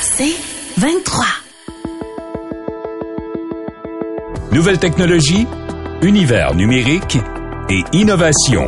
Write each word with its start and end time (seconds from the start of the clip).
C'est 0.00 0.34
23. 0.78 1.24
Nouvelle 4.52 4.78
technologie, 4.78 5.46
univers 6.02 6.54
numérique 6.54 7.18
et 7.68 7.82
innovation. 7.92 8.66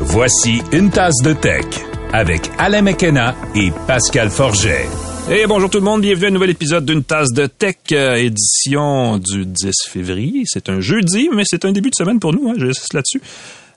Voici 0.00 0.62
une 0.72 0.90
tasse 0.90 1.22
de 1.22 1.32
tech 1.32 1.64
avec 2.12 2.50
Alain 2.58 2.82
McKenna 2.82 3.34
et 3.54 3.70
Pascal 3.86 4.30
Forget. 4.30 4.86
Et 5.30 5.46
bonjour 5.46 5.68
tout 5.70 5.78
le 5.78 5.84
monde, 5.84 6.00
bienvenue 6.00 6.26
à 6.26 6.28
un 6.28 6.32
nouvel 6.32 6.50
épisode 6.50 6.84
d'une 6.84 7.04
tasse 7.04 7.32
de 7.32 7.46
tech, 7.46 7.76
euh, 7.92 8.14
édition 8.14 9.18
du 9.18 9.44
10 9.46 9.70
février. 9.88 10.44
C'est 10.46 10.68
un 10.68 10.80
jeudi, 10.80 11.28
mais 11.32 11.42
c'est 11.44 11.64
un 11.64 11.72
début 11.72 11.90
de 11.90 11.94
semaine 11.96 12.18
pour 12.18 12.32
nous, 12.32 12.48
hein, 12.48 12.54
j'insiste 12.56 12.94
là-dessus. 12.94 13.20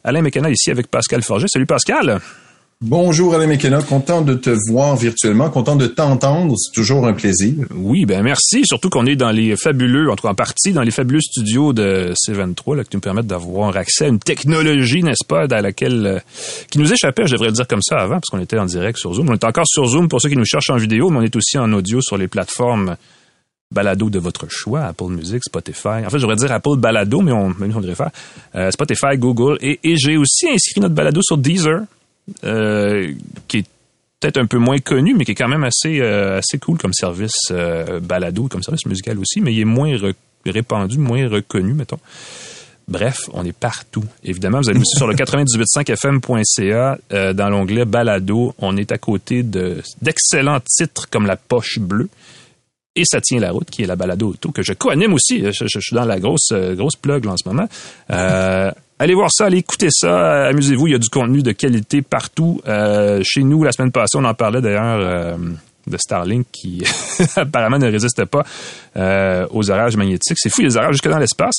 Alain 0.04 0.22
McKenna 0.22 0.50
ici 0.50 0.72
avec 0.72 0.88
Pascal 0.88 1.22
Forget. 1.22 1.48
Salut 1.50 1.66
Pascal. 1.66 2.20
Bonjour 2.82 3.34
Alain 3.34 3.48
McKenna, 3.48 3.82
content 3.82 4.22
de 4.22 4.34
te 4.34 4.50
voir 4.70 4.98
virtuellement, 4.98 5.50
content 5.50 5.78
de 5.78 5.88
t'entendre, 5.88 6.56
c'est 6.58 6.74
toujours 6.74 7.08
un 7.08 7.14
plaisir. 7.14 7.54
Oui, 7.74 8.06
ben 8.06 8.22
merci, 8.24 8.66
surtout 8.66 8.90
qu'on 8.90 9.06
est 9.06 9.16
dans 9.16 9.32
les 9.32 9.56
fabuleux, 9.56 10.12
en 10.12 10.16
tout 10.18 10.24
cas 10.24 10.32
en 10.32 10.36
partie, 10.36 10.74
dans 10.74 10.82
les 10.82 10.92
fabuleux 10.92 11.22
studios 11.22 11.72
de 11.72 12.14
C23, 12.14 12.76
là, 12.76 12.84
qui 12.84 12.98
nous 12.98 13.00
permettent 13.00 13.28
d'avoir 13.28 13.78
accès 13.78 14.06
à 14.06 14.08
une 14.10 14.20
technologie, 14.20 15.02
n'est-ce 15.02 15.26
pas, 15.26 15.48
dans 15.48 15.62
laquelle, 15.62 16.06
euh, 16.06 16.20
qui 16.70 16.78
nous 16.78 16.92
échappait, 16.92 17.26
je 17.26 17.34
devrais 17.34 17.48
le 17.48 17.54
dire 17.54 17.68
comme 17.68 17.82
ça 17.82 18.00
avant, 18.00 18.16
parce 18.16 18.30
qu'on 18.30 18.42
était 18.42 18.58
en 18.58 18.66
direct 18.66 18.98
sur 18.98 19.14
Zoom. 19.14 19.30
On 19.30 19.34
est 19.34 19.46
encore 19.46 19.68
sur 19.68 19.86
Zoom 19.86 20.10
pour 20.10 20.20
ceux 20.20 20.28
qui 20.28 20.38
nous 20.38 20.46
cherchent 20.46 20.70
en 20.70 20.78
vidéo, 20.78 21.10
mais 21.10 21.20
on 21.20 21.22
est 21.22 21.36
aussi 21.38 21.58
en 21.58 21.72
audio 21.72 22.02
sur 22.02 22.18
les 22.18 22.28
plateformes 22.28 22.98
balado 23.72 24.10
de 24.10 24.20
votre 24.20 24.48
choix, 24.50 24.82
Apple 24.82 25.10
Music, 25.10 25.42
Spotify. 25.44 26.06
En 26.06 26.10
fait, 26.10 26.20
j'aurais 26.20 26.36
dire 26.36 26.52
Apple 26.52 26.78
Balado, 26.78 27.22
mais 27.22 27.32
on, 27.32 27.50
même 27.50 27.74
on 27.76 27.82
devrait 27.82 27.96
faire 27.96 28.12
euh, 28.56 28.72
Spotify, 28.72 29.18
Google, 29.18 29.58
et, 29.62 29.80
et 29.84 29.96
j'ai 29.98 30.18
aussi 30.18 30.50
inscrit 30.50 30.82
notre 30.82 30.96
balado 30.96 31.22
sur 31.24 31.38
Deezer. 31.38 31.82
Euh, 32.46 33.12
qui 33.48 33.60
est 33.60 33.66
peut-être 34.20 34.38
un 34.38 34.46
peu 34.46 34.58
moins 34.58 34.80
connu, 34.80 35.14
mais 35.14 35.26
qui 35.26 35.32
est 35.32 35.36
quand 35.36 35.50
même 35.50 35.66
assez, 35.66 36.00
euh, 36.00 36.38
assez 36.38 36.58
cool 36.58 36.78
comme 36.78 36.94
service 36.94 37.36
euh, 37.52 38.00
balado, 38.00 38.48
comme 38.48 38.64
service 38.64 38.86
musical 38.86 39.20
aussi, 39.20 39.42
mais 39.42 39.54
il 39.54 39.60
est 39.60 39.66
moins 39.66 39.98
répandu, 40.46 40.98
moins 40.98 41.28
reconnu, 41.28 41.74
mettons. 41.74 42.00
Bref, 42.88 43.30
on 43.34 43.44
est 43.46 43.58
partout. 43.58 44.06
Évidemment, 44.24 44.60
vous 44.60 44.70
allez 44.70 44.80
aussi 44.80 44.96
sur 44.98 45.08
le 45.08 45.16
985fm.ca 45.16 47.34
dans 47.34 47.50
l'onglet 47.50 47.86
balado. 47.86 48.54
On 48.60 48.76
est 48.76 48.92
à 48.92 48.98
côté 48.98 49.42
de 49.42 49.82
d'excellents 50.02 50.60
titres 50.60 51.10
comme 51.10 51.26
La 51.26 51.38
Poche 51.38 51.80
Bleue 51.80 52.10
et 52.96 53.06
Ça 53.06 53.22
tient 53.22 53.40
la 53.40 53.52
route, 53.52 53.70
qui 53.70 53.84
est 53.84 53.88
la 53.88 53.96
balado 53.96 54.32
auto, 54.32 54.52
que 54.52 54.64
je 54.64 54.74
co-anime 54.74 55.14
aussi. 55.14 55.46
Je, 55.50 55.80
suis 55.80 55.96
dans 55.96 56.04
la 56.04 56.20
grosse, 56.20 56.52
grosse 56.52 56.98
plug 56.98 57.26
en 57.26 57.38
ce 57.38 57.48
moment. 57.48 57.70
Allez 59.00 59.16
voir 59.16 59.30
ça, 59.32 59.46
allez 59.46 59.58
écouter 59.58 59.88
ça, 59.92 60.46
amusez-vous, 60.48 60.88
il 60.88 60.92
y 60.92 60.96
a 60.96 61.00
du 61.00 61.10
contenu 61.10 61.42
de 61.42 61.52
qualité 61.52 62.02
partout. 62.02 62.62
Euh, 62.68 63.22
chez 63.24 63.44
nous, 63.44 63.64
la 63.64 63.72
semaine 63.72 63.92
passée, 63.92 64.18
on 64.18 64.24
en 64.24 64.34
parlait 64.34 64.62
d'ailleurs 64.62 65.00
euh, 65.00 65.38
de 65.88 65.98
Starlink 65.98 66.46
qui 66.52 66.84
apparemment 67.36 67.80
ne 67.80 67.92
résiste 67.92 68.24
pas 68.26 68.46
euh, 68.96 69.48
aux 69.50 69.72
orages 69.72 69.98
magnétiques. 69.98 70.38
C'est 70.40 70.50
fou, 70.50 70.62
les 70.62 70.78
orages 70.78 70.94
jusque 70.94 71.10
dans 71.10 71.18
l'espace. 71.18 71.56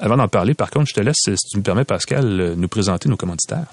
Avant 0.00 0.16
d'en 0.16 0.26
parler, 0.26 0.54
par 0.54 0.70
contre, 0.70 0.86
je 0.88 0.94
te 0.94 1.00
laisse, 1.00 1.16
si 1.22 1.48
tu 1.52 1.58
me 1.58 1.62
permets, 1.62 1.84
Pascal, 1.84 2.54
nous 2.56 2.68
présenter 2.68 3.08
nos 3.08 3.16
commanditaires. 3.16 3.66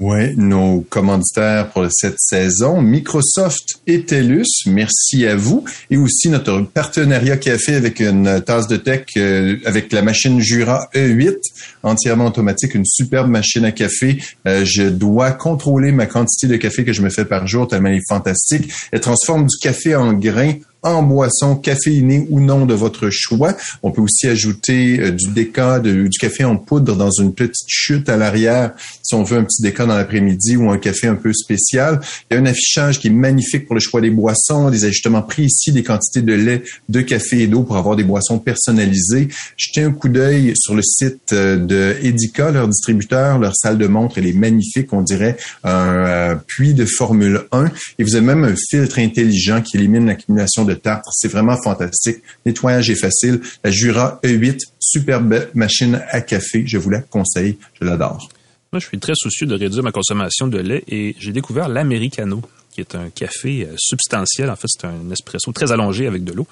Oui, 0.00 0.36
nos 0.36 0.82
commanditaires 0.82 1.70
pour 1.70 1.88
cette 1.90 2.20
saison, 2.20 2.80
Microsoft 2.80 3.80
et 3.88 4.04
TELUS, 4.04 4.46
merci 4.66 5.26
à 5.26 5.34
vous. 5.34 5.64
Et 5.90 5.96
aussi 5.96 6.28
notre 6.28 6.60
partenariat 6.60 7.36
café 7.36 7.74
avec 7.74 7.98
une 7.98 8.40
tasse 8.42 8.68
de 8.68 8.76
tech 8.76 9.06
euh, 9.16 9.56
avec 9.64 9.92
la 9.92 10.02
machine 10.02 10.38
Jura 10.40 10.88
E8, 10.94 11.34
entièrement 11.82 12.26
automatique, 12.26 12.76
une 12.76 12.86
superbe 12.86 13.28
machine 13.28 13.64
à 13.64 13.72
café. 13.72 14.22
Euh, 14.46 14.64
je 14.64 14.84
dois 14.84 15.32
contrôler 15.32 15.90
ma 15.90 16.06
quantité 16.06 16.46
de 16.46 16.54
café 16.54 16.84
que 16.84 16.92
je 16.92 17.02
me 17.02 17.10
fais 17.10 17.24
par 17.24 17.48
jour, 17.48 17.66
tellement 17.66 17.88
elle 17.88 17.96
est 17.96 18.08
fantastique. 18.08 18.70
Elle 18.92 19.00
transforme 19.00 19.46
du 19.46 19.56
café 19.60 19.96
en 19.96 20.12
grains 20.12 20.54
en 20.82 21.02
boisson 21.02 21.56
caféinée 21.56 22.26
ou 22.30 22.40
non 22.40 22.66
de 22.66 22.74
votre 22.74 23.10
choix. 23.10 23.56
On 23.82 23.90
peut 23.90 24.02
aussi 24.02 24.26
ajouter 24.26 25.00
euh, 25.00 25.10
du 25.10 25.28
déca, 25.30 25.80
du 25.80 26.08
café 26.18 26.44
en 26.44 26.56
poudre 26.56 26.96
dans 26.96 27.10
une 27.10 27.34
petite 27.34 27.68
chute 27.68 28.08
à 28.08 28.16
l'arrière 28.16 28.72
si 29.02 29.14
on 29.14 29.22
veut 29.22 29.38
un 29.38 29.44
petit 29.44 29.62
déca 29.62 29.86
dans 29.86 29.96
l'après-midi 29.96 30.56
ou 30.56 30.70
un 30.70 30.78
café 30.78 31.06
un 31.06 31.14
peu 31.14 31.32
spécial. 31.32 32.00
Il 32.30 32.34
y 32.34 32.36
a 32.36 32.40
un 32.40 32.46
affichage 32.46 33.00
qui 33.00 33.08
est 33.08 33.10
magnifique 33.10 33.66
pour 33.66 33.74
le 33.74 33.80
choix 33.80 34.00
des 34.00 34.10
boissons, 34.10 34.70
des 34.70 34.84
ajustements 34.84 35.22
précis 35.22 35.72
des 35.72 35.82
quantités 35.82 36.22
de 36.22 36.34
lait, 36.34 36.62
de 36.88 37.00
café 37.00 37.42
et 37.42 37.46
d'eau 37.46 37.62
pour 37.62 37.76
avoir 37.76 37.96
des 37.96 38.04
boissons 38.04 38.38
personnalisées. 38.38 39.28
Jetez 39.56 39.82
un 39.82 39.92
coup 39.92 40.08
d'œil 40.08 40.52
sur 40.56 40.74
le 40.74 40.82
site 40.82 41.32
euh, 41.32 41.56
de 41.56 41.96
Edica, 42.02 42.50
leur 42.50 42.68
distributeur, 42.68 43.38
leur 43.38 43.54
salle 43.56 43.78
de 43.78 43.86
montre, 43.86 44.18
elle 44.18 44.26
est 44.26 44.32
magnifique, 44.32 44.92
on 44.92 45.02
dirait 45.02 45.36
un 45.64 46.06
euh, 46.06 46.34
puits 46.34 46.74
de 46.74 46.84
Formule 46.84 47.42
1 47.52 47.70
et 47.98 48.04
vous 48.04 48.14
avez 48.14 48.24
même 48.24 48.44
un 48.44 48.54
filtre 48.56 48.98
intelligent 48.98 49.62
qui 49.62 49.76
élimine 49.76 50.06
l'accumulation 50.06 50.64
de 50.68 50.74
tartre. 50.74 51.10
C'est 51.12 51.28
vraiment 51.28 51.56
fantastique. 51.62 52.18
Nettoyage 52.46 52.90
est 52.90 52.96
facile. 52.96 53.40
La 53.64 53.70
Jura 53.70 54.20
E8, 54.22 54.60
superbe 54.78 55.48
machine 55.54 56.02
à 56.10 56.20
café. 56.20 56.64
Je 56.66 56.78
vous 56.78 56.90
la 56.90 57.00
conseille. 57.00 57.58
Je 57.80 57.84
l'adore. 57.84 58.28
Moi, 58.72 58.80
je 58.80 58.86
suis 58.86 58.98
très 58.98 59.14
soucieux 59.16 59.46
de 59.46 59.54
réduire 59.54 59.82
ma 59.82 59.92
consommation 59.92 60.46
de 60.46 60.58
lait 60.58 60.84
et 60.88 61.16
j'ai 61.18 61.32
découvert 61.32 61.68
l'Americano, 61.68 62.42
qui 62.70 62.82
est 62.82 62.94
un 62.94 63.08
café 63.08 63.66
euh, 63.66 63.74
substantiel. 63.78 64.50
En 64.50 64.56
fait, 64.56 64.68
c'est 64.68 64.84
un 64.84 65.10
espresso 65.10 65.50
très 65.52 65.72
allongé 65.72 66.06
avec 66.06 66.22
de 66.22 66.32
l'eau. 66.32 66.46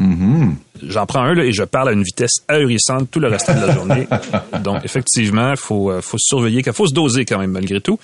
Mm-hmm. 0.00 0.54
J'en 0.88 1.06
prends 1.06 1.22
un 1.22 1.34
là, 1.34 1.44
et 1.44 1.52
je 1.52 1.62
parle 1.62 1.90
à 1.90 1.92
une 1.92 2.02
vitesse 2.02 2.42
ahurissante 2.48 3.10
tout 3.10 3.20
le 3.20 3.28
restant 3.28 3.54
de 3.54 3.66
la 3.66 3.74
journée. 3.74 4.08
Donc, 4.64 4.84
effectivement, 4.84 5.50
il 5.50 5.56
faut, 5.56 5.90
euh, 5.90 6.00
faut 6.00 6.18
surveiller, 6.18 6.62
il 6.66 6.72
faut 6.72 6.86
se 6.86 6.94
doser 6.94 7.24
quand 7.24 7.38
même, 7.38 7.52
malgré 7.52 7.80
tout. 7.80 7.98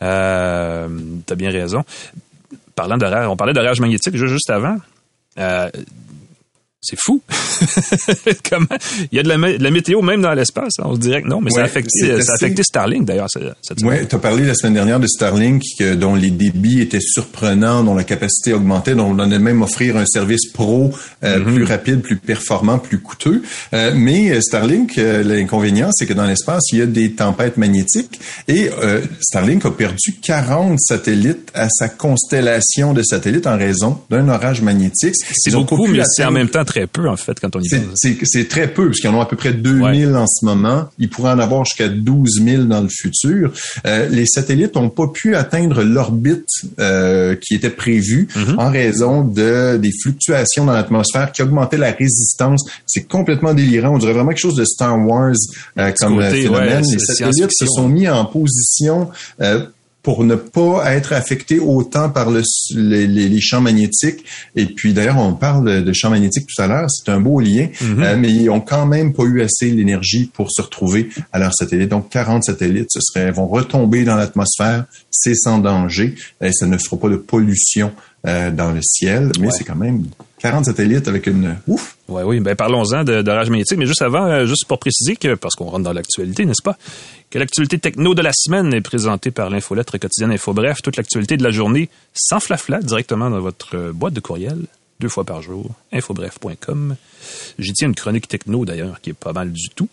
Euh, 0.00 0.88
T'as 1.26 1.34
bien 1.34 1.50
raison 1.50 1.84
parlant 2.74 2.96
d'horaire, 2.96 3.30
on 3.30 3.36
parlait 3.36 3.52
d'horaire 3.52 3.74
magnétique 3.80 4.16
juste 4.16 4.50
avant. 4.50 4.76
Euh, 5.38 5.68
c'est 6.84 6.98
fou. 7.00 7.22
Comment? 8.50 8.66
Il 9.10 9.16
y 9.16 9.18
a 9.18 9.22
de 9.22 9.28
la, 9.28 9.70
météo 9.70 10.02
même 10.02 10.22
dans 10.22 10.34
l'espace. 10.34 10.74
Hein, 10.78 10.84
on 10.86 10.94
se 10.94 11.00
dirait 11.00 11.22
que 11.22 11.28
non, 11.28 11.40
mais 11.40 11.50
ça, 11.50 11.62
a 11.62 11.64
affecté, 11.64 12.20
ça 12.22 12.32
a 12.32 12.34
affecté 12.34 12.62
Starlink 12.62 13.06
d'ailleurs. 13.06 13.28
Oui, 13.82 13.94
tu 14.08 14.14
as 14.14 14.18
parlé 14.18 14.44
la 14.44 14.54
semaine 14.54 14.74
dernière 14.74 15.00
de 15.00 15.06
Starlink 15.06 15.62
dont 15.96 16.14
les 16.14 16.30
débits 16.30 16.80
étaient 16.80 17.00
surprenants, 17.00 17.82
dont 17.82 17.94
la 17.94 18.04
capacité 18.04 18.52
augmentait, 18.52 18.94
dont 18.94 19.06
on 19.06 19.18
allait 19.18 19.38
même 19.38 19.62
offrir 19.62 19.96
un 19.96 20.06
service 20.06 20.50
pro 20.52 20.92
euh, 21.22 21.38
mm-hmm. 21.38 21.54
plus 21.54 21.64
rapide, 21.64 22.00
plus 22.02 22.16
performant, 22.16 22.78
plus 22.78 22.98
coûteux. 22.98 23.42
Euh, 23.72 23.92
mais 23.94 24.30
euh, 24.30 24.40
Starlink, 24.40 24.96
l'inconvénient, 24.96 25.90
c'est 25.92 26.06
que 26.06 26.12
dans 26.12 26.26
l'espace, 26.26 26.64
il 26.72 26.78
y 26.78 26.82
a 26.82 26.86
des 26.86 27.12
tempêtes 27.12 27.56
magnétiques 27.56 28.20
et 28.48 28.70
Starlink 29.20 29.64
a 29.64 29.70
perdu 29.70 30.14
40 30.22 30.78
satellites 30.78 31.50
à 31.54 31.68
sa 31.70 31.88
constellation 31.88 32.92
de 32.92 33.02
satellites 33.02 33.46
en 33.46 33.56
raison 33.56 34.00
d'un 34.10 34.28
orage 34.28 34.62
magnétique. 34.62 35.14
C'est 35.32 35.52
beaucoup, 35.52 35.86
mais 35.86 36.02
c'est 36.04 36.24
en 36.24 36.30
même 36.30 36.48
temps 36.48 36.64
très 36.74 36.86
peu, 36.86 37.08
en 37.08 37.16
fait, 37.16 37.38
quand 37.40 37.54
on 37.54 37.60
y 37.60 37.68
pense. 37.68 38.04
C'est 38.24 38.48
très 38.48 38.68
peu, 38.68 38.86
parce 38.86 39.00
qu'ils 39.00 39.10
en 39.10 39.14
ont 39.14 39.20
à 39.20 39.26
peu 39.26 39.36
près 39.36 39.52
2000 39.52 40.14
en 40.16 40.26
ce 40.26 40.44
moment. 40.44 40.88
Ils 40.98 41.08
pourraient 41.08 41.32
en 41.32 41.38
avoir 41.38 41.64
jusqu'à 41.64 41.88
12 41.88 42.42
000 42.44 42.62
dans 42.64 42.80
le 42.80 42.88
futur. 42.88 43.52
Euh, 43.86 44.08
les 44.08 44.26
satellites 44.26 44.74
n'ont 44.74 44.90
pas 44.90 45.06
pu 45.08 45.36
atteindre 45.36 45.82
l'orbite 45.82 46.48
euh, 46.80 47.36
qui 47.36 47.54
était 47.54 47.70
prévue 47.70 48.28
mm-hmm. 48.34 48.58
en 48.58 48.70
raison 48.70 49.24
de 49.24 49.76
des 49.76 49.90
fluctuations 50.02 50.64
dans 50.64 50.72
l'atmosphère 50.72 51.32
qui 51.32 51.42
augmentaient 51.42 51.76
la 51.76 51.92
résistance. 51.92 52.64
C'est 52.86 53.06
complètement 53.06 53.54
délirant. 53.54 53.94
On 53.94 53.98
dirait 53.98 54.12
vraiment 54.12 54.30
quelque 54.30 54.38
chose 54.38 54.56
de 54.56 54.64
Star 54.64 54.98
Wars 55.06 55.34
euh, 55.78 55.92
comme 55.98 56.20
phénomène. 56.22 56.84
les 56.90 56.98
satellites 56.98 57.52
se 57.52 57.66
sont 57.66 57.88
mis 57.88 58.08
en 58.08 58.24
position 58.24 59.10
pour 60.04 60.22
ne 60.22 60.34
pas 60.34 60.94
être 60.94 61.14
affecté 61.14 61.58
autant 61.58 62.10
par 62.10 62.30
le, 62.30 62.42
les, 62.76 63.40
champs 63.40 63.62
magnétiques. 63.62 64.22
Et 64.54 64.66
puis 64.66 64.92
d'ailleurs, 64.92 65.18
on 65.18 65.32
parle 65.32 65.82
de 65.82 65.92
champs 65.94 66.10
magnétiques 66.10 66.46
tout 66.54 66.62
à 66.62 66.66
l'heure, 66.66 66.90
c'est 66.90 67.10
un 67.10 67.20
beau 67.20 67.40
lien, 67.40 67.66
mm-hmm. 67.66 68.04
euh, 68.04 68.16
mais 68.18 68.30
ils 68.30 68.50
ont 68.50 68.60
quand 68.60 68.84
même 68.84 69.14
pas 69.14 69.24
eu 69.24 69.40
assez 69.40 69.72
d'énergie 69.72 70.30
pour 70.32 70.52
se 70.52 70.60
retrouver 70.60 71.08
à 71.32 71.38
leur 71.38 71.54
satellite. 71.54 71.88
Donc 71.88 72.10
40 72.10 72.44
satellites, 72.44 72.88
ce 72.90 73.00
serait 73.00 73.30
vont 73.30 73.46
retomber 73.46 74.04
dans 74.04 74.16
l'atmosphère, 74.16 74.84
c'est 75.10 75.34
sans 75.34 75.58
danger, 75.58 76.14
et 76.42 76.52
ça 76.52 76.66
ne 76.66 76.76
fera 76.76 76.98
pas 76.98 77.08
de 77.08 77.16
pollution 77.16 77.90
euh, 78.26 78.50
dans 78.50 78.72
le 78.72 78.80
ciel, 78.82 79.32
mais 79.40 79.48
c'est 79.50 79.64
quand 79.64 79.74
même 79.74 80.04
40 80.44 80.66
satellites 80.66 81.08
avec 81.08 81.26
une 81.26 81.56
ouf. 81.66 81.96
Oui, 82.08 82.22
oui. 82.22 82.40
Ben 82.40 82.54
parlons-en 82.54 83.02
d'orage 83.02 83.48
magnétique, 83.48 83.78
mais 83.78 83.86
juste 83.86 84.02
avant, 84.02 84.26
euh, 84.26 84.44
juste 84.44 84.66
pour 84.66 84.78
préciser 84.78 85.16
que, 85.16 85.36
parce 85.36 85.54
qu'on 85.54 85.64
rentre 85.64 85.84
dans 85.84 85.92
l'actualité, 85.94 86.44
n'est-ce 86.44 86.62
pas, 86.62 86.76
que 87.30 87.38
l'actualité 87.38 87.78
techno 87.78 88.14
de 88.14 88.22
la 88.22 88.32
semaine 88.32 88.72
est 88.72 88.80
présentée 88.80 89.30
par 89.30 89.50
l'infolettre 89.50 89.98
quotidienne 89.98 90.32
Info 90.32 90.52
Bref, 90.52 90.82
toute 90.82 90.96
l'actualité 90.96 91.36
de 91.36 91.42
la 91.42 91.50
journée 91.50 91.88
sans 92.12 92.40
flafla 92.40 92.80
directement 92.80 93.30
dans 93.30 93.40
votre 93.40 93.76
euh, 93.76 93.92
boîte 93.92 94.14
de 94.14 94.20
courriel 94.20 94.66
deux 95.00 95.08
fois 95.08 95.24
par 95.24 95.42
jour, 95.42 95.70
infobref.com. 95.92 96.96
J'y 97.58 97.72
tiens 97.72 97.88
une 97.88 97.94
chronique 97.94 98.28
techno 98.28 98.64
d'ailleurs 98.64 99.00
qui 99.00 99.10
est 99.10 99.14
pas 99.14 99.32
mal 99.32 99.52
du 99.52 99.68
tout. 99.74 99.88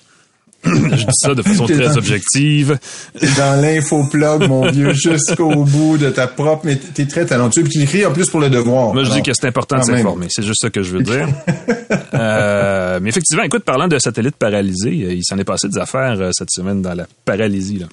je 0.63 1.05
dis 1.05 1.13
ça 1.13 1.33
de 1.33 1.41
façon 1.41 1.65
très 1.65 1.97
objective. 1.97 2.77
T'es 3.19 3.27
dans 3.37 3.59
l'infoplug, 3.59 4.47
mon 4.47 4.69
vieux, 4.69 4.93
jusqu'au 4.93 5.63
bout 5.65 5.97
de 5.97 6.09
ta 6.09 6.27
propre, 6.27 6.65
mais 6.65 6.75
t'es 6.75 7.05
très 7.05 7.25
talentueux. 7.25 7.63
Puis 7.63 7.73
tu 7.73 7.81
écris 7.81 8.05
en 8.05 8.11
plus 8.11 8.29
pour 8.29 8.39
le 8.39 8.49
devoir. 8.49 8.93
Moi, 8.93 9.03
je 9.03 9.11
dis 9.11 9.23
que 9.23 9.31
c'est 9.33 9.47
important 9.47 9.79
de 9.79 9.83
s'informer. 9.83 10.27
C'est 10.29 10.43
juste 10.43 10.61
ça 10.61 10.69
que 10.69 10.83
je 10.83 10.91
veux 10.91 11.03
dire. 11.03 11.27
euh, 12.13 12.99
mais 13.01 13.09
effectivement, 13.09 13.43
écoute, 13.43 13.63
parlant 13.63 13.87
de 13.87 13.97
satellites 13.97 14.35
paralysés, 14.35 15.03
euh, 15.03 15.13
il 15.13 15.23
s'en 15.23 15.37
est 15.37 15.43
passé 15.43 15.67
des 15.67 15.79
affaires 15.79 16.19
euh, 16.19 16.29
cette 16.33 16.51
semaine 16.51 16.81
dans 16.81 16.93
la 16.93 17.07
paralysie. 17.25 17.79
Là. 17.79 17.87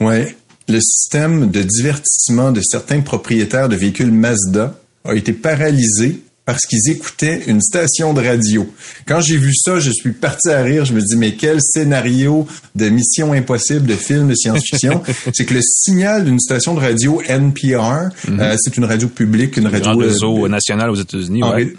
Ouais. 0.00 0.36
Le 0.68 0.80
système 0.80 1.50
de 1.50 1.62
divertissement 1.62 2.50
de 2.50 2.60
certains 2.62 3.00
propriétaires 3.00 3.68
de 3.68 3.76
véhicules 3.76 4.10
Mazda 4.10 4.74
a 5.04 5.14
été 5.14 5.32
paralysé 5.32 6.20
parce 6.44 6.66
qu'ils 6.66 6.90
écoutaient 6.90 7.42
une 7.46 7.60
station 7.60 8.12
de 8.12 8.20
radio. 8.20 8.70
Quand 9.06 9.20
j'ai 9.20 9.38
vu 9.38 9.54
ça, 9.54 9.80
je 9.80 9.90
suis 9.90 10.12
parti 10.12 10.50
à 10.50 10.62
rire. 10.62 10.84
Je 10.84 10.92
me 10.92 11.00
dis, 11.00 11.16
mais 11.16 11.34
quel 11.34 11.58
scénario 11.60 12.46
de 12.74 12.88
mission 12.90 13.32
impossible 13.32 13.86
de 13.86 13.94
film 13.94 14.28
de 14.28 14.34
science-fiction. 14.34 15.02
c'est 15.32 15.46
que 15.46 15.54
le 15.54 15.62
signal 15.62 16.24
d'une 16.24 16.40
station 16.40 16.74
de 16.74 16.80
radio 16.80 17.22
NPR, 17.26 18.10
mhm. 18.28 18.40
euh, 18.40 18.56
c'est 18.58 18.76
une 18.76 18.84
radio 18.84 19.08
publique, 19.08 19.56
une 19.56 19.68
radio... 19.68 19.92
Un 19.92 19.96
réseau 19.96 20.44
euh, 20.44 20.48
national 20.48 20.90
aux 20.90 20.96
États-Unis, 20.96 21.42
ouais. 21.42 21.74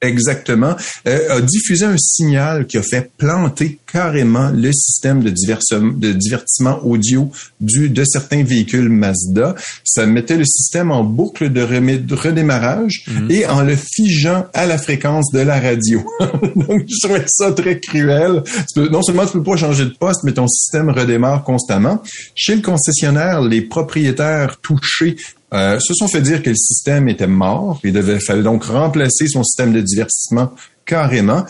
Exactement. 0.00 0.76
Euh, 1.08 1.38
a 1.38 1.40
diffusé 1.40 1.84
un 1.84 1.96
signal 1.98 2.66
qui 2.66 2.78
a 2.78 2.82
fait 2.82 3.10
planter 3.18 3.80
carrément 3.90 4.50
le 4.50 4.70
système 4.72 5.24
de, 5.24 5.30
de 5.30 6.12
divertissement 6.12 6.78
audio 6.84 7.30
du, 7.60 7.90
de 7.90 8.04
certains 8.04 8.44
véhicules 8.44 8.88
Mazda. 8.88 9.56
Ça 9.84 10.06
mettait 10.06 10.36
le 10.36 10.44
système 10.44 10.92
en 10.92 11.02
boucle 11.02 11.52
de, 11.52 11.62
redémarrage 12.14 13.04
mhm. 13.08 13.30
et 13.30 13.46
en 13.46 13.62
le 13.62 13.74
figeant 13.74 14.46
à 14.54 14.66
la 14.66 14.78
fréquence 14.78 15.32
de 15.32 15.40
la 15.40 15.58
radio. 15.58 16.04
Donc, 16.54 16.84
je 16.88 17.06
trouvais 17.06 17.24
ça 17.26 17.50
très 17.50 17.80
cruel. 17.80 18.44
non 18.76 19.02
seulement 19.02 19.26
tu 19.26 19.32
peux 19.32 19.42
pas 19.42 19.56
changer 19.56 19.84
de 19.84 19.94
poste, 19.98 20.22
mais 20.22 20.32
ton 20.32 20.46
système 20.46 20.90
redémarre 20.90 21.42
constamment. 21.42 22.00
Chez 22.36 22.54
le 22.54 22.62
concessionnaire, 22.62 23.40
les 23.40 23.62
propriétaires 23.62 24.60
touchés 24.60 25.16
euh, 25.54 25.78
se 25.80 25.94
sont 25.94 26.08
fait 26.08 26.20
dire 26.20 26.42
que 26.42 26.50
le 26.50 26.56
système 26.56 27.08
était 27.08 27.26
mort. 27.26 27.80
Il 27.84 27.92
devait 27.92 28.20
fallait 28.20 28.42
donc 28.42 28.64
remplacer 28.64 29.26
son 29.28 29.42
système 29.42 29.72
de 29.72 29.80
divertissement 29.80 30.50
carrément. 30.84 31.44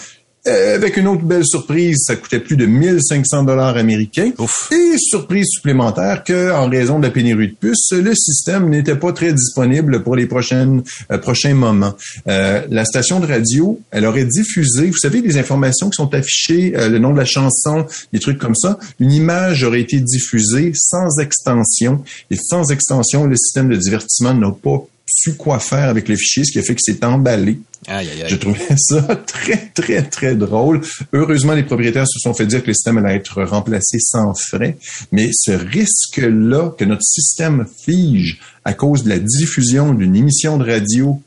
Euh, 0.48 0.74
avec 0.76 0.96
une 0.96 1.08
autre 1.08 1.24
belle 1.24 1.44
surprise, 1.44 2.04
ça 2.06 2.16
coûtait 2.16 2.40
plus 2.40 2.56
de 2.56 2.64
1500 2.64 3.42
dollars 3.42 3.76
américains. 3.76 4.32
Et 4.72 4.96
surprise 4.98 5.46
supplémentaire 5.50 6.24
que, 6.24 6.52
en 6.52 6.68
raison 6.68 6.98
de 6.98 7.06
la 7.06 7.10
pénurie 7.10 7.48
de 7.48 7.54
puces, 7.54 7.92
le 7.92 8.14
système 8.14 8.70
n'était 8.70 8.96
pas 8.96 9.12
très 9.12 9.32
disponible 9.32 10.02
pour 10.02 10.16
les 10.16 10.26
prochaines 10.26 10.82
euh, 11.12 11.18
prochains 11.18 11.54
moments. 11.54 11.94
Euh, 12.28 12.62
la 12.70 12.84
station 12.84 13.20
de 13.20 13.26
radio, 13.26 13.78
elle 13.90 14.06
aurait 14.06 14.24
diffusé, 14.24 14.86
vous 14.86 14.96
savez, 14.96 15.20
des 15.20 15.36
informations 15.36 15.90
qui 15.90 15.96
sont 15.96 16.14
affichées, 16.14 16.72
le 16.74 16.98
nom 16.98 17.12
de 17.12 17.18
la 17.18 17.24
chanson, 17.24 17.84
des 18.12 18.18
trucs 18.18 18.38
comme 18.38 18.54
ça. 18.54 18.78
Une 19.00 19.12
image 19.12 19.64
aurait 19.64 19.80
été 19.80 20.00
diffusée 20.00 20.72
sans 20.74 21.18
extension. 21.20 22.02
Et 22.30 22.36
sans 22.36 22.70
extension, 22.70 23.26
le 23.26 23.36
système 23.36 23.68
de 23.68 23.76
divertissement 23.76 24.34
n'a 24.34 24.50
pas 24.50 24.86
su 25.08 25.34
quoi 25.34 25.58
faire 25.58 25.88
avec 25.88 26.08
le 26.08 26.16
fichier, 26.16 26.44
ce 26.44 26.52
qui 26.52 26.58
a 26.58 26.62
fait 26.62 26.74
que 26.74 26.80
c'est 26.82 27.02
emballé. 27.04 27.58
Aïe, 27.86 28.08
aïe, 28.08 28.24
Je 28.28 28.36
trouvais 28.36 28.58
ça 28.76 29.02
très, 29.26 29.70
très, 29.74 30.02
très 30.02 30.34
drôle. 30.34 30.82
Heureusement, 31.12 31.54
les 31.54 31.62
propriétaires 31.62 32.06
se 32.06 32.18
sont 32.18 32.34
fait 32.34 32.46
dire 32.46 32.62
que 32.62 32.68
le 32.68 32.74
système 32.74 32.98
allait 32.98 33.16
être 33.16 33.42
remplacé 33.42 33.98
sans 34.00 34.34
frais. 34.34 34.76
Mais 35.12 35.30
ce 35.32 35.52
risque-là, 35.52 36.74
que 36.76 36.84
notre 36.84 37.04
système 37.04 37.66
fige 37.84 38.40
à 38.64 38.74
cause 38.74 39.04
de 39.04 39.08
la 39.08 39.18
diffusion 39.18 39.94
d'une 39.94 40.14
émission 40.14 40.58
de 40.58 40.70
radio, 40.70 41.20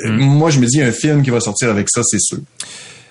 euh, 0.00 0.10
hmm. 0.10 0.20
moi, 0.20 0.50
je 0.50 0.60
me 0.60 0.66
dis, 0.66 0.80
un 0.80 0.92
film 0.92 1.22
qui 1.22 1.30
va 1.30 1.40
sortir 1.40 1.70
avec 1.70 1.88
ça, 1.90 2.02
c'est 2.04 2.20
sûr. 2.20 2.38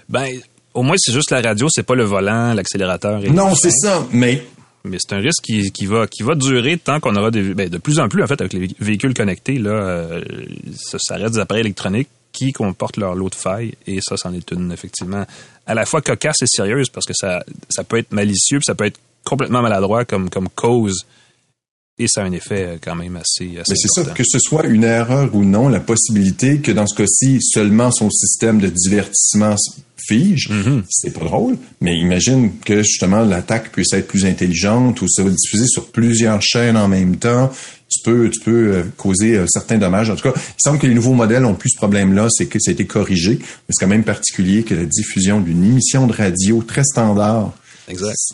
Ben, 0.07 0.29
au 0.73 0.83
moins, 0.83 0.95
c'est 0.97 1.13
juste 1.13 1.31
la 1.31 1.41
radio, 1.41 1.67
c'est 1.69 1.83
pas 1.83 1.95
le 1.95 2.03
volant, 2.03 2.53
l'accélérateur. 2.53 3.21
Non, 3.31 3.55
c'est 3.55 3.71
ça, 3.71 4.07
mais 4.11 4.45
mais 4.85 4.97
c'est 4.99 5.13
un 5.15 5.19
risque 5.19 5.43
qui, 5.43 5.71
qui, 5.71 5.85
va 5.85 6.07
qui 6.07 6.23
va 6.23 6.35
durer 6.35 6.77
tant 6.77 6.99
qu'on 6.99 7.15
aura 7.15 7.31
des, 7.31 7.53
ben, 7.53 7.69
de 7.69 7.77
plus 7.77 7.99
en 7.99 8.07
plus 8.07 8.23
en 8.23 8.27
fait 8.27 8.39
avec 8.39 8.53
les 8.53 8.69
véhicules 8.79 9.13
connectés 9.13 9.57
là 9.57 9.71
euh, 9.71 10.23
ça, 10.75 10.97
ça, 10.99 11.29
des 11.29 11.39
appareils 11.39 11.61
électroniques 11.61 12.09
qui 12.31 12.51
comportent 12.51 12.97
leur 12.97 13.15
lot 13.15 13.29
de 13.29 13.35
failles 13.35 13.73
et 13.87 13.99
ça 14.01 14.17
c'en 14.17 14.33
est 14.33 14.51
une 14.51 14.71
effectivement 14.71 15.25
à 15.65 15.73
la 15.73 15.85
fois 15.85 16.01
cocasse 16.01 16.41
et 16.41 16.47
sérieuse 16.47 16.89
parce 16.89 17.05
que 17.05 17.13
ça 17.13 17.43
ça 17.69 17.83
peut 17.83 17.97
être 17.97 18.11
malicieux 18.11 18.59
puis 18.59 18.65
ça 18.65 18.75
peut 18.75 18.85
être 18.85 18.99
complètement 19.23 19.61
maladroit 19.61 20.05
comme 20.05 20.29
comme 20.29 20.49
cause 20.49 21.05
et 21.97 22.07
ça 22.07 22.21
a 22.21 22.25
un 22.25 22.31
effet 22.33 22.65
euh, 22.65 22.77
quand 22.81 22.95
même 22.95 23.15
assez, 23.15 23.57
assez 23.57 23.71
Mais 23.71 23.77
c'est 23.77 23.87
ça, 23.87 24.03
que 24.03 24.23
ce 24.25 24.39
soit 24.39 24.65
une 24.65 24.83
erreur 24.83 25.33
ou 25.33 25.45
non, 25.45 25.69
la 25.69 25.79
possibilité 25.79 26.59
que 26.59 26.71
dans 26.71 26.87
ce 26.87 26.95
cas-ci, 26.95 27.39
seulement 27.41 27.91
son 27.91 28.09
système 28.09 28.59
de 28.59 28.67
divertissement 28.67 29.55
fige, 29.97 30.49
mm-hmm. 30.49 30.83
c'est 30.89 31.11
pas 31.11 31.25
drôle. 31.25 31.57
Mais 31.81 31.97
imagine 31.97 32.51
que 32.59 32.83
justement 32.83 33.23
l'attaque 33.23 33.71
puisse 33.71 33.93
être 33.93 34.07
plus 34.07 34.25
intelligente 34.25 35.01
ou 35.01 35.07
ça 35.07 35.23
va 35.23 35.29
diffuser 35.29 35.67
sur 35.67 35.87
plusieurs 35.87 36.41
chaînes 36.41 36.77
en 36.77 36.87
même 36.87 37.15
temps. 37.15 37.51
Tu 37.87 38.01
peux, 38.03 38.29
tu 38.29 38.39
peux 38.41 38.73
euh, 38.73 38.83
causer 38.97 39.37
euh, 39.37 39.45
certains 39.47 39.77
dommages. 39.77 40.09
En 40.09 40.15
tout 40.15 40.29
cas, 40.29 40.33
il 40.35 40.61
semble 40.61 40.79
que 40.79 40.87
les 40.87 40.95
nouveaux 40.95 41.13
modèles 41.13 41.45
ont 41.45 41.53
plus 41.53 41.69
ce 41.69 41.77
problème-là, 41.77 42.27
c'est 42.29 42.47
que 42.47 42.59
ça 42.59 42.71
a 42.71 42.73
été 42.73 42.85
corrigé. 42.85 43.37
Mais 43.39 43.69
c'est 43.69 43.85
quand 43.85 43.89
même 43.89 44.03
particulier 44.03 44.63
que 44.63 44.73
la 44.73 44.85
diffusion 44.85 45.39
d'une 45.39 45.63
émission 45.63 46.07
de 46.07 46.13
radio 46.13 46.61
très 46.61 46.83
standard 46.83 47.53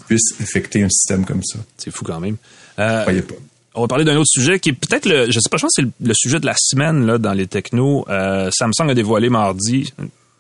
puisse 0.07 0.33
affecter 0.41 0.81
un 0.83 0.89
système 0.89 1.25
comme 1.25 1.43
ça. 1.43 1.59
C'est 1.77 1.91
fou 1.91 2.05
quand 2.05 2.19
même. 2.19 2.37
Euh, 2.79 3.01
Croyez 3.01 3.21
pas 3.21 3.35
on 3.75 3.81
va 3.81 3.87
parler 3.87 4.05
d'un 4.05 4.15
autre 4.17 4.29
sujet 4.29 4.59
qui 4.59 4.69
est 4.69 4.73
peut-être 4.73 5.05
le, 5.05 5.31
je 5.31 5.39
sais 5.39 5.49
pas, 5.49 5.57
je 5.57 5.63
pense 5.63 5.73
que 5.75 5.83
c'est 5.83 6.05
le, 6.07 6.13
sujet 6.13 6.39
de 6.39 6.45
la 6.45 6.55
semaine 6.57 7.05
là 7.05 7.17
dans 7.17 7.33
les 7.33 7.47
technos. 7.47 8.05
Euh, 8.09 8.49
Samsung 8.51 8.89
a 8.89 8.93
dévoilé 8.93 9.29
mardi, 9.29 9.93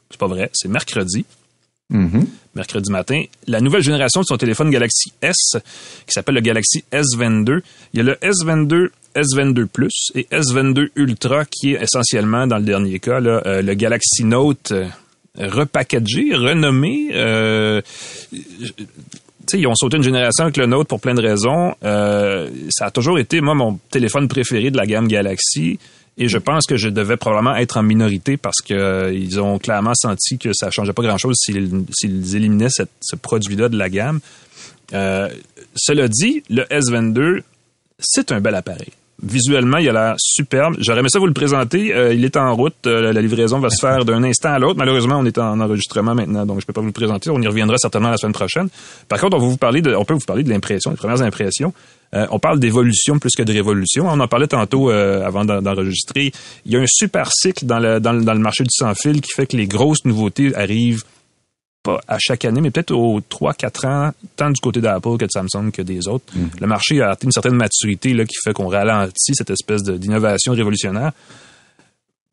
c'est 0.09 0.19
pas 0.19 0.27
vrai, 0.27 0.49
c'est 0.53 0.67
mercredi. 0.67 1.25
Mm-hmm. 1.91 2.25
Mercredi 2.55 2.91
matin, 2.91 3.23
la 3.47 3.61
nouvelle 3.61 3.83
génération 3.83 4.21
de 4.21 4.25
son 4.25 4.37
téléphone 4.37 4.69
Galaxy 4.69 5.13
S, 5.21 5.57
qui 6.05 6.11
s'appelle 6.11 6.35
le 6.35 6.41
Galaxy 6.41 6.83
S22. 6.91 7.61
Il 7.93 7.97
y 7.97 7.99
a 7.99 8.03
le 8.03 8.13
S22, 8.15 8.89
S22 9.15 9.65
Plus 9.67 10.11
et 10.15 10.27
S22 10.31 10.89
Ultra, 10.95 11.45
qui 11.45 11.73
est 11.73 11.81
essentiellement, 11.81 12.47
dans 12.47 12.57
le 12.57 12.63
dernier 12.63 12.99
cas, 12.99 13.19
là, 13.19 13.41
euh, 13.45 13.61
le 13.61 13.73
Galaxy 13.73 14.23
Note 14.23 14.71
euh, 14.71 14.87
repackagé, 15.37 16.33
renommé. 16.33 17.09
Euh, 17.13 17.81
ils 19.57 19.67
ont 19.67 19.75
sauté 19.75 19.97
une 19.97 20.03
génération 20.03 20.45
avec 20.45 20.57
le 20.57 20.65
nôtre 20.65 20.87
pour 20.87 20.99
plein 20.99 21.13
de 21.13 21.21
raisons. 21.21 21.75
Euh, 21.83 22.49
ça 22.69 22.85
a 22.85 22.91
toujours 22.91 23.19
été, 23.19 23.41
moi, 23.41 23.53
mon 23.53 23.79
téléphone 23.89 24.27
préféré 24.27 24.71
de 24.71 24.77
la 24.77 24.85
gamme 24.85 25.07
Galaxy. 25.07 25.79
Et 26.17 26.27
je 26.27 26.37
pense 26.37 26.67
que 26.67 26.75
je 26.75 26.89
devais 26.89 27.17
probablement 27.17 27.55
être 27.55 27.77
en 27.77 27.83
minorité 27.83 28.37
parce 28.37 28.57
qu'ils 28.57 28.75
euh, 28.77 29.41
ont 29.41 29.57
clairement 29.59 29.93
senti 29.95 30.37
que 30.37 30.51
ça 30.53 30.69
changeait 30.69 30.93
pas 30.93 31.03
grand-chose 31.03 31.37
s'ils 31.37 32.35
éliminaient 32.35 32.69
ce 32.69 33.15
produit-là 33.15 33.69
de 33.69 33.77
la 33.77 33.89
gamme. 33.89 34.19
Euh, 34.93 35.29
cela 35.75 36.07
dit, 36.07 36.43
le 36.49 36.63
S22, 36.63 37.41
c'est 37.99 38.31
un 38.31 38.41
bel 38.41 38.55
appareil. 38.55 38.91
Visuellement, 39.23 39.77
il 39.77 39.87
a 39.89 39.93
l'air 39.93 40.15
superbe. 40.17 40.75
J'aurais 40.79 40.99
aimé 40.99 41.09
ça 41.09 41.19
vous 41.19 41.27
le 41.27 41.33
présenter. 41.33 41.93
Euh, 41.93 42.13
il 42.13 42.25
est 42.25 42.37
en 42.37 42.55
route. 42.55 42.87
Euh, 42.87 43.13
la 43.13 43.21
livraison 43.21 43.59
va 43.59 43.69
se 43.69 43.79
faire 43.79 44.03
d'un 44.03 44.23
instant 44.23 44.53
à 44.53 44.57
l'autre. 44.57 44.79
Malheureusement, 44.79 45.17
on 45.19 45.25
est 45.25 45.37
en 45.37 45.59
enregistrement 45.59 46.15
maintenant, 46.15 46.43
donc 46.45 46.59
je 46.59 46.65
peux 46.65 46.73
pas 46.73 46.81
vous 46.81 46.87
le 46.87 46.93
présenter. 46.93 47.29
On 47.29 47.39
y 47.39 47.47
reviendra 47.47 47.77
certainement 47.77 48.09
la 48.09 48.17
semaine 48.17 48.33
prochaine. 48.33 48.67
Par 49.07 49.19
contre, 49.19 49.37
on 49.37 49.39
va 49.39 49.45
vous 49.45 49.57
parler 49.57 49.83
de, 49.83 49.93
on 49.93 50.05
peut 50.05 50.15
vous 50.15 50.25
parler 50.25 50.43
de 50.43 50.49
l'impression, 50.49 50.89
des 50.89 50.97
premières 50.97 51.21
impressions. 51.21 51.71
Euh, 52.15 52.25
on 52.31 52.39
parle 52.39 52.59
d'évolution 52.59 53.19
plus 53.19 53.31
que 53.37 53.43
de 53.43 53.53
révolution. 53.53 54.07
On 54.07 54.19
en 54.19 54.27
parlait 54.27 54.47
tantôt 54.47 54.89
avant 54.89 55.45
d'enregistrer. 55.45 56.31
Il 56.65 56.71
y 56.71 56.75
a 56.75 56.79
un 56.79 56.87
super 56.87 57.31
cycle 57.31 57.65
dans 57.65 57.79
le, 57.79 57.99
dans 57.99 58.13
le 58.13 58.39
marché 58.39 58.63
du 58.63 58.71
sans-fil 58.71 59.21
qui 59.21 59.31
fait 59.35 59.45
que 59.45 59.55
les 59.55 59.67
grosses 59.67 60.03
nouveautés 60.03 60.55
arrivent 60.55 61.03
pas 61.83 61.99
à 62.07 62.17
chaque 62.19 62.45
année, 62.45 62.61
mais 62.61 62.71
peut-être 62.71 62.91
aux 62.91 63.19
3-4 63.21 63.87
ans, 63.87 64.11
tant 64.35 64.49
du 64.49 64.59
côté 64.59 64.81
d'Apple 64.81 65.17
que 65.17 65.25
de 65.25 65.31
Samsung 65.31 65.71
que 65.71 65.81
des 65.81 66.07
autres. 66.07 66.25
Mhm. 66.35 66.49
Le 66.59 66.67
marché 66.67 67.01
a 67.01 67.11
atteint 67.11 67.27
une 67.27 67.31
certaine 67.31 67.55
maturité 67.55 68.13
là, 68.13 68.25
qui 68.25 68.35
fait 68.43 68.53
qu'on 68.53 68.67
ralentit 68.67 69.33
cette 69.33 69.49
espèce 69.49 69.83
d'innovation 69.83 70.53
révolutionnaire. 70.53 71.11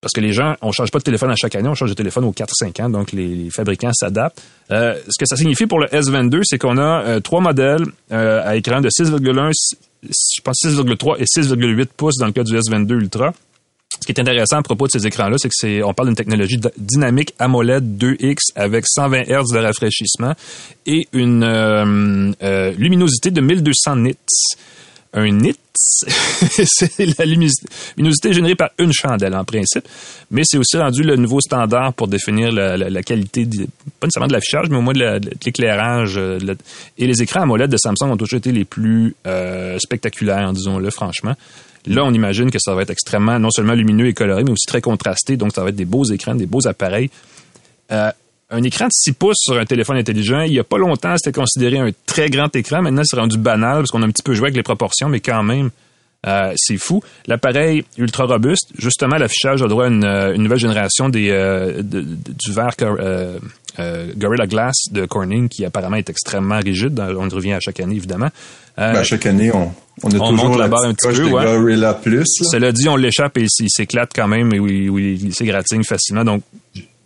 Parce 0.00 0.12
que 0.12 0.21
les 0.21 0.33
gens, 0.33 0.55
on 0.62 0.71
change 0.71 0.93
pas 0.93 1.00
de 1.00 1.05
téléphone 1.05 1.31
à 1.31 1.35
chaque 1.35 1.57
année, 1.57 1.69
on 1.69 1.75
change 1.75 1.90
de 1.90 1.95
téléphone 1.95 2.25
aux 2.25 2.33
4-5 2.33 2.83
ans, 2.83 2.88
donc 2.88 3.11
les, 3.11 3.50
fabricants 3.50 3.93
s'adaptent. 3.93 4.40
Euh, 4.71 4.95
ce 5.09 5.19
que 5.19 5.26
ça 5.26 5.35
signifie 5.35 5.67
pour 5.67 5.81
le 5.81 5.87
S22, 5.87 6.43
c'est 6.45 6.59
qu'on 6.59 6.78
a 6.78 7.02
euh, 7.02 7.21
trois 7.21 7.40
modèles 7.40 7.85
euh, 8.12 8.40
à 8.45 8.55
écran 8.55 8.81
de 8.81 8.88
6,1, 8.88 9.50
je 10.05 10.40
pense 10.43 10.57
6,3 10.64 11.17
et 11.19 11.25
6,8 11.25 11.87
pouces 11.97 12.17
dans 12.17 12.26
le 12.26 12.33
cas 12.33 12.45
du 12.45 12.57
S22 12.57 12.93
Ultra. 12.93 13.33
Ce 14.00 14.07
qui 14.07 14.12
est 14.12 14.21
intéressant 14.21 14.59
à 14.59 14.62
propos 14.62 14.87
de 14.87 14.92
ces 14.92 15.07
écrans-là, 15.07 15.37
c'est 15.38 15.49
que 15.49 15.54
c'est, 15.57 15.83
on 15.83 15.95
parle 15.95 16.09
d'une 16.09 16.16
technologie 16.16 16.61
dynamique 16.76 17.35
AMOLED 17.38 17.99
2X 17.99 18.52
avec 18.54 18.87
120 18.87 19.23
Hz 19.23 19.52
de 19.52 19.59
rafraîchissement 19.59 20.35
et 20.87 21.09
une 21.12 21.42
euh, 21.42 22.33
euh, 22.42 22.73
luminosité 22.73 23.30
de 23.30 23.40
1200 23.40 23.97
nits. 23.97 24.16
Un 25.14 25.30
nit, 25.30 25.57
c'est 25.75 27.18
la 27.18 27.25
luminosité 27.25 28.35
générée 28.35 28.54
par 28.54 28.68
une 28.78 28.92
chandelle 28.92 29.35
en 29.35 29.42
principe, 29.42 29.88
mais 30.30 30.42
c'est 30.45 30.59
aussi 30.59 30.76
rendu 30.76 31.02
le 31.02 31.16
nouveau 31.16 31.40
standard 31.40 31.95
pour 31.95 32.09
définir 32.09 32.52
la, 32.52 33.02
qualité, 33.02 33.47
pas 33.99 34.07
nécessairement 34.07 34.28
de 34.28 34.35
l'affichage, 34.35 34.66
mais 34.68 34.76
au 34.76 34.83
moins 34.83 34.92
de, 34.92 35.18
l'éclairage. 35.47 36.18
Euh, 36.18 36.38
et 36.99 37.07
les 37.07 37.23
écrans 37.23 37.40
AMOLED 37.40 37.71
de 37.71 37.78
Samsung 37.78 38.11
ont 38.11 38.16
toujours 38.18 38.37
été 38.37 38.52
les 38.52 38.66
plus 38.66 39.16
spectaculaires, 39.78 40.52
disons-le 40.52 40.90
franchement. 40.90 41.35
Là, 41.87 42.04
on 42.04 42.12
imagine 42.12 42.50
que 42.50 42.58
ça 42.58 42.75
va 42.75 42.82
être 42.82 42.90
extrêmement, 42.90 43.38
non 43.38 43.50
seulement 43.50 43.75
lumineux 43.75 44.06
et 44.06 44.14
coloré, 44.14 44.44
mais 44.44 44.50
aussi 44.50 44.66
très 44.66 44.80
contrasté. 44.80 45.37
Donc, 45.37 45.52
ça 45.54 45.62
va 45.62 45.70
être 45.70 45.76
des 45.76 45.85
beaux 45.85 46.04
écrans, 46.04 46.35
des 46.35 46.47
beaux 46.47 46.66
appareils. 46.66 47.11
Euh, 47.92 48.11
un 48.50 48.62
écran 48.62 48.87
de 48.87 48.92
6 48.92 49.12
pouces 49.12 49.37
sur 49.40 49.58
un 49.58 49.64
téléphone 49.64 49.97
intelligent, 49.99 50.40
il 50.40 50.54
y 50.54 50.58
a 50.58 50.64
pas 50.64 50.78
longtemps, 50.78 51.14
c'était 51.16 51.38
considéré 51.38 51.78
un 51.78 51.90
très 52.06 52.30
grand 52.30 52.54
écran. 52.56 52.82
Maintenant, 52.82 53.02
c'est 53.04 53.16
rendu 53.16 53.37
banal 53.37 53.78
parce 53.78 53.90
qu'on 53.90 54.02
a 54.02 54.06
un 54.06 54.11
petit 54.11 54.23
peu 54.23 54.35
joué 54.35 54.47
avec 54.47 54.56
les 54.56 54.62
proportions, 54.62 55.08
mais 55.08 55.20
quand 55.20 55.42
même, 55.42 55.70
euh, 56.26 56.52
c'est 56.56 56.78
fou. 56.78 57.02
L'appareil 57.26 57.85
ultra 57.99 58.25
robuste, 58.25 58.70
justement, 58.78 59.16
l'affichage 59.16 59.62
a 59.62 59.68
droit 59.68 59.85
à 59.85 59.88
une, 59.88 60.04
euh, 60.04 60.37
nouvelle 60.37 60.58
génération 60.58 61.08
du 61.11 61.28
verre 61.30 62.76
euh, 63.78 64.12
Gorilla 64.16 64.47
Glass 64.47 64.75
de 64.90 65.06
Corning, 65.06 65.49
qui 65.49 65.64
apparemment 65.64 65.97
est 65.97 66.11
extrêmement 66.11 66.58
rigide. 66.58 66.99
On 67.00 67.28
y 67.28 67.35
revient 67.35 67.52
à 67.52 67.61
chaque 67.61 67.80
année, 67.80 67.97
évidemment. 67.97 68.30
Euh, 68.78 68.92
ben, 68.92 69.02
chaque 69.02 69.26
année, 69.26 69.52
on, 69.52 69.73
on 70.02 70.08
a 70.08 70.28
toujours 70.28 70.56
la, 70.56 70.68
barre 70.68 70.85
un 70.85 70.94
petit 70.94 71.08
peu. 71.08 71.25
Ouais. 71.25 71.44
Gorilla 71.44 71.94
Plus. 71.94 72.26
Cela 72.26 72.73
dit, 72.73 72.88
on 72.88 72.97
l'échappe 72.97 73.38
et 73.38 73.47
il 73.58 73.70
s'éclate 73.70 74.11
quand 74.14 74.28
même 74.28 74.52
et 74.54 74.61
oui, 74.61 74.88
oui, 74.88 75.18
il 75.23 75.35
s'égratigne 75.35 75.85
facilement. 75.85 76.25
Donc, 76.25 76.42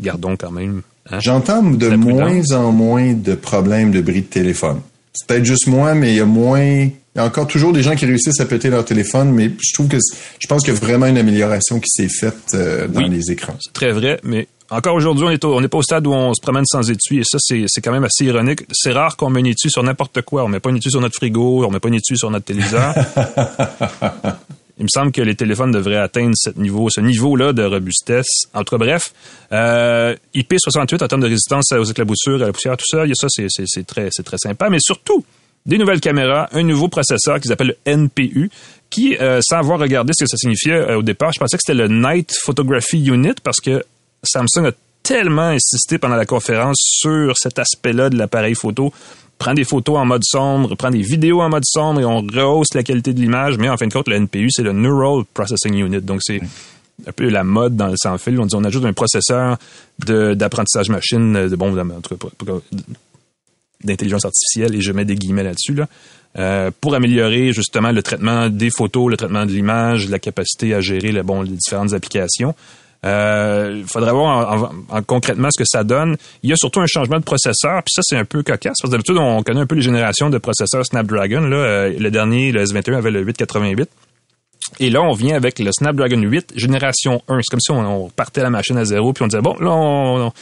gardons 0.00 0.36
quand 0.36 0.50
même. 0.50 0.82
Hein, 1.10 1.18
J'entends 1.20 1.62
de 1.62 1.88
moins 1.90 2.42
en 2.52 2.72
moins 2.72 3.12
de 3.12 3.34
problèmes 3.34 3.90
de 3.90 4.00
bris 4.00 4.22
de 4.22 4.26
téléphone. 4.26 4.80
C'est 5.12 5.26
peut-être 5.26 5.44
juste 5.44 5.66
moi, 5.66 5.94
mais 5.94 6.12
il 6.12 6.16
y 6.16 6.20
a 6.20 6.24
moins 6.24 6.88
il 7.14 7.18
y 7.18 7.20
a 7.20 7.26
encore 7.26 7.46
toujours 7.46 7.74
des 7.74 7.82
gens 7.82 7.94
qui 7.94 8.06
réussissent 8.06 8.40
à 8.40 8.46
péter 8.46 8.70
leur 8.70 8.86
téléphone, 8.86 9.32
mais 9.32 9.50
je 9.60 9.74
trouve 9.74 9.88
que 9.88 9.98
je 10.38 10.46
pense 10.46 10.62
qu'il 10.62 10.72
y 10.72 10.76
a 10.76 10.80
vraiment 10.80 11.06
une 11.06 11.18
amélioration 11.18 11.78
qui 11.78 11.90
s'est 11.90 12.08
faite 12.08 12.54
euh, 12.54 12.88
dans 12.88 13.00
les 13.00 13.30
écrans. 13.30 13.56
C'est 13.60 13.74
très 13.74 13.92
vrai, 13.92 14.18
mais 14.24 14.48
encore 14.72 14.94
aujourd'hui, 14.94 15.24
on 15.24 15.30
est 15.30 15.44
on 15.44 15.60
n'est 15.60 15.68
pas 15.68 15.78
au 15.78 15.82
stade 15.82 16.06
où 16.06 16.12
on 16.12 16.32
se 16.32 16.40
promène 16.40 16.64
sans 16.64 16.90
étui, 16.90 17.18
et 17.18 17.24
ça, 17.24 17.38
c'est, 17.40 17.80
quand 17.82 17.92
même 17.92 18.04
assez 18.04 18.24
ironique. 18.24 18.62
C'est 18.72 18.92
rare 18.92 19.16
qu'on 19.16 19.28
met 19.28 19.40
une 19.40 19.46
étui 19.46 19.70
sur 19.70 19.82
n'importe 19.82 20.22
quoi. 20.22 20.44
On 20.44 20.48
met 20.48 20.60
pas 20.60 20.70
une 20.70 20.76
étui 20.76 20.90
sur 20.90 21.00
notre 21.00 21.14
frigo, 21.14 21.64
on 21.64 21.70
met 21.70 21.78
pas 21.78 21.88
une 21.88 21.94
étui 21.94 22.16
sur 22.16 22.30
notre 22.30 22.46
téléviseur. 22.46 22.94
Il 24.78 24.84
me 24.84 24.88
semble 24.88 25.12
que 25.12 25.20
les 25.20 25.36
téléphones 25.36 25.70
devraient 25.70 25.98
atteindre 25.98 26.32
ce 26.34 26.50
niveau, 26.58 26.88
ce 26.88 27.00
niveau-là 27.02 27.52
de 27.52 27.62
robustesse. 27.62 28.46
En 28.54 28.64
tout 28.64 28.76
cas, 28.76 28.84
bref, 28.84 29.12
euh, 29.52 30.16
IP68 30.34 31.04
en 31.04 31.08
termes 31.08 31.20
de 31.20 31.28
résistance 31.28 31.70
aux 31.72 31.84
éclaboussures, 31.84 32.42
à 32.42 32.46
la 32.46 32.52
poussière, 32.52 32.76
tout 32.76 32.86
ça, 32.88 33.04
ça, 33.06 33.26
c'est, 33.66 33.86
très, 33.86 34.08
sympa. 34.38 34.70
Mais 34.70 34.78
surtout, 34.80 35.24
des 35.66 35.76
nouvelles 35.76 36.00
caméras, 36.00 36.48
un 36.52 36.62
nouveau 36.62 36.88
processeur 36.88 37.38
qui 37.38 37.48
s'appelle 37.48 37.76
le 37.84 37.96
NPU, 37.96 38.50
qui, 38.88 39.16
euh, 39.18 39.40
sans 39.42 39.58
avoir 39.58 39.78
regardé 39.78 40.12
ce 40.16 40.24
que 40.24 40.28
ça 40.28 40.36
signifiait 40.36 40.72
euh, 40.72 40.98
au 40.98 41.02
départ, 41.02 41.32
je 41.32 41.38
pensais 41.38 41.56
que 41.56 41.62
c'était 41.64 41.78
le 41.78 41.88
Night 41.88 42.32
Photography 42.42 43.04
Unit 43.04 43.34
parce 43.42 43.60
que 43.60 43.84
Samsung 44.24 44.66
a 44.66 44.72
tellement 45.02 45.48
insisté 45.48 45.98
pendant 45.98 46.14
la 46.14 46.26
conférence 46.26 46.76
sur 46.80 47.36
cet 47.36 47.58
aspect-là 47.58 48.08
de 48.08 48.16
l'appareil 48.16 48.54
photo. 48.54 48.92
Prend 49.38 49.54
des 49.54 49.64
photos 49.64 49.98
en 49.98 50.04
mode 50.04 50.22
sombre, 50.24 50.76
prend 50.76 50.90
des 50.90 51.02
vidéos 51.02 51.40
en 51.40 51.48
mode 51.48 51.64
sombre 51.66 52.00
et 52.00 52.04
on 52.04 52.20
rehausse 52.20 52.74
la 52.74 52.84
qualité 52.84 53.12
de 53.12 53.20
l'image. 53.20 53.58
Mais 53.58 53.68
en 53.68 53.76
fin 53.76 53.88
de 53.88 53.92
compte, 53.92 54.08
le 54.08 54.16
NPU, 54.16 54.48
c'est 54.50 54.62
le 54.62 54.72
Neural 54.72 55.24
Processing 55.34 55.74
Unit. 55.74 56.00
Donc, 56.02 56.20
c'est 56.22 56.40
un 57.06 57.12
peu 57.12 57.28
la 57.28 57.42
mode 57.42 57.76
dans 57.76 57.88
le 57.88 57.96
sans 57.96 58.16
fil. 58.18 58.38
On 58.38 58.46
dit 58.46 58.54
on 58.54 58.62
ajoute 58.62 58.84
un 58.84 58.92
processeur 58.92 59.58
d'apprentissage 59.98 60.88
machine, 60.88 61.48
de 61.48 61.56
bon, 61.56 61.76
en 61.76 62.00
tout 62.00 62.16
cas, 62.16 62.52
d'intelligence 63.82 64.24
artificielle, 64.24 64.76
et 64.76 64.80
je 64.80 64.92
mets 64.92 65.04
des 65.04 65.16
guillemets 65.16 65.42
là-dessus, 65.42 65.74
là, 65.74 65.88
euh, 66.38 66.70
pour 66.80 66.94
améliorer 66.94 67.52
justement 67.52 67.90
le 67.90 68.02
traitement 68.02 68.48
des 68.48 68.70
photos, 68.70 69.10
le 69.10 69.16
traitement 69.16 69.44
de 69.44 69.50
l'image, 69.50 70.08
la 70.08 70.20
capacité 70.20 70.74
à 70.74 70.80
gérer 70.80 71.10
le, 71.10 71.24
bon, 71.24 71.42
les 71.42 71.50
différentes 71.50 71.92
applications. 71.92 72.54
Euh, 73.04 73.74
il 73.78 73.84
faudrait 73.84 74.12
voir 74.12 74.72
en, 74.88 75.02
concrètement 75.02 75.48
ce 75.50 75.58
que 75.60 75.68
ça 75.68 75.82
donne. 75.82 76.16
Il 76.42 76.50
y 76.50 76.52
a 76.52 76.56
surtout 76.56 76.80
un 76.80 76.86
changement 76.86 77.18
de 77.18 77.24
processeur, 77.24 77.82
puis 77.82 77.92
ça 77.92 78.02
c'est 78.04 78.16
un 78.16 78.24
peu 78.24 78.42
cocasse 78.42 78.76
parce 78.80 78.90
que 78.90 78.90
d'habitude 78.90 79.16
on 79.18 79.42
connaît 79.42 79.60
un 79.60 79.66
peu 79.66 79.74
les 79.74 79.82
générations 79.82 80.30
de 80.30 80.38
processeurs 80.38 80.86
Snapdragon. 80.86 81.40
Là, 81.40 81.56
euh, 81.56 81.92
le 81.98 82.10
dernier, 82.10 82.52
le 82.52 82.64
S21 82.64 82.96
avait 82.96 83.10
le 83.10 83.22
888. 83.22 83.90
Et 84.78 84.90
là, 84.90 85.02
on 85.02 85.12
vient 85.12 85.34
avec 85.34 85.58
le 85.58 85.70
Snapdragon 85.72 86.20
8 86.20 86.52
génération 86.54 87.22
1. 87.28 87.40
C'est 87.42 87.50
comme 87.50 87.60
si 87.60 87.72
on, 87.72 88.08
partait 88.08 88.42
la 88.42 88.50
machine 88.50 88.78
à 88.78 88.84
zéro, 88.84 89.12
puis 89.12 89.24
on 89.24 89.26
disait, 89.26 89.42
bon, 89.42 89.56
là, 89.58 89.70
on, 89.70 90.26
on 90.26 90.32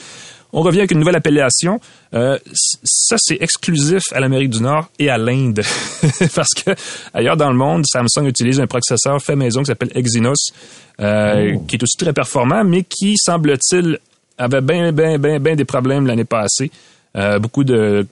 revient 0.53 0.81
avec 0.81 0.91
une 0.91 0.99
nouvelle 0.99 1.17
appellation. 1.17 1.81
Euh, 2.15 2.39
ça, 2.85 3.17
c'est 3.19 3.39
exclusif 3.41 4.03
à 4.13 4.21
l'Amérique 4.21 4.51
du 4.51 4.63
Nord 4.63 4.91
et 4.99 5.09
à 5.09 5.19
l'Inde. 5.19 5.63
Parce 6.35 6.51
que 6.55 6.73
ailleurs 7.15 7.37
dans 7.37 7.51
le 7.51 7.57
monde, 7.57 7.85
Samsung 7.87 8.27
utilise 8.27 8.61
un 8.61 8.67
processeur 8.67 9.21
fait 9.23 9.37
maison 9.37 9.61
qui 9.61 9.67
s'appelle 9.67 9.93
Exynos, 9.95 10.53
euh, 11.01 11.53
oh. 11.55 11.61
qui 11.61 11.77
est 11.77 11.83
aussi 11.83 11.97
très 11.97 12.13
performant, 12.13 12.65
mais 12.65 12.83
qui, 12.83 13.17
semble-t-il, 13.17 13.99
avait 14.39 14.61
bien, 14.61 14.93
bien, 14.93 15.19
bien, 15.19 15.39
bien 15.39 15.55
des 15.55 15.65
problèmes 15.65 16.07
l'année 16.07 16.25
passée. 16.25 16.71
Euh, 17.17 17.39
beaucoup 17.39 17.65
de 17.65 18.07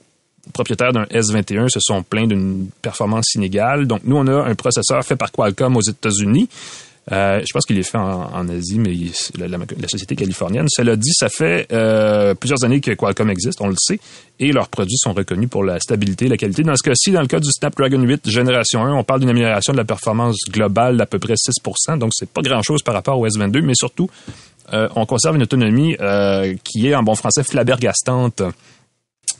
propriétaires 0.53 0.93
d'un 0.93 1.03
S21 1.03 1.69
se 1.69 1.79
sont 1.79 2.03
plaints 2.03 2.27
d'une 2.27 2.69
performance 2.81 3.35
inégale. 3.35 3.87
Donc, 3.87 4.01
nous, 4.03 4.15
on 4.15 4.27
a 4.27 4.45
un 4.45 4.55
processeur 4.55 5.03
fait 5.03 5.15
par 5.15 5.31
Qualcomm 5.31 5.75
aux 5.77 5.81
États-Unis. 5.81 6.49
Euh, 7.11 7.39
je 7.39 7.51
pense 7.53 7.65
qu'il 7.65 7.77
est 7.79 7.83
fait 7.83 7.97
en, 7.97 8.47
Asie, 8.49 8.77
mais 8.77 8.93
la, 9.37 9.87
société 9.87 10.15
californienne. 10.15 10.67
Cela 10.69 10.95
dit, 10.95 11.11
ça 11.13 11.29
fait 11.29 11.67
euh, 11.71 12.35
plusieurs 12.35 12.63
années 12.63 12.81
que 12.81 12.91
Qualcomm 12.91 13.31
existe, 13.31 13.61
on 13.61 13.67
le 13.67 13.75
sait, 13.79 13.99
et 14.39 14.51
leurs 14.51 14.67
produits 14.67 14.97
sont 14.97 15.13
reconnus 15.13 15.49
pour 15.49 15.63
la 15.63 15.79
stabilité, 15.79 16.27
la 16.27 16.37
qualité. 16.37 16.61
Dans 16.61 16.75
ce 16.75 16.83
cas-ci, 16.83 17.11
dans 17.11 17.21
le 17.21 17.27
cas 17.27 17.39
du 17.39 17.49
Snapdragon 17.51 18.01
8 18.01 18.29
génération 18.29 18.83
1, 18.83 18.93
on 18.93 19.03
parle 19.03 19.21
d'une 19.21 19.29
amélioration 19.29 19.73
de 19.73 19.77
la 19.77 19.85
performance 19.85 20.37
globale 20.51 20.97
d'à 20.97 21.07
peu 21.07 21.17
près 21.17 21.33
6 21.35 21.53
donc 21.97 22.11
c'est 22.13 22.29
pas 22.29 22.41
grand-chose 22.41 22.83
par 22.83 22.93
rapport 22.93 23.17
au 23.17 23.27
S22, 23.27 23.61
mais 23.61 23.73
surtout, 23.75 24.09
euh, 24.73 24.87
on 24.95 25.05
conserve 25.07 25.35
une 25.35 25.43
autonomie 25.43 25.97
qui 26.63 26.87
est, 26.87 26.95
en 26.95 27.01
bon 27.01 27.15
français, 27.15 27.43
flabbergastante. 27.43 28.43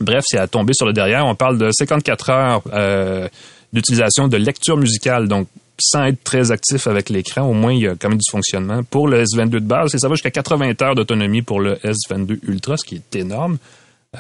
Bref, 0.01 0.23
c'est 0.27 0.39
à 0.39 0.47
tomber 0.47 0.73
sur 0.73 0.87
le 0.87 0.93
derrière. 0.93 1.25
On 1.25 1.35
parle 1.35 1.57
de 1.59 1.69
54 1.71 2.29
heures 2.29 3.29
d'utilisation 3.71 4.27
de 4.27 4.37
lecture 4.37 4.77
musicale, 4.77 5.27
donc 5.27 5.47
sans 5.81 6.05
être 6.05 6.23
très 6.23 6.51
actif 6.51 6.87
avec 6.87 7.09
l'écran, 7.09 7.43
au 7.43 7.53
moins 7.53 7.73
il 7.73 7.81
y 7.81 7.87
a 7.87 7.95
quand 7.95 8.09
même 8.09 8.17
du 8.17 8.29
fonctionnement. 8.29 8.83
Pour 8.83 9.07
le 9.07 9.23
S22 9.23 9.49
de 9.49 9.59
base, 9.59 9.95
ça 9.95 10.07
va 10.07 10.15
jusqu'à 10.15 10.31
80 10.31 10.73
heures 10.81 10.95
d'autonomie 10.95 11.41
pour 11.41 11.59
le 11.59 11.75
S22 11.75 12.39
Ultra, 12.47 12.77
ce 12.77 12.85
qui 12.85 12.95
est 12.95 13.15
énorme. 13.15 13.57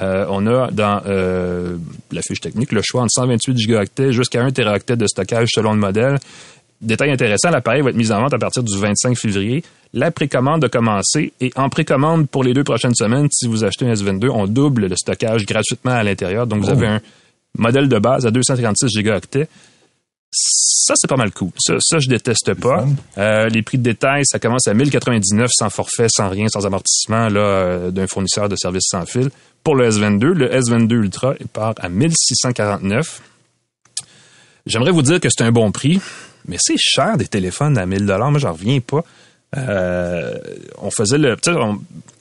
Euh, 0.01 0.25
on 0.29 0.45
a 0.45 0.69
dans 0.69 1.01
euh, 1.07 1.77
la 2.11 2.21
fiche 2.21 2.41
technique 2.41 2.71
le 2.71 2.81
choix 2.83 3.01
entre 3.01 3.11
128 3.11 3.57
gigaoctets 3.57 4.11
jusqu'à 4.11 4.43
1 4.43 4.51
teraoctet 4.51 4.95
de 4.95 5.07
stockage 5.07 5.49
selon 5.51 5.73
le 5.73 5.79
modèle. 5.79 6.19
Détail 6.79 7.11
intéressant, 7.11 7.49
l'appareil 7.49 7.81
va 7.81 7.89
être 7.89 7.95
mis 7.95 8.11
en 8.11 8.21
vente 8.21 8.33
à 8.33 8.37
partir 8.37 8.63
du 8.63 8.77
25 8.77 9.17
février. 9.17 9.63
La 9.93 10.11
précommande 10.11 10.63
a 10.63 10.69
commencé 10.69 11.33
et 11.41 11.51
en 11.55 11.69
précommande 11.69 12.29
pour 12.29 12.43
les 12.43 12.53
deux 12.53 12.63
prochaines 12.63 12.93
semaines, 12.93 13.27
si 13.31 13.47
vous 13.47 13.63
achetez 13.63 13.85
un 13.85 13.93
S22, 13.93 14.29
on 14.29 14.45
double 14.45 14.85
le 14.85 14.95
stockage 14.95 15.45
gratuitement 15.45 15.91
à 15.91 16.03
l'intérieur. 16.03 16.45
Donc 16.45 16.61
vous 16.61 16.69
oh. 16.69 16.73
avez 16.73 16.87
un 16.87 17.01
modèle 17.57 17.89
de 17.89 17.97
base 17.97 18.27
à 18.27 18.31
236 18.31 18.89
gigaoctets 18.89 19.49
ça, 20.31 20.93
c'est 20.95 21.07
pas 21.07 21.17
mal 21.17 21.31
cool. 21.31 21.49
Ça, 21.57 21.75
ça 21.79 21.99
je 21.99 22.07
déteste 22.07 22.53
pas. 22.53 22.85
Euh, 23.17 23.49
les 23.49 23.63
prix 23.63 23.77
de 23.77 23.83
détail, 23.83 24.23
ça 24.25 24.39
commence 24.39 24.67
à 24.67 24.73
1099 24.73 25.49
sans 25.51 25.69
forfait, 25.69 26.07
sans 26.09 26.29
rien, 26.29 26.47
sans 26.47 26.65
amortissement 26.65 27.29
là 27.29 27.39
euh, 27.39 27.91
d'un 27.91 28.07
fournisseur 28.07 28.47
de 28.47 28.55
services 28.55 28.87
sans 28.89 29.05
fil. 29.05 29.29
Pour 29.63 29.75
le 29.75 29.89
S22, 29.89 30.25
le 30.25 30.49
S22 30.49 30.93
Ultra, 30.93 31.33
il 31.39 31.47
part 31.47 31.73
à 31.77 31.89
1649. 31.89 33.21
J'aimerais 34.65 34.91
vous 34.91 35.01
dire 35.01 35.19
que 35.19 35.29
c'est 35.29 35.43
un 35.43 35.51
bon 35.51 35.71
prix, 35.71 35.99
mais 36.45 36.57
c'est 36.59 36.77
cher 36.77 37.17
des 37.17 37.27
téléphones 37.27 37.77
à 37.77 37.85
1000 37.85 38.05
dollars. 38.05 38.29
Moi, 38.29 38.39
j'en 38.39 38.53
reviens 38.53 38.79
pas. 38.79 39.03
Euh, 39.57 40.37
on 40.77 40.91
faisait 40.91 41.17
le, 41.17 41.35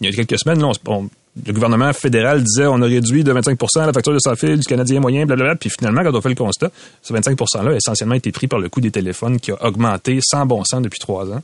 il 0.00 0.06
y 0.06 0.08
a 0.08 0.12
quelques 0.12 0.38
semaines, 0.38 0.60
là, 0.60 0.72
on, 0.86 1.10
le 1.46 1.52
gouvernement 1.52 1.92
fédéral 1.92 2.42
disait 2.42 2.66
on 2.66 2.80
a 2.82 2.86
réduit 2.86 3.24
de 3.24 3.32
25% 3.32 3.86
la 3.86 3.92
facture 3.92 4.12
de 4.12 4.18
sans 4.18 4.34
fil 4.36 4.58
du 4.58 4.66
Canadien 4.66 5.00
moyen, 5.00 5.26
blablabla. 5.26 5.56
Puis 5.56 5.70
finalement, 5.70 6.02
quand 6.02 6.14
on 6.14 6.20
fait 6.20 6.28
le 6.28 6.34
constat, 6.34 6.70
ce 7.02 7.12
25 7.12 7.38
%-là 7.38 7.70
a 7.72 7.74
essentiellement 7.74 8.14
été 8.14 8.32
pris 8.32 8.48
par 8.48 8.58
le 8.58 8.68
coût 8.68 8.80
des 8.80 8.90
téléphones 8.90 9.38
qui 9.38 9.50
a 9.52 9.64
augmenté 9.64 10.18
sans 10.22 10.46
bon 10.46 10.64
sens 10.64 10.82
depuis 10.82 10.98
trois 10.98 11.30
ans. 11.30 11.42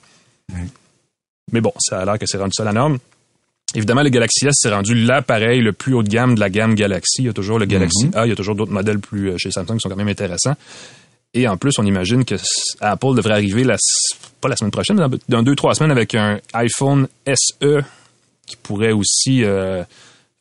Mais 1.52 1.60
bon, 1.60 1.72
ça 1.78 2.00
a 2.00 2.04
l'air 2.04 2.18
que 2.18 2.26
c'est 2.26 2.38
rendu 2.38 2.52
ça 2.54 2.64
la 2.64 2.72
norme. 2.72 2.98
Évidemment, 3.74 4.02
le 4.02 4.10
Galaxy 4.10 4.46
S, 4.46 4.54
c'est 4.56 4.70
rendu 4.70 4.94
l'appareil 4.94 5.60
le 5.60 5.72
plus 5.72 5.94
haut 5.94 6.02
de 6.02 6.08
gamme 6.08 6.34
de 6.36 6.40
la 6.40 6.48
gamme 6.48 6.74
Galaxy. 6.74 7.22
Il 7.22 7.26
y 7.26 7.28
a 7.28 7.32
toujours 7.32 7.58
le 7.58 7.66
Galaxy 7.66 8.06
mm-hmm. 8.06 8.16
A, 8.16 8.26
il 8.26 8.28
y 8.28 8.32
a 8.32 8.36
toujours 8.36 8.54
d'autres 8.54 8.72
modèles 8.72 9.00
plus 9.00 9.30
euh, 9.30 9.36
chez 9.36 9.50
Samsung 9.50 9.74
qui 9.74 9.80
sont 9.80 9.88
quand 9.88 9.96
même 9.96 10.08
intéressants. 10.08 10.54
Et 11.32 11.48
en 11.48 11.56
plus, 11.56 11.78
on 11.78 11.84
imagine 11.84 12.24
que 12.24 12.36
Apple 12.80 13.14
devrait 13.16 13.32
arriver, 13.32 13.64
la, 13.64 13.76
pas 14.40 14.48
la 14.48 14.56
semaine 14.56 14.70
prochaine, 14.70 14.96
mais 14.96 15.18
dans 15.28 15.42
deux, 15.42 15.56
trois 15.56 15.74
semaines 15.74 15.90
avec 15.90 16.14
un 16.14 16.38
iPhone 16.52 17.08
SE 17.26 17.82
qui 18.46 18.56
pourrait 18.56 18.92
aussi 18.92 19.44
euh, 19.44 19.82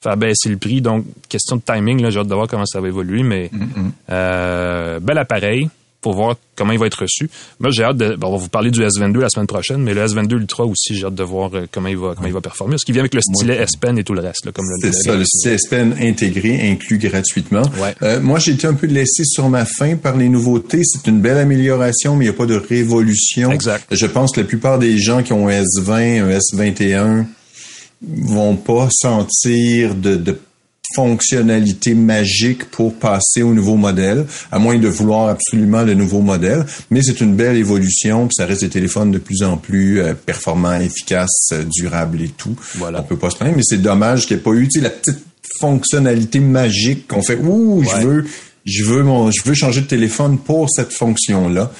faire 0.01 0.17
baisser 0.17 0.50
le 0.50 0.57
prix. 0.57 0.81
Donc, 0.81 1.05
question 1.29 1.55
de 1.55 1.62
timing, 1.62 2.01
là, 2.01 2.10
j'ai 2.10 2.19
hâte 2.19 2.27
de 2.27 2.36
voir 2.36 2.48
comment 2.48 2.65
ça 2.65 2.81
va 2.81 2.88
évoluer, 2.88 3.24
mais 3.24 3.50
mm-hmm. 3.53 3.91
euh, 4.12 5.00
bel 5.00 5.17
appareil 5.17 5.69
pour 6.03 6.13
voir 6.13 6.36
comment 6.55 6.74
il 6.74 6.79
va 6.79 6.86
être 6.86 7.01
reçu. 7.01 7.29
Moi, 7.60 7.72
j'ai 7.72 7.83
hâte 7.83 7.98
de. 7.98 8.15
Bon, 8.15 8.27
on 8.27 8.31
va 8.33 8.38
vous 8.38 8.50
parler 8.50 8.69
du 8.69 8.81
S22 8.81 9.19
la 9.19 9.29
semaine 9.29 9.48
prochaine, 9.48 9.81
mais 9.81 9.93
le 9.95 10.05
S22 10.05 10.33
Ultra 10.33 10.65
aussi, 10.65 10.95
j'ai 10.95 11.05
hâte 11.05 11.15
de 11.15 11.24
voir 11.24 11.50
euh, 11.55 11.65
comment 11.72 11.88
il 11.88 11.98
va, 11.98 12.13
comment 12.13 12.27
il 12.27 12.33
va 12.33 12.41
performer. 12.41 12.74
Parce 12.74 12.83
qu'il 12.83 12.93
vient 12.93 13.01
avec 13.01 13.15
le 13.15 13.22
stylet 13.22 13.55
S 13.55 13.77
Pen 13.79 13.98
et 13.98 14.03
tout 14.03 14.13
le 14.13 14.19
reste, 14.19 14.45
là, 14.45 14.51
comme 14.51 14.65
le. 14.65 14.91
C'est 14.91 15.01
ça, 15.01 15.15
le 15.15 15.24
stylet 15.25 15.55
S 15.55 15.67
Pen 15.67 15.95
intégré, 16.00 16.69
inclus 16.69 17.00
gratuitement. 17.00 17.63
Euh, 18.03 18.19
moi, 18.19 18.38
j'ai 18.38 18.51
été 18.51 18.67
un 18.67 18.74
peu 18.74 18.86
laissé 18.86 19.24
sur 19.24 19.50
ma 19.50 19.65
faim 19.65 19.95
par 19.95 20.17
les 20.17 20.29
nouveautés. 20.29 20.83
C'est 20.83 21.07
une 21.07 21.22
belle 21.22 21.38
amélioration, 21.38 22.15
mais 22.17 22.25
il 22.25 22.29
n'y 22.29 22.36
a 22.36 22.38
pas 22.38 22.45
de 22.45 22.55
révolution. 22.57 23.51
Exact. 23.51 23.86
Je 23.89 24.05
pense 24.05 24.33
que 24.33 24.41
la 24.41 24.45
plupart 24.45 24.77
des 24.77 24.98
gens 24.98 25.24
qui 25.24 25.31
ont 25.31 25.48
un 25.48 25.62
S20, 25.62 26.22
un 26.22 26.38
S21, 26.38 27.25
vont 28.07 28.55
pas 28.55 28.89
sentir 28.91 29.95
de, 29.95 30.15
de 30.15 30.39
fonctionnalité 30.93 31.95
magique 31.95 32.65
pour 32.65 32.93
passer 32.93 33.41
au 33.41 33.53
nouveau 33.53 33.75
modèle, 33.75 34.25
à 34.51 34.60
moins 34.60 34.77
de 34.77 34.88
vouloir 34.88 35.29
absolument 35.29 35.81
le 35.83 35.93
nouveau 35.93 36.22
modèle. 36.22 36.65
Mais 36.91 37.01
c'est 37.01 37.22
une 37.22 37.36
belle 37.36 37.57
évolution, 37.57 38.27
puis 38.27 38.36
ça 38.36 38.45
reste 38.45 38.62
des 38.62 38.69
téléphones 38.69 39.12
de 39.12 39.17
plus 39.17 39.43
en 39.43 39.57
plus 39.57 40.01
euh, 40.01 40.13
performants, 40.13 40.79
efficaces, 40.79 41.50
euh, 41.53 41.63
durables 41.63 42.22
et 42.22 42.29
tout. 42.29 42.55
Voilà. 42.75 43.00
On 43.00 43.03
peut 43.03 43.17
pas 43.17 43.29
se 43.29 43.38
plaindre, 43.38 43.55
mais 43.55 43.63
c'est 43.63 43.81
dommage 43.81 44.27
qu'il 44.27 44.38
n'y 44.38 44.41
ait 44.41 44.43
pas 44.43 44.51
eu 44.51 44.69
la 44.81 44.89
petite 44.89 45.19
fonctionnalité 45.60 46.39
magique 46.39 47.07
qu'on 47.07 47.22
fait. 47.22 47.38
Ouh, 47.41 47.83
je 47.83 48.05
veux, 48.05 48.25
je 48.65 48.83
veux 48.83 49.03
mon, 49.03 49.31
je 49.31 49.41
veux 49.43 49.53
changer 49.53 49.81
de 49.81 49.88
téléphone 49.88 50.38
pour 50.38 50.69
cette 50.69 50.93
fonction-là. 50.93 51.72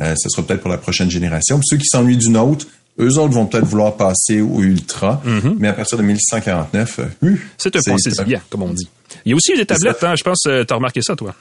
Euh, 0.00 0.14
ce 0.16 0.28
sera 0.28 0.46
peut-être 0.46 0.60
pour 0.60 0.70
la 0.70 0.78
prochaine 0.78 1.10
génération. 1.10 1.60
ceux 1.62 1.76
qui 1.76 1.86
s'ennuient 1.86 2.16
d'une 2.16 2.36
autre, 2.36 2.66
Eux 3.00 3.18
autres 3.18 3.34
vont 3.34 3.46
peut-être 3.46 3.64
vouloir 3.66 3.96
passer 3.96 4.40
au 4.40 4.60
Ultra, 4.62 5.22
Mhm. 5.24 5.56
mais 5.58 5.68
à 5.68 5.72
partir 5.72 5.98
de 5.98 6.02
1149, 6.02 7.00
euh, 7.22 7.34
C'est 7.58 7.74
un 7.76 7.96
Césarien, 7.98 8.40
comme 8.50 8.62
on 8.62 8.72
dit. 8.72 8.88
Il 9.24 9.30
y 9.30 9.32
a 9.32 9.36
aussi 9.36 9.54
des 9.56 9.66
tablettes, 9.66 10.02
hein, 10.04 10.14
je 10.16 10.22
pense, 10.22 10.40
tu 10.42 10.50
as 10.50 10.74
remarqué 10.74 11.00
ça, 11.02 11.16
toi. 11.16 11.34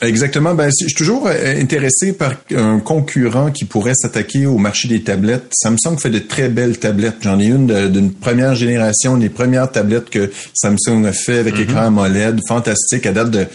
Exactement. 0.00 0.54
Ben, 0.54 0.70
je 0.70 0.86
suis 0.86 0.94
toujours 0.94 1.26
euh, 1.26 1.60
intéressé 1.60 2.12
par 2.12 2.32
un 2.54 2.78
concurrent 2.78 3.50
qui 3.50 3.64
pourrait 3.64 3.94
s'attaquer 3.96 4.46
au 4.46 4.56
marché 4.56 4.86
des 4.86 5.02
tablettes. 5.02 5.48
Samsung 5.52 5.98
fait 5.98 6.10
de 6.10 6.20
très 6.20 6.48
belles 6.48 6.78
tablettes. 6.78 7.16
J'en 7.22 7.40
ai 7.40 7.46
une 7.46 7.88
d'une 7.88 8.12
première 8.12 8.54
génération, 8.54 9.16
les 9.16 9.28
premières 9.28 9.68
tablettes 9.72 10.08
que 10.08 10.30
Samsung 10.54 11.04
a 11.06 11.12
fait 11.12 11.38
avec 11.38 11.58
écran 11.58 11.86
AMOLED, 11.86 12.38
fantastique, 12.46 13.06
à 13.06 13.12
date 13.12 13.30
de 13.32 13.46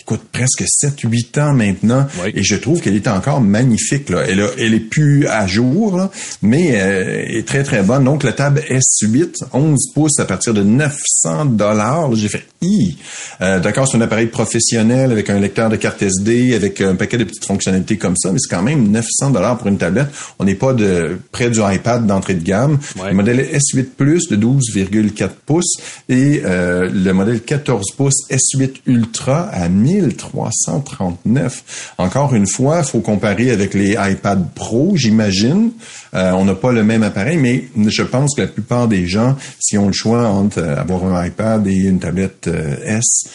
écoute 0.00 0.22
presque 0.32 0.64
7 0.66 1.00
8 1.04 1.38
ans 1.38 1.52
maintenant 1.54 2.06
Oui. 2.24 2.30
et 2.34 2.42
je 2.42 2.56
trouve 2.56 2.80
qu'elle 2.80 2.96
est 2.96 3.08
encore 3.08 3.40
magnifique 3.40 4.08
là. 4.10 4.22
Elle 4.28 4.40
a- 4.40 4.50
elle 4.58 4.74
est 4.74 4.80
plus 4.80 5.26
à 5.26 5.46
jour 5.46 5.96
là, 5.96 6.10
mais 6.42 6.80
euh, 6.80 7.24
est 7.26 7.46
très 7.46 7.62
très 7.62 7.82
bonne. 7.82 8.04
Donc 8.04 8.22
la 8.22 8.32
table 8.32 8.62
S8 8.70 9.44
11 9.52 9.92
pouces 9.94 10.18
à 10.20 10.24
partir 10.24 10.54
de 10.54 10.62
900 10.62 11.46
dollars, 11.46 12.14
j'ai 12.14 12.28
fait 12.28 12.44
i. 12.60 12.96
Euh, 13.40 13.60
d'accord, 13.60 13.86
c'est 13.88 13.96
un 13.96 14.00
appareil 14.00 14.26
professionnel 14.26 15.12
avec 15.12 15.30
un 15.30 15.38
lecteur 15.38 15.68
de 15.68 15.76
carte 15.76 16.02
SD 16.02 16.54
avec 16.54 16.80
un 16.80 16.94
paquet 16.94 17.18
de 17.18 17.24
petites 17.24 17.44
fonctionnalités 17.44 17.96
comme 17.96 18.16
ça, 18.16 18.32
mais 18.32 18.38
c'est 18.40 18.54
quand 18.54 18.62
même 18.62 18.88
900 18.88 19.30
dollars 19.30 19.58
pour 19.58 19.68
une 19.68 19.78
tablette. 19.78 20.08
On 20.38 20.44
n'est 20.44 20.54
pas 20.54 20.72
de 20.72 21.18
près 21.32 21.50
du 21.50 21.60
iPad 21.60 22.06
d'entrée 22.06 22.34
de 22.34 22.42
gamme. 22.42 22.78
Ouais. 22.98 23.10
Le 23.10 23.14
modèle 23.14 23.40
S8 23.40 23.86
Plus 23.96 24.28
de 24.28 24.36
12,4 24.36 25.28
pouces 25.46 25.76
et 26.08 26.42
euh, 26.44 26.90
le 26.92 27.12
modèle 27.12 27.40
14 27.40 27.92
pouces 27.96 28.28
S8 28.30 28.76
Ultra 28.86 29.48
à 29.48 29.68
1339. 29.68 31.94
Encore 31.98 32.34
une 32.34 32.46
fois, 32.46 32.82
faut 32.82 33.00
comparer 33.00 33.50
avec 33.50 33.74
les 33.74 33.96
iPad 33.98 34.44
Pro, 34.54 34.92
j'imagine. 34.96 35.70
Euh, 36.14 36.32
on 36.32 36.44
n'a 36.44 36.54
pas 36.54 36.72
le 36.72 36.84
même 36.84 37.02
appareil, 37.02 37.36
mais 37.36 37.64
je 37.86 38.02
pense 38.02 38.34
que 38.34 38.42
la 38.42 38.48
plupart 38.48 38.88
des 38.88 39.06
gens, 39.06 39.36
si 39.58 39.78
ont 39.78 39.86
le 39.86 39.92
choix 39.92 40.28
entre 40.28 40.62
avoir 40.62 41.04
un 41.04 41.26
iPad 41.26 41.66
et 41.66 41.74
une 41.74 41.98
tablette 41.98 42.47
S, 42.48 43.28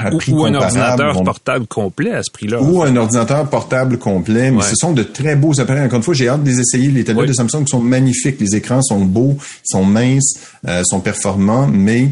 à 0.00 0.12
Ou, 0.14 0.18
prix 0.18 0.32
ou 0.32 0.44
un 0.44 0.54
ordinateur 0.54 1.22
portable 1.24 1.66
complet 1.66 2.12
à 2.12 2.22
ce 2.22 2.30
prix-là. 2.32 2.62
ou 2.62 2.82
un 2.82 2.94
ordinateur 2.96 3.48
portable 3.50 3.98
complet, 3.98 4.50
mais 4.52 4.58
Ouais. 4.58 4.62
ce 4.62 4.76
sont 4.76 4.92
de 4.92 5.02
très 5.02 5.34
beaux 5.34 5.58
appareils. 5.60 5.84
Encore 5.84 5.96
une 5.98 6.02
fois, 6.04 6.14
j'ai 6.14 6.28
hâte 6.28 6.44
de 6.44 6.48
les 6.50 6.60
essayer. 6.60 6.88
Les 6.90 7.02
tablettes 7.04 7.22
Oui. 7.22 7.28
de 7.28 7.32
Samsung 7.34 7.66
sont 7.66 7.80
magnifiques. 7.80 8.40
Les 8.40 8.54
écrans 8.54 8.82
sont 8.82 9.04
beaux, 9.04 9.36
sont 9.64 9.84
minces, 9.84 10.34
euh, 10.66 10.82
sont 10.84 11.00
performants, 11.00 11.66
mais 11.66 12.08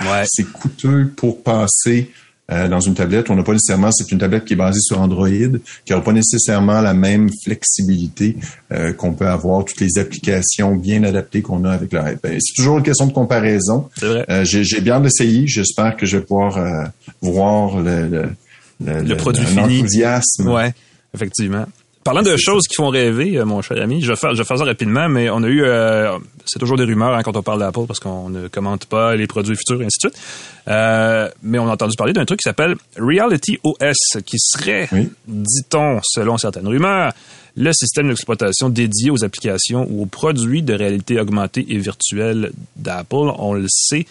Ouais. 0.00 0.24
c'est 0.26 0.44
coûteux 0.50 1.12
pour 1.16 1.42
passer 1.44 2.10
euh, 2.50 2.68
dans 2.68 2.80
une 2.80 2.94
tablette. 2.94 3.30
On 3.30 3.36
n'a 3.36 3.42
pas 3.44 3.52
nécessairement, 3.52 3.92
c'est 3.92 4.10
une 4.10 4.18
tablette 4.18 4.44
qui 4.44 4.54
est 4.54 4.56
basée 4.56 4.80
sur 4.80 5.00
Android, 5.00 5.28
qui 5.28 5.92
n'aura 5.92 6.04
pas 6.04 6.12
nécessairement 6.12 6.80
la 6.80 6.92
même 6.92 7.30
flexibilité 7.44 8.36
euh, 8.72 8.92
qu'on 8.92 9.12
peut 9.12 9.28
avoir, 9.28 9.64
toutes 9.64 9.80
les 9.80 9.98
applications 9.98 10.74
bien 10.74 11.04
adaptées 11.04 11.40
qu'on 11.42 11.64
a 11.64 11.70
avec 11.70 11.92
le 11.92 12.00
iPad. 12.00 12.38
C'est 12.40 12.54
toujours 12.56 12.78
une 12.78 12.84
question 12.84 13.06
de 13.06 13.12
comparaison. 13.12 13.88
C'est 13.96 14.06
vrai. 14.06 14.24
Euh, 14.28 14.44
j'ai, 14.44 14.80
bien 14.80 15.00
d'essayer. 15.00 15.46
J'espère 15.46 15.96
que 15.96 16.04
je 16.04 16.16
vais 16.18 16.24
pouvoir 16.24 16.58
euh, 16.58 16.84
voir 17.20 17.80
le, 17.80 18.08
le, 18.08 19.02
Le 19.02 19.16
produit 19.16 19.44
un 19.44 19.46
fini. 19.46 19.78
enthousiasme. 19.78 20.48
Ouais, 20.48 20.74
effectivement. 21.14 21.66
Parlant 22.04 22.22
de 22.22 22.36
choses 22.36 22.66
qui 22.66 22.74
font 22.74 22.88
rêver, 22.88 23.36
euh, 23.38 23.44
mon 23.44 23.62
cher 23.62 23.80
ami, 23.80 24.02
je 24.02 24.08
vais 24.08 24.16
faire, 24.16 24.34
je 24.34 24.38
vais 24.38 24.44
faire 24.44 24.58
ça 24.58 24.64
rapidement, 24.64 25.08
mais 25.08 25.30
on 25.30 25.42
a 25.44 25.46
eu, 25.48 25.62
euh, 25.62 26.18
c'est 26.46 26.58
toujours 26.58 26.76
des 26.76 26.82
rumeurs 26.84 27.14
hein, 27.14 27.22
quand 27.22 27.36
on 27.36 27.42
parle 27.42 27.60
d'Apple 27.60 27.86
parce 27.86 28.00
qu'on 28.00 28.28
ne 28.28 28.48
commente 28.48 28.86
pas 28.86 29.14
les 29.14 29.28
produits 29.28 29.54
futurs 29.56 29.80
et 29.82 29.86
ainsi 29.86 29.98
de 30.04 30.10
suite. 30.10 30.22
Euh, 30.68 31.28
mais 31.44 31.60
on 31.60 31.68
a 31.68 31.72
entendu 31.72 31.94
parler 31.96 32.12
d'un 32.12 32.24
truc 32.24 32.40
qui 32.40 32.48
s'appelle 32.48 32.74
Reality 32.98 33.58
OS, 33.62 34.20
qui 34.26 34.36
serait, 34.38 34.88
Oui. 34.90 35.10
dit-on, 35.28 36.00
selon 36.02 36.38
certaines 36.38 36.66
rumeurs, 36.66 37.12
le 37.56 37.72
système 37.72 38.08
d'exploitation 38.08 38.68
dédié 38.68 39.10
aux 39.10 39.24
applications 39.24 39.86
ou 39.90 40.02
aux 40.02 40.06
produits 40.06 40.62
de 40.62 40.74
réalité 40.74 41.20
augmentée 41.20 41.66
et 41.68 41.78
virtuelle 41.78 42.50
d'Apple. 42.76 43.30
On 43.38 43.52
le 43.54 43.66
sait. 43.68 44.06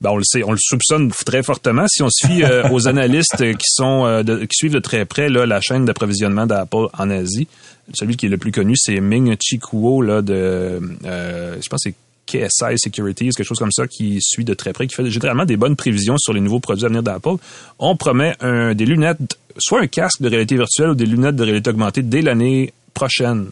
Ben, 0.00 0.10
on 0.10 0.16
le 0.16 0.24
sait, 0.24 0.42
on 0.44 0.52
le 0.52 0.58
soupçonne 0.60 1.10
très 1.10 1.42
fortement. 1.42 1.86
Si 1.88 2.02
on 2.02 2.08
se 2.10 2.26
fie 2.26 2.42
euh, 2.44 2.68
aux 2.70 2.86
analystes 2.88 3.38
qui 3.56 3.66
sont 3.68 4.04
euh, 4.04 4.22
de- 4.22 4.40
qui 4.40 4.54
suivent 4.54 4.72
de 4.74 4.78
très 4.78 5.04
près 5.06 5.28
là, 5.28 5.46
la 5.46 5.60
chaîne 5.60 5.84
d'approvisionnement 5.86 6.46
d'Apple 6.46 6.88
en 6.98 7.08
Asie, 7.10 7.48
celui 7.94 8.16
qui 8.16 8.26
est 8.26 8.28
le 8.28 8.36
plus 8.38 8.52
connu, 8.52 8.74
c'est 8.76 9.00
Ming 9.00 9.34
Chi 9.40 9.58
Kuo 9.58 10.02
là 10.02 10.20
de, 10.20 10.80
euh, 11.06 11.56
je 11.62 11.68
pense 11.68 11.82
que 11.84 11.90
c'est 11.90 11.94
KSI 12.26 12.76
Securities, 12.78 13.30
quelque 13.30 13.44
chose 13.46 13.58
comme 13.58 13.70
ça, 13.70 13.86
qui 13.86 14.18
suit 14.20 14.44
de 14.44 14.52
très 14.52 14.72
près, 14.72 14.86
qui 14.88 14.94
fait 14.96 15.08
généralement 15.10 15.44
des 15.44 15.56
bonnes 15.56 15.76
prévisions 15.76 16.18
sur 16.18 16.32
les 16.32 16.40
nouveaux 16.40 16.58
produits 16.60 16.84
à 16.84 16.88
venir 16.88 17.02
d'Apple. 17.04 17.36
On 17.78 17.96
promet 17.96 18.34
un, 18.40 18.74
des 18.74 18.84
lunettes, 18.84 19.38
soit 19.58 19.80
un 19.80 19.86
casque 19.86 20.20
de 20.20 20.28
réalité 20.28 20.56
virtuelle 20.56 20.90
ou 20.90 20.94
des 20.96 21.06
lunettes 21.06 21.36
de 21.36 21.44
réalité 21.44 21.70
augmentée 21.70 22.02
dès 22.02 22.22
l'année 22.22 22.72
prochaine. 22.94 23.46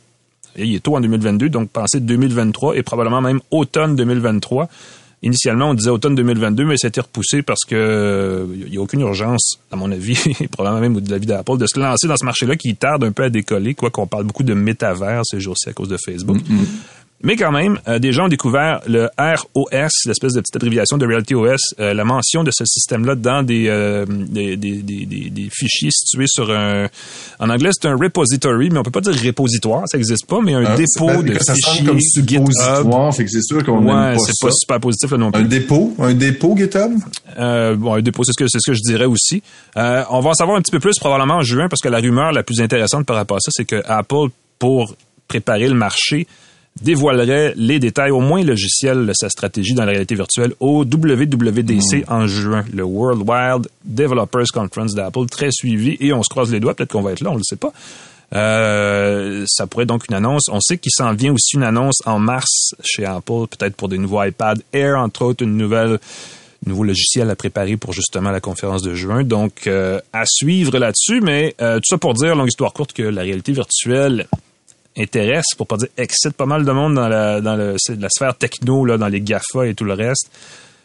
Et 0.56 0.64
il 0.64 0.74
est 0.74 0.80
tôt 0.80 0.96
en 0.96 1.00
2022, 1.00 1.48
donc 1.50 1.70
pensez 1.70 2.00
2023 2.00 2.76
et 2.76 2.82
probablement 2.82 3.20
même 3.20 3.40
automne 3.52 3.94
2023. 3.96 4.68
Initialement, 5.24 5.70
on 5.70 5.74
disait 5.74 5.88
automne 5.88 6.14
2022, 6.14 6.66
mais 6.66 6.74
été 6.74 7.00
repoussé 7.00 7.40
parce 7.40 7.64
que 7.64 8.46
il 8.66 8.70
n'y 8.70 8.76
a 8.76 8.80
aucune 8.80 9.00
urgence, 9.00 9.58
à 9.72 9.76
mon 9.76 9.90
avis, 9.90 10.22
et 10.40 10.48
probablement 10.48 10.82
même 10.82 11.00
de 11.00 11.10
l'avis 11.10 11.24
d'Apple, 11.24 11.56
de 11.56 11.66
se 11.66 11.80
lancer 11.80 12.06
dans 12.06 12.16
ce 12.16 12.26
marché-là 12.26 12.56
qui 12.56 12.76
tarde 12.76 13.04
un 13.04 13.12
peu 13.12 13.22
à 13.22 13.30
décoller, 13.30 13.74
quoi 13.74 13.90
qu'on 13.90 14.06
parle 14.06 14.24
beaucoup 14.24 14.42
de 14.42 14.52
métavers 14.52 15.22
ces 15.24 15.40
jours-ci 15.40 15.70
à 15.70 15.72
cause 15.72 15.88
de 15.88 15.96
Facebook. 15.96 16.36
Mais 17.24 17.36
quand 17.36 17.50
même, 17.50 17.78
euh, 17.88 17.98
des 17.98 18.12
gens 18.12 18.26
ont 18.26 18.28
découvert 18.28 18.80
le 18.86 19.08
ROS, 19.18 19.88
l'espèce 20.06 20.34
de 20.34 20.40
petite 20.40 20.56
abréviation 20.56 20.98
de 20.98 21.06
Reality 21.06 21.34
OS, 21.34 21.58
euh, 21.80 21.94
la 21.94 22.04
mention 22.04 22.44
de 22.44 22.50
ce 22.52 22.64
système-là 22.66 23.14
dans 23.14 23.42
des, 23.42 23.66
euh, 23.68 24.04
des, 24.06 24.56
des, 24.56 24.82
des, 24.82 25.06
des- 25.06 25.48
fichiers 25.50 25.90
situés 25.90 26.26
sur 26.28 26.50
un... 26.50 26.86
En 27.40 27.48
anglais, 27.50 27.70
c'est 27.72 27.88
un 27.88 27.96
repository, 27.96 28.68
mais 28.70 28.78
on 28.78 28.82
peut 28.82 28.90
pas 28.90 29.00
dire 29.00 29.14
repositoire, 29.24 29.84
ça 29.86 29.96
n'existe 29.96 30.26
pas, 30.26 30.40
mais 30.42 30.54
un 30.54 30.64
Ah, 30.66 30.76
dépôt 30.76 31.22
de 31.22 31.38
ça 31.40 31.54
fichiers 31.54 31.84
comme 31.86 31.98
GitHub. 31.98 32.46
suppositoire, 32.46 33.14
fait 33.14 33.24
que 33.24 33.30
c'est 33.30 33.42
sûr 33.42 33.64
qu'on 33.64 33.78
Ouais, 33.84 34.14
pas 34.14 34.18
c'est 34.18 34.46
pas 34.46 34.52
super 34.52 34.80
positif 34.80 35.10
là 35.10 35.16
non 35.18 35.32
plus. 35.32 35.40
Un 35.42 35.44
dépôt, 35.46 35.94
un 35.98 36.12
dépôt 36.14 36.54
GitHub? 36.56 36.92
Bon, 37.78 37.94
un 37.94 38.02
dépôt, 38.02 38.22
c'est 38.24 38.32
ce 38.32 38.38
que 38.44 38.48
c'est 38.48 38.58
ce 38.60 38.70
que 38.70 38.74
je 38.76 38.82
dirais 38.82 39.06
aussi. 39.06 39.42
On 39.76 40.20
va 40.20 40.30
en 40.30 40.34
savoir 40.34 40.56
un 40.58 40.60
petit 40.60 40.72
peu 40.72 40.80
plus 40.80 40.98
probablement 40.98 41.36
en 41.36 41.42
juin 41.42 41.68
parce 41.68 41.80
que 41.80 41.88
la 41.88 41.98
rumeur 42.00 42.32
la 42.32 42.42
plus 42.42 42.60
intéressante 42.60 43.06
par 43.06 43.16
rapport 43.16 43.38
à 43.38 43.40
ça, 43.40 43.50
c'est 43.52 43.64
que 43.64 43.82
Apple, 43.86 44.28
pour 44.58 44.94
préparer 45.28 45.68
le 45.68 45.74
marché, 45.74 46.26
dévoilerait 46.82 47.54
les 47.56 47.78
détails, 47.78 48.10
au 48.10 48.20
moins 48.20 48.42
logiciels 48.42 49.06
de 49.06 49.12
sa 49.14 49.28
stratégie 49.28 49.74
dans 49.74 49.84
la 49.84 49.92
réalité 49.92 50.14
virtuelle 50.14 50.52
au 50.60 50.84
WWDC 50.84 52.04
en 52.08 52.26
juin, 52.26 52.64
le 52.72 52.82
World 52.82 53.22
Wild 53.28 53.68
Developers 53.84 54.46
Conference 54.52 54.94
d'Apple, 54.94 55.26
très 55.26 55.50
suivi, 55.52 55.96
et 56.00 56.12
on 56.12 56.22
se 56.22 56.28
croise 56.28 56.50
les 56.50 56.60
doigts, 56.60 56.74
peut-être 56.74 56.92
qu'on 56.92 57.02
va 57.02 57.12
être 57.12 57.20
là, 57.20 57.30
on 57.30 57.36
le 57.36 57.44
sait 57.44 57.56
pas. 57.56 57.72
Euh, 58.34 59.44
ça 59.46 59.66
pourrait 59.66 59.84
être 59.84 59.90
donc 59.90 60.08
une 60.08 60.16
annonce. 60.16 60.48
On 60.50 60.60
sait 60.60 60.78
qu'il 60.78 60.90
s'en 60.92 61.12
vient 61.14 61.32
aussi 61.32 61.56
une 61.56 61.62
annonce 61.62 62.02
en 62.04 62.18
mars 62.18 62.74
chez 62.82 63.04
Apple, 63.04 63.46
peut-être 63.50 63.76
pour 63.76 63.88
des 63.88 63.98
nouveaux 63.98 64.22
iPad 64.24 64.60
Air, 64.72 64.98
entre 64.98 65.22
autres, 65.22 65.44
une 65.44 65.56
nouvelle 65.56 66.00
nouveau 66.66 66.82
logiciel 66.82 67.30
à 67.30 67.36
préparer 67.36 67.76
pour 67.76 67.92
justement 67.92 68.30
la 68.30 68.40
conférence 68.40 68.82
de 68.82 68.94
juin. 68.94 69.22
Donc, 69.22 69.66
euh, 69.66 70.00
à 70.12 70.24
suivre 70.26 70.76
là-dessus, 70.78 71.20
mais 71.20 71.54
euh, 71.60 71.76
tout 71.76 71.88
ça 71.88 71.98
pour 71.98 72.14
dire, 72.14 72.34
longue 72.34 72.48
histoire 72.48 72.72
courte, 72.72 72.92
que 72.92 73.02
la 73.02 73.22
réalité 73.22 73.52
virtuelle 73.52 74.26
intéresse, 74.96 75.46
pour 75.56 75.66
pas 75.66 75.76
dire 75.76 75.88
excite 75.96 76.34
pas 76.34 76.46
mal 76.46 76.64
de 76.64 76.72
monde 76.72 76.94
dans 76.94 77.08
la, 77.08 78.08
sphère 78.08 78.36
techno, 78.36 78.96
dans 78.96 79.08
les 79.08 79.20
GAFA 79.20 79.66
et 79.66 79.74
tout 79.74 79.84
le 79.84 79.94
reste. 79.94 80.30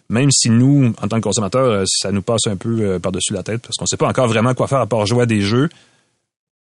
Même 0.09 0.31
si 0.31 0.49
nous, 0.49 0.91
en 1.01 1.07
tant 1.07 1.17
que 1.17 1.21
consommateurs, 1.21 1.69
euh, 1.69 1.83
ça 1.85 2.11
nous 2.11 2.23
passe 2.23 2.47
un 2.47 2.55
peu 2.55 2.81
euh, 2.81 2.99
par-dessus 2.99 3.33
la 3.33 3.43
tête 3.43 3.61
parce 3.61 3.75
qu'on 3.77 3.85
sait 3.85 3.97
pas 3.97 4.07
encore 4.07 4.27
vraiment 4.27 4.55
quoi 4.55 4.67
faire 4.67 4.79
à 4.79 4.87
part 4.87 5.05
jouer 5.05 5.23
à 5.23 5.25
des 5.27 5.41
jeux. 5.41 5.69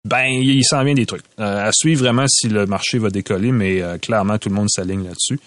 Ben, 0.07 0.25
il 0.27 0.65
s'en 0.65 0.83
vient 0.85 0.95
des 0.95 1.05
trucs. 1.05 1.25
Euh, 1.39 1.69
à 1.69 1.71
suivre 1.73 2.01
vraiment 2.01 2.27
si 2.29 2.49
le 2.49 2.65
marché 2.65 2.99
va 2.99 3.11
décoller, 3.11 3.53
mais 3.53 3.83
clairement, 4.01 4.39
tout 4.39 4.49
le 4.49 4.55
monde 4.55 4.71
s'aligne 4.71 5.05
là-dessus. 5.05 5.39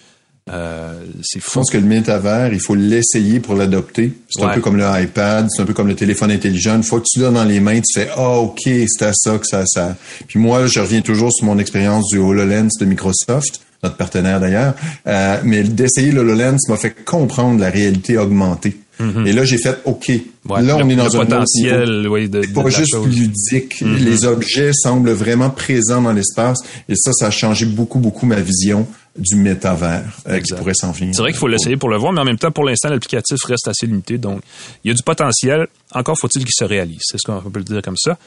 Euh, 0.52 0.94
c'est 1.22 1.40
Je 1.40 1.44
fou. 1.46 1.60
pense 1.60 1.70
que 1.72 1.78
le 1.78 1.84
métavers, 1.86 2.52
il 2.54 2.60
faut 2.60 2.74
l'essayer 2.76 3.40
pour 3.40 3.54
l'adopter. 3.56 4.14
C'est 4.30 4.44
un 4.44 4.50
peu 4.50 4.62
comme 4.62 4.78
le 4.78 4.86
iPad, 5.02 5.48
c'est 5.50 5.62
un 5.62 5.66
peu 5.66 5.74
comme 5.74 5.88
le 5.88 5.96
téléphone 5.96 6.32
intelligent. 6.32 6.76
Une 6.76 6.84
fois 6.84 7.00
que 7.00 7.06
tu 7.12 7.20
l'as 7.20 7.30
dans 7.30 7.44
les 7.44 7.60
mains, 7.60 7.80
tu 7.82 8.00
fais 8.00 8.10
ah 8.16 8.38
ok, 8.40 8.62
c'est 8.88 9.04
à 9.06 9.12
ça 9.14 9.38
que 9.38 9.46
ça 9.46 9.64
ça. 9.68 9.96
Puis 10.28 10.40
moi, 10.40 10.66
je 10.66 10.80
reviens 10.80 11.02
toujours 11.02 11.32
sur 11.32 11.46
mon 11.46 11.60
expérience 11.60 12.08
du 12.12 12.18
HoloLens 12.18 12.70
de 12.80 12.86
Microsoft, 12.86 13.62
notre 13.84 13.96
partenaire 13.98 14.40
d'ailleurs. 14.40 14.74
Euh, 15.08 15.38
mais 15.44 15.62
d'essayer 15.64 16.12
le 16.12 16.22
HoloLens 16.22 16.58
m'a 16.68 16.78
fait 16.78 16.96
comprendre 17.06 17.60
la 17.60 17.70
réalité 17.70 18.18
augmentée. 18.18 18.78
Et 19.26 19.32
là, 19.32 19.46
j'ai 19.46 19.58
fait 19.58 19.78
OK. 19.86 20.10
Ouais, 20.10 20.62
là, 20.62 20.76
on 20.76 20.86
le- 20.86 20.92
est 20.92 20.96
dans 20.98 21.06
le 21.06 21.16
un 21.16 21.20
potentiel, 21.26 22.06
oui, 22.10 22.28
de, 22.28 22.42
de 22.42 22.48
pas 22.48 22.64
la 22.64 22.70
juste 22.70 22.92
chose. 22.92 23.08
Mm-hmm. 23.08 23.18
ludique. 23.18 23.80
Les 23.82 24.26
objets 24.26 24.72
semblent 24.74 25.12
vraiment 25.12 25.50
présents 25.50 26.02
dans 26.02 26.12
l'espace. 26.12 26.58
Et 26.90 26.96
ça, 26.98 27.14
ça 27.14 27.28
a 27.28 27.32
changé 27.32 27.66
beaucoup, 27.66 28.00
beaucoup 28.00 28.26
ma 28.26 28.42
vision 28.42 28.86
du 29.20 29.36
métavers 29.36 30.04
euh, 30.28 30.40
qui 30.40 30.54
pourrait 30.54 30.74
s'en 30.74 30.92
venir. 30.92 31.14
C'est 31.14 31.22
vrai 31.22 31.32
qu'il 31.32 31.40
faut 31.40 31.48
l'essayer 31.48 31.78
pour 31.78 31.90
le 31.90 31.98
voir, 31.98 32.14
mais 32.14 32.22
en 32.22 32.26
même 32.26 32.38
temps, 32.38 32.52
pour 32.52 32.64
l'instant, 32.64 32.90
l'applicatif 32.90 33.38
reste 33.46 33.68
assez 33.68 33.86
limité. 33.86 34.18
Donc, 34.18 34.42
il 34.84 34.90
y 34.90 34.92
a 34.92 34.94
du 34.94 35.04
potentiel. 35.04 35.68
Encore 35.94 36.18
faut-il 36.18 36.44
qu'il 36.44 36.54
se 36.54 36.64
réalise. 36.64 37.02
C'est 37.02 37.18
ce 37.18 37.26
qu'on 37.26 37.50
peut 37.50 37.60
le 37.60 37.66
dire 37.66 37.82
comme 37.82 37.98
ça. 37.98 38.18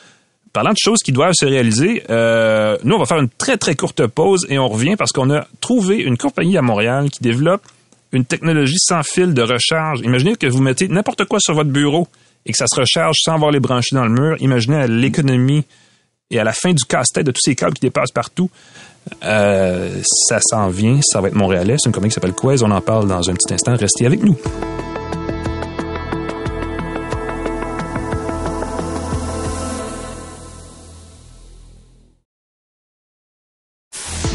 Parlant 0.52 0.72
de 0.72 0.78
choses 0.78 0.98
qui 1.02 1.12
doivent 1.12 1.32
se 1.32 1.46
réaliser, 1.46 2.02
euh, 2.10 2.76
nous, 2.84 2.94
on 2.94 2.98
va 2.98 3.06
faire 3.06 3.18
une 3.18 3.30
très, 3.30 3.56
très 3.56 3.74
courte 3.74 4.06
pause 4.06 4.46
et 4.50 4.58
on 4.58 4.68
revient 4.68 4.96
parce 4.96 5.10
qu'on 5.12 5.30
a 5.30 5.46
trouvé 5.60 5.96
une 5.96 6.18
compagnie 6.18 6.58
à 6.58 6.62
Montréal 6.62 7.08
qui 7.10 7.22
développe 7.22 7.62
une 8.12 8.26
technologie 8.26 8.78
sans 8.78 9.02
fil 9.02 9.32
de 9.32 9.42
recharge. 9.42 10.00
Imaginez 10.00 10.36
que 10.36 10.46
vous 10.46 10.60
mettez 10.60 10.88
n'importe 10.88 11.24
quoi 11.24 11.38
sur 11.40 11.54
votre 11.54 11.70
bureau 11.70 12.06
et 12.44 12.52
que 12.52 12.58
ça 12.58 12.66
se 12.66 12.78
recharge 12.78 13.16
sans 13.22 13.34
avoir 13.34 13.50
les 13.50 13.60
branchés 13.60 13.96
dans 13.96 14.04
le 14.04 14.10
mur. 14.10 14.36
Imaginez 14.40 14.86
l'économie 14.88 15.64
et 16.30 16.38
à 16.38 16.44
la 16.44 16.52
fin 16.52 16.72
du 16.72 16.84
casse-tête 16.84 17.26
de 17.26 17.30
tous 17.30 17.40
ces 17.42 17.54
câbles 17.54 17.74
qui 17.74 17.82
dépassent 17.82 18.12
partout. 18.12 18.50
Euh, 19.24 20.00
ça 20.02 20.38
s'en 20.40 20.68
vient, 20.68 21.00
ça 21.02 21.20
va 21.20 21.28
être 21.28 21.34
montréalais. 21.34 21.76
C'est 21.78 21.88
une 21.88 21.92
compagnie 21.92 22.10
qui 22.10 22.14
s'appelle 22.14 22.34
Quez. 22.34 22.62
On 22.62 22.70
en 22.70 22.80
parle 22.80 23.08
dans 23.08 23.28
un 23.28 23.34
petit 23.34 23.54
instant. 23.54 23.74
Restez 23.76 24.06
avec 24.06 24.22
nous. 24.22 24.36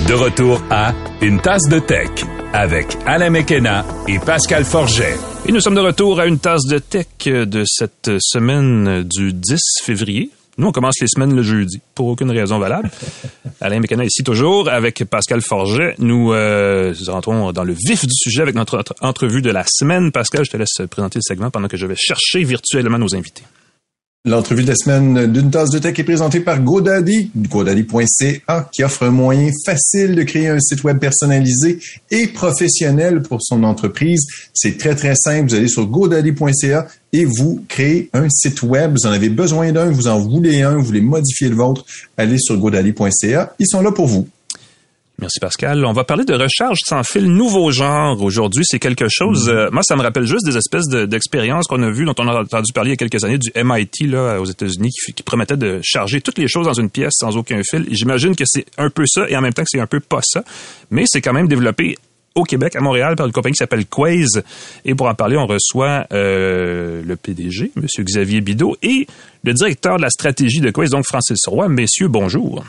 De 0.08 0.14
retour 0.14 0.62
à 0.70 0.94
Une 1.22 1.42
tasse 1.42 1.68
de 1.68 1.80
tech 1.80 2.10
avec 2.54 2.98
Alain 3.06 3.30
Mekena 3.30 3.86
et 4.08 4.20
Pascal 4.20 4.64
Forget. 4.64 5.18
Et 5.46 5.52
nous 5.52 5.60
sommes 5.60 5.76
de 5.76 5.82
retour 5.82 6.20
à 6.22 6.26
une 6.28 6.40
tasse 6.40 6.66
de 6.66 6.80
tech 6.80 7.08
de 7.26 7.64
cette 7.66 8.12
semaine 8.20 9.04
du 9.04 9.34
10 9.34 9.60
février. 9.84 10.32
Nous, 10.58 10.68
on 10.68 10.72
commence 10.72 11.00
les 11.00 11.08
semaines 11.08 11.36
le 11.36 11.44
jeudi, 11.44 11.82
pour 11.94 12.08
aucune 12.08 12.32
raison 12.32 12.58
valable. 12.58 12.90
Alain 13.62 13.80
Mécana 13.80 14.04
ici 14.04 14.24
toujours, 14.24 14.70
avec 14.70 15.04
Pascal 15.06 15.42
Forget. 15.42 15.96
Nous 16.00 16.34
euh, 16.34 16.96
rentrons 17.08 17.52
dans 17.52 17.64
le 17.64 17.74
vif 17.74 18.06
du 18.06 18.14
sujet 18.14 18.42
avec 18.42 18.56
notre 18.56 18.84
entrevue 19.02 19.44
de 19.44 19.52
la 19.52 19.64
semaine. 19.68 20.12
Pascal, 20.12 20.46
je 20.46 20.52
te 20.52 20.58
laisse 20.58 20.82
présenter 20.90 21.20
le 21.20 21.24
segment 21.24 21.52
pendant 21.52 21.68
que 21.68 21.78
je 21.78 21.86
vais 21.86 21.96
chercher 21.96 22.44
virtuellement 22.44 22.98
nos 22.98 23.16
invités. 23.16 23.44
L'entrevue 24.28 24.64
de 24.64 24.68
la 24.68 24.76
semaine 24.76 25.32
d'une 25.32 25.50
tasse 25.50 25.70
de 25.70 25.80
tech 25.80 25.98
est 25.98 26.04
présentée 26.04 26.42
par 26.42 26.62
GoDaddy, 26.62 27.32
godaddy.ca, 27.34 28.70
qui 28.74 28.84
offre 28.84 29.04
un 29.04 29.10
moyen 29.10 29.50
facile 29.66 30.16
de 30.16 30.24
créer 30.24 30.50
un 30.50 30.60
site 30.60 30.84
web 30.84 31.00
personnalisé 31.00 31.80
et 32.12 32.28
professionnel 32.28 33.22
pour 33.22 33.42
son 33.42 33.64
entreprise. 33.64 34.28
C'est 34.54 34.78
très, 34.78 34.96
très 34.96 35.16
simple. 35.16 35.48
Vous 35.48 35.56
allez 35.56 35.70
sur 35.70 35.88
godaddy.ca 35.88 36.88
et 37.14 37.24
vous 37.24 37.64
créez 37.70 38.10
un 38.12 38.28
site 38.30 38.64
web. 38.64 38.98
Vous 39.00 39.08
en 39.08 39.14
avez 39.14 39.30
besoin 39.30 39.72
d'un, 39.72 39.92
vous 39.92 40.10
en 40.10 40.20
voulez 40.20 40.62
un, 40.62 40.76
vous 40.76 40.84
voulez 40.84 41.00
modifier 41.00 41.48
le 41.48 41.56
vôtre. 41.56 41.86
Allez 42.18 42.38
sur 42.38 42.58
godaddy.ca. 42.58 43.54
Ils 43.60 43.68
sont 43.68 43.80
là 43.80 43.94
pour 43.94 44.08
vous. 44.08 44.28
Merci 45.20 45.40
Pascal. 45.40 45.84
On 45.84 45.94
va 45.94 46.04
parler 46.04 46.26
de 46.26 46.36
recharge 46.36 46.78
sans 46.86 47.02
fil 47.04 47.26
nouveau 47.26 47.72
genre 47.72 48.22
aujourd'hui. 48.22 48.64
C'est 48.68 48.78
quelque 48.78 49.08
chose. 49.10 49.50
Mm-hmm. 49.50 49.56
Euh, 49.56 49.70
moi, 49.72 49.82
ça 49.82 49.96
me 49.96 50.04
rappelle 50.04 50.26
juste 50.26 50.46
des 50.46 50.58
espèces 50.58 50.88
d'expériences 50.88 51.66
qu'on 51.66 51.82
a 51.82 51.90
vues, 51.90 52.06
dont 52.06 52.14
on 52.20 52.28
a 52.28 52.42
entendu 52.42 52.72
parler 52.72 52.92
il 52.92 52.94
y 52.94 52.94
a 52.94 52.98
quelques 52.98 53.24
années 53.24 53.40
du 53.40 53.52
MIT 53.56 54.08
là 54.08 54.40
aux 54.40 54.46
États-Unis, 54.46 54.92
qui, 54.92 55.14
qui, 55.14 55.24
promettait 55.24 55.58
de 55.58 55.80
charger 55.84 56.22
toutes 56.22 56.38
les 56.38 56.48
choses 56.48 56.68
dans 56.68 56.74
une 56.74 56.92
pièce 56.92 57.14
sans 57.18 57.36
aucun 57.36 57.62
fil. 57.64 57.88
J'imagine 57.90 58.36
que 58.36 58.44
c'est 58.46 58.66
un 58.78 58.92
peu 58.92 59.06
ça 59.08 59.28
et 59.28 59.36
en 59.36 59.42
même 59.42 59.54
temps 59.54 59.64
que 59.64 59.70
c'est 59.72 59.80
un 59.80 59.88
peu 59.88 60.00
pas 60.00 60.22
ça, 60.24 60.44
mais 60.92 61.06
c'est 61.08 61.22
quand 61.22 61.34
même 61.34 61.48
développé 61.48 61.98
au 62.36 62.44
Québec, 62.44 62.76
à 62.76 62.82
Montréal, 62.82 63.16
par 63.16 63.26
une 63.26 63.32
compagnie 63.32 63.54
qui 63.54 63.64
s'appelle 63.64 63.88
Quaze. 63.88 64.44
Et 64.86 64.94
pour 64.94 65.08
en 65.08 65.16
parler, 65.16 65.38
on 65.38 65.48
reçoit 65.48 66.06
euh, 66.14 67.02
le 67.04 67.16
PDG, 67.16 67.72
M. 67.76 67.88
Xavier 68.00 68.42
Bidot, 68.42 68.78
et 68.84 69.08
le 69.44 69.54
directeur 69.54 69.98
de 69.98 70.04
la 70.04 70.12
stratégie 70.12 70.62
de 70.62 70.70
Quaze, 70.70 70.92
donc 70.92 71.06
Francis 71.06 71.40
Roy. 71.48 71.68
Messieurs, 71.70 72.08
bonjour. 72.08 72.64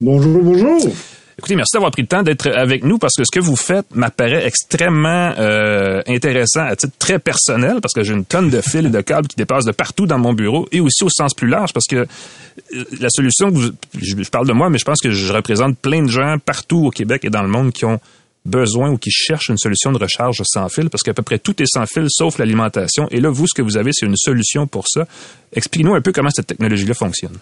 Bonjour, 0.00 0.40
bonjour. 0.42 0.92
Écoutez, 1.38 1.54
merci 1.54 1.72
d'avoir 1.74 1.90
pris 1.90 2.00
le 2.00 2.08
temps 2.08 2.22
d'être 2.22 2.48
avec 2.48 2.82
nous 2.82 2.96
parce 2.96 3.12
que 3.14 3.22
ce 3.22 3.30
que 3.30 3.44
vous 3.44 3.56
faites 3.56 3.94
m'apparaît 3.94 4.46
extrêmement 4.46 5.34
euh, 5.38 6.00
intéressant 6.06 6.64
à 6.64 6.74
titre 6.76 6.94
très 6.98 7.18
personnel 7.18 7.80
parce 7.82 7.92
que 7.92 8.02
j'ai 8.02 8.14
une 8.14 8.24
tonne 8.24 8.48
de 8.48 8.62
fils 8.62 8.86
et 8.86 8.88
de 8.88 9.00
câbles 9.02 9.28
qui 9.28 9.36
dépassent 9.36 9.66
de 9.66 9.72
partout 9.72 10.06
dans 10.06 10.18
mon 10.18 10.32
bureau 10.32 10.66
et 10.72 10.80
aussi 10.80 11.04
au 11.04 11.10
sens 11.10 11.34
plus 11.34 11.46
large 11.46 11.74
parce 11.74 11.84
que 11.86 11.96
euh, 11.96 12.84
la 13.00 13.10
solution, 13.10 13.50
que 13.50 13.56
vous, 13.56 13.70
je 14.00 14.30
parle 14.30 14.46
de 14.46 14.54
moi, 14.54 14.70
mais 14.70 14.78
je 14.78 14.86
pense 14.86 14.98
que 14.98 15.10
je 15.10 15.30
représente 15.30 15.76
plein 15.76 16.02
de 16.02 16.08
gens 16.08 16.38
partout 16.42 16.86
au 16.86 16.90
Québec 16.90 17.26
et 17.26 17.30
dans 17.30 17.42
le 17.42 17.48
monde 17.48 17.70
qui 17.70 17.84
ont 17.84 18.00
besoin 18.46 18.90
ou 18.90 18.96
qui 18.96 19.10
cherchent 19.10 19.50
une 19.50 19.58
solution 19.58 19.92
de 19.92 19.98
recharge 19.98 20.40
sans 20.42 20.70
fil 20.70 20.88
parce 20.88 21.02
qu'à 21.02 21.12
peu 21.12 21.22
près 21.22 21.38
tout 21.38 21.62
est 21.62 21.66
sans 21.66 21.84
fil 21.84 22.06
sauf 22.08 22.38
l'alimentation. 22.38 23.08
Et 23.10 23.20
là, 23.20 23.28
vous, 23.28 23.46
ce 23.46 23.52
que 23.52 23.60
vous 23.60 23.76
avez, 23.76 23.90
c'est 23.92 24.06
une 24.06 24.16
solution 24.16 24.66
pour 24.66 24.88
ça. 24.88 25.06
Expliquez-nous 25.52 25.94
un 25.94 26.00
peu 26.00 26.12
comment 26.12 26.30
cette 26.30 26.46
technologie-là 26.46 26.94
fonctionne. 26.94 27.36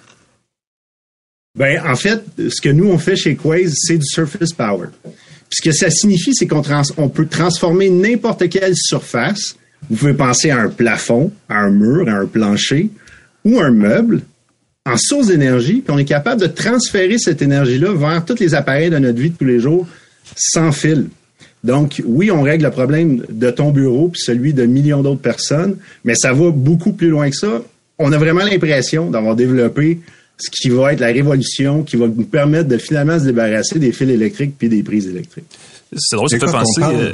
Ben, 1.57 1.81
en 1.87 1.95
fait, 1.95 2.21
ce 2.37 2.61
que 2.61 2.69
nous, 2.69 2.89
on 2.89 2.99
fait 2.99 3.15
chez 3.15 3.37
Quaze, 3.37 3.75
c'est 3.77 3.99
du 3.99 4.07
surface 4.07 4.53
power. 4.53 4.89
ce 5.51 5.63
que 5.63 5.71
ça 5.71 5.89
signifie, 5.89 6.35
c'est 6.35 6.49
qu'on 6.49 6.63
on 6.97 7.09
peut 7.09 7.27
transformer 7.27 7.91
n'importe 7.91 8.49
quelle 8.49 8.75
surface. 8.75 9.57
Vous 9.89 9.97
pouvez 9.97 10.15
penser 10.15 10.51
à 10.51 10.59
un 10.59 10.69
plafond, 10.69 11.31
à 11.49 11.59
un 11.59 11.71
mur, 11.71 12.09
à 12.09 12.15
un 12.15 12.27
plancher 12.27 12.91
ou 13.45 13.61
un 13.61 13.71
meuble 13.71 14.23
en 14.85 14.97
source 14.97 15.29
d'énergie, 15.29 15.81
puis 15.81 15.95
on 15.95 15.99
est 15.99 16.05
capable 16.05 16.41
de 16.41 16.47
transférer 16.47 17.19
cette 17.19 17.41
énergie-là 17.41 17.95
vers 17.95 18.25
tous 18.25 18.39
les 18.41 18.55
appareils 18.55 18.91
de 18.91 18.99
notre 18.99 19.19
vie 19.19 19.31
de 19.31 19.37
tous 19.37 19.45
les 19.45 19.61
jours 19.61 19.87
sans 20.37 20.73
fil. 20.73 21.09
Donc, 21.63 22.03
oui, 22.05 22.31
on 22.31 22.43
règle 22.43 22.65
le 22.65 22.71
problème 22.71 23.23
de 23.31 23.51
ton 23.51 23.71
bureau 23.71 24.09
puis 24.09 24.21
celui 24.21 24.53
de 24.53 24.67
millions 24.67 25.03
d'autres 25.03 25.23
personnes, 25.23 25.77
mais 26.05 26.15
ça 26.15 26.33
va 26.33 26.51
beaucoup 26.51 26.93
plus 26.93 27.09
loin 27.09 27.31
que 27.31 27.37
ça. 27.37 27.63
On 27.99 28.13
a 28.13 28.19
vraiment 28.19 28.45
l'impression 28.45 29.11
d'avoir 29.11 29.37
développé 29.37 30.01
ce 30.39 30.51
qui 30.51 30.69
va 30.69 30.93
être 30.93 31.01
la 31.01 31.09
révolution 31.09 31.83
qui 31.83 31.97
va 31.97 32.07
nous 32.07 32.25
permettre 32.25 32.69
de 32.69 32.79
finalement 32.79 33.19
se 33.19 33.25
débarrasser 33.25 33.79
des 33.79 33.93
fils 33.93 34.09
électriques 34.09 34.55
puis 34.59 34.69
des 34.69 34.83
prises 34.83 35.07
électriques. 35.07 35.45
C'est 35.97 36.17
drôle, 36.17 36.29
ça 36.29 36.39
fait 36.39 36.47
penser. 36.47 36.83
Euh, 36.83 37.13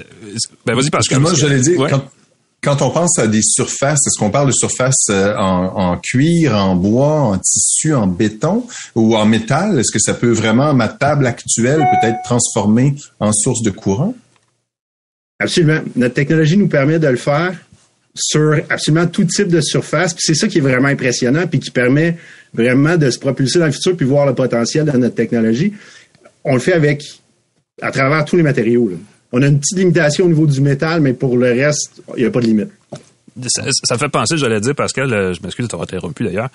ben 0.64 0.74
vas-y, 0.74 0.90
parce 0.90 1.06
que 1.06 1.16
moi, 1.16 1.34
j'allais 1.34 1.60
dire, 1.60 1.76
quand, 1.90 2.04
quand, 2.62 2.82
on 2.82 2.90
pense 2.90 3.18
à 3.18 3.26
des 3.26 3.42
surfaces, 3.42 3.98
est-ce 4.06 4.18
qu'on 4.18 4.30
parle 4.30 4.46
de 4.46 4.52
surfaces 4.52 5.08
euh, 5.10 5.34
en, 5.36 5.92
en, 5.92 5.96
cuir, 5.98 6.56
en 6.56 6.76
bois, 6.76 7.20
en 7.20 7.38
tissu, 7.38 7.94
en 7.94 8.06
béton 8.06 8.66
ou 8.94 9.16
en 9.16 9.26
métal? 9.26 9.78
Est-ce 9.78 9.92
que 9.92 9.98
ça 9.98 10.14
peut 10.14 10.32
vraiment, 10.32 10.72
ma 10.72 10.88
table 10.88 11.26
actuelle 11.26 11.80
peut 11.80 12.06
être 12.06 12.22
transformée 12.24 12.94
en 13.18 13.32
source 13.32 13.62
de 13.62 13.70
courant? 13.70 14.14
Absolument. 15.40 15.80
Notre 15.96 16.14
technologie 16.14 16.56
nous 16.56 16.68
permet 16.68 16.98
de 16.98 17.08
le 17.08 17.16
faire 17.16 17.54
sur 18.14 18.60
absolument 18.68 19.06
tout 19.06 19.24
type 19.24 19.48
de 19.48 19.60
surface. 19.60 20.14
c'est 20.18 20.34
ça 20.34 20.48
qui 20.48 20.58
est 20.58 20.62
vraiment 20.62 20.88
impressionnant, 20.88 21.46
puis 21.46 21.60
qui 21.60 21.70
permet 21.70 22.16
vraiment 22.52 22.96
de 22.96 23.10
se 23.10 23.18
propulser 23.18 23.58
dans 23.58 23.66
le 23.66 23.72
futur, 23.72 23.96
puis 23.96 24.06
voir 24.06 24.26
le 24.26 24.34
potentiel 24.34 24.84
de 24.84 24.96
notre 24.96 25.14
technologie. 25.14 25.72
On 26.44 26.54
le 26.54 26.60
fait 26.60 26.72
avec, 26.72 27.04
à 27.80 27.90
travers 27.90 28.24
tous 28.24 28.36
les 28.36 28.42
matériaux. 28.42 28.90
On 29.32 29.42
a 29.42 29.46
une 29.46 29.60
petite 29.60 29.78
limitation 29.78 30.24
au 30.24 30.28
niveau 30.28 30.46
du 30.46 30.60
métal, 30.60 31.00
mais 31.00 31.12
pour 31.12 31.36
le 31.36 31.46
reste, 31.46 32.02
il 32.16 32.22
n'y 32.22 32.26
a 32.26 32.30
pas 32.30 32.40
de 32.40 32.46
limite. 32.46 32.70
Ça, 33.46 33.62
ça 33.84 33.96
fait 33.96 34.08
penser, 34.08 34.36
j'allais 34.36 34.60
dire, 34.60 34.74
Pascal, 34.74 35.12
euh, 35.12 35.32
je 35.32 35.40
m'excuse 35.42 35.66
de 35.66 35.70
t'avoir 35.70 35.84
interrompu 35.88 36.24
d'ailleurs, 36.24 36.50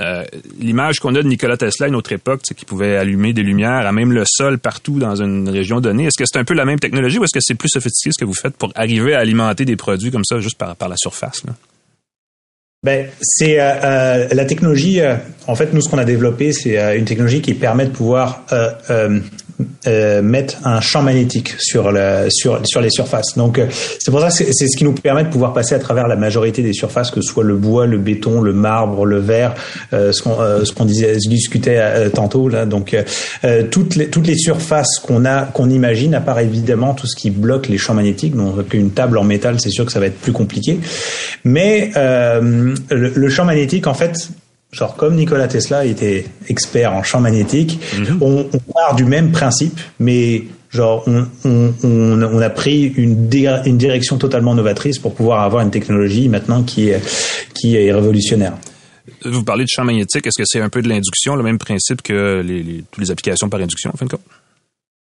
euh, 0.00 0.24
l'image 0.58 1.00
qu'on 1.00 1.14
a 1.14 1.22
de 1.22 1.26
Nikola 1.26 1.56
Tesla 1.56 1.86
à 1.86 1.88
une 1.88 1.96
autre 1.96 2.12
époque, 2.12 2.42
qu'il 2.42 2.66
pouvait 2.66 2.96
allumer 2.96 3.32
des 3.32 3.42
lumières 3.42 3.86
à 3.86 3.92
même 3.92 4.12
le 4.12 4.24
sol 4.24 4.58
partout 4.58 4.98
dans 4.98 5.16
une 5.16 5.48
région 5.48 5.80
donnée. 5.80 6.04
Est-ce 6.04 6.16
que 6.16 6.24
c'est 6.26 6.38
un 6.38 6.44
peu 6.44 6.54
la 6.54 6.64
même 6.64 6.78
technologie 6.78 7.18
ou 7.18 7.24
est-ce 7.24 7.34
que 7.34 7.40
c'est 7.42 7.54
plus 7.54 7.68
sophistiqué 7.68 8.12
ce 8.12 8.18
que 8.18 8.24
vous 8.24 8.34
faites 8.34 8.56
pour 8.56 8.72
arriver 8.76 9.14
à 9.14 9.20
alimenter 9.20 9.64
des 9.64 9.76
produits 9.76 10.10
comme 10.10 10.24
ça 10.24 10.38
juste 10.38 10.56
par, 10.56 10.88
la 10.88 10.96
surface? 10.96 11.44
Là? 11.44 11.54
Ben, 12.82 13.08
c'est 13.20 13.60
euh, 13.60 13.74
euh 13.82 14.28
la 14.32 14.44
technologie. 14.46 15.00
En 15.46 15.54
fait, 15.54 15.74
nous, 15.74 15.82
ce 15.82 15.88
qu'on 15.88 15.98
a 15.98 16.04
développé, 16.04 16.52
c'est 16.52 16.96
une 16.96 17.04
technologie 17.04 17.42
qui 17.42 17.54
permet 17.54 17.84
de 17.84 17.90
pouvoir 17.90 18.46
mettre 20.22 20.56
un 20.64 20.80
champ 20.80 21.02
magnétique 21.02 21.54
sur 21.58 21.90
le, 21.92 22.26
sur 22.28 22.60
sur 22.64 22.80
les 22.80 22.90
surfaces. 22.90 23.36
Donc, 23.36 23.60
c'est 23.98 24.10
pour 24.10 24.20
ça 24.20 24.30
c'est 24.30 24.52
ce 24.52 24.76
qui 24.76 24.84
nous 24.84 24.92
permet 24.92 25.24
de 25.24 25.28
pouvoir 25.28 25.52
passer 25.52 25.74
à 25.74 25.78
travers 25.78 26.08
la 26.08 26.16
majorité 26.16 26.62
des 26.62 26.72
surfaces, 26.72 27.10
que 27.10 27.20
ce 27.20 27.28
soit 27.28 27.44
le 27.44 27.56
bois, 27.56 27.86
le 27.86 27.98
béton, 27.98 28.40
le 28.40 28.52
marbre, 28.52 29.04
le 29.06 29.18
verre, 29.18 29.54
ce 29.92 30.22
qu'on 30.22 30.36
ce 30.64 30.72
qu'on 30.72 30.84
disait, 30.84 31.16
discutait 31.16 32.10
tantôt 32.10 32.48
là. 32.48 32.66
Donc, 32.66 32.96
toutes 33.70 33.96
les 33.96 34.08
toutes 34.08 34.26
les 34.26 34.36
surfaces 34.36 34.98
qu'on 34.98 35.24
a 35.24 35.42
qu'on 35.42 35.70
imagine, 35.70 36.14
à 36.14 36.20
part 36.20 36.40
évidemment 36.40 36.94
tout 36.94 37.06
ce 37.06 37.16
qui 37.16 37.30
bloque 37.30 37.68
les 37.68 37.78
champs 37.78 37.94
magnétiques. 37.94 38.34
Donc, 38.34 38.72
une 38.74 38.90
table 38.90 39.18
en 39.18 39.24
métal, 39.24 39.60
c'est 39.60 39.70
sûr 39.70 39.84
que 39.84 39.92
ça 39.92 40.00
va 40.00 40.06
être 40.06 40.18
plus 40.18 40.32
compliqué, 40.32 40.78
mais 41.44 41.90
le, 42.90 43.28
champ 43.28 43.44
magnétique, 43.44 43.86
en 43.86 43.94
fait, 43.94 44.30
genre 44.72 44.96
comme 44.96 45.16
Nikola 45.16 45.48
Tesla 45.48 45.84
était 45.84 46.26
expert 46.48 46.92
en 46.92 47.02
champ 47.02 47.20
magnétique, 47.20 47.78
mhm. 47.98 48.18
on, 48.20 48.44
part 48.72 48.94
du 48.94 49.04
même 49.04 49.32
principe, 49.32 49.78
mais 49.98 50.44
genre 50.70 51.04
on, 51.44 52.40
a 52.40 52.50
pris 52.50 52.84
une, 52.96 53.28
une 53.64 53.78
direction 53.78 54.18
totalement 54.18 54.54
novatrice 54.54 54.98
pour 54.98 55.14
pouvoir 55.14 55.42
avoir 55.42 55.62
une 55.62 55.70
technologie 55.70 56.28
maintenant 56.28 56.62
qui 56.62 56.90
est, 56.90 57.00
qui 57.54 57.76
est 57.76 57.92
révolutionnaire. 57.92 58.54
Vous 59.24 59.44
parlez 59.44 59.64
de 59.64 59.68
champ 59.70 59.84
magnétique, 59.84 60.26
est-ce 60.26 60.38
que 60.38 60.46
c'est 60.46 60.60
un 60.60 60.68
peu 60.68 60.82
de 60.82 60.88
l'induction, 60.88 61.36
le 61.36 61.42
même 61.42 61.58
principe 61.58 62.02
que 62.02 62.40
les, 62.40 62.84
toutes 62.90 63.02
les 63.02 63.10
applications 63.10 63.48
par 63.48 63.60
induction, 63.60 63.90
en 63.92 63.96
fin 63.96 64.06
de 64.06 64.10
compte? 64.10 64.22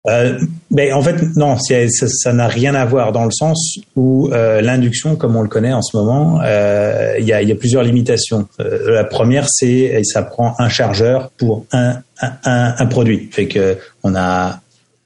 Euh, 0.09 0.39
ben, 0.71 0.93
en 0.93 1.03
fait, 1.03 1.37
non, 1.37 1.57
ça 1.59 2.33
n'a 2.33 2.49
rien 2.49 2.75
à 2.75 2.85
voir 2.85 3.13
dans 3.13 3.25
le 3.25 3.31
sens 3.31 3.79
où 3.97 4.31
euh, 4.33 4.61
l'induction, 4.61 5.17
comme 5.17 5.37
on 5.37 5.43
le 5.43 5.49
connaît 5.49 5.73
en 5.73 5.83
ce 5.83 5.97
moment, 5.97 6.41
euh, 6.43 7.15
il 7.19 7.27
y, 7.27 7.33
a, 7.33 7.43
y, 7.43 7.53
a, 7.53 7.55
plusieurs 7.55 7.83
limitations. 7.83 8.49
La 8.59 9.05
première, 9.05 9.47
c'est 9.49 10.03
ça 10.05 10.23
prend 10.23 10.55
un 10.59 10.69
chargeur 10.69 11.31
pour 11.37 11.67
un, 11.73 11.97
un, 12.21 12.75
un, 12.79 12.87
produit. 12.87 13.29
Fait 13.31 13.47
que 13.47 13.79
on 14.03 14.15
a, 14.15 14.61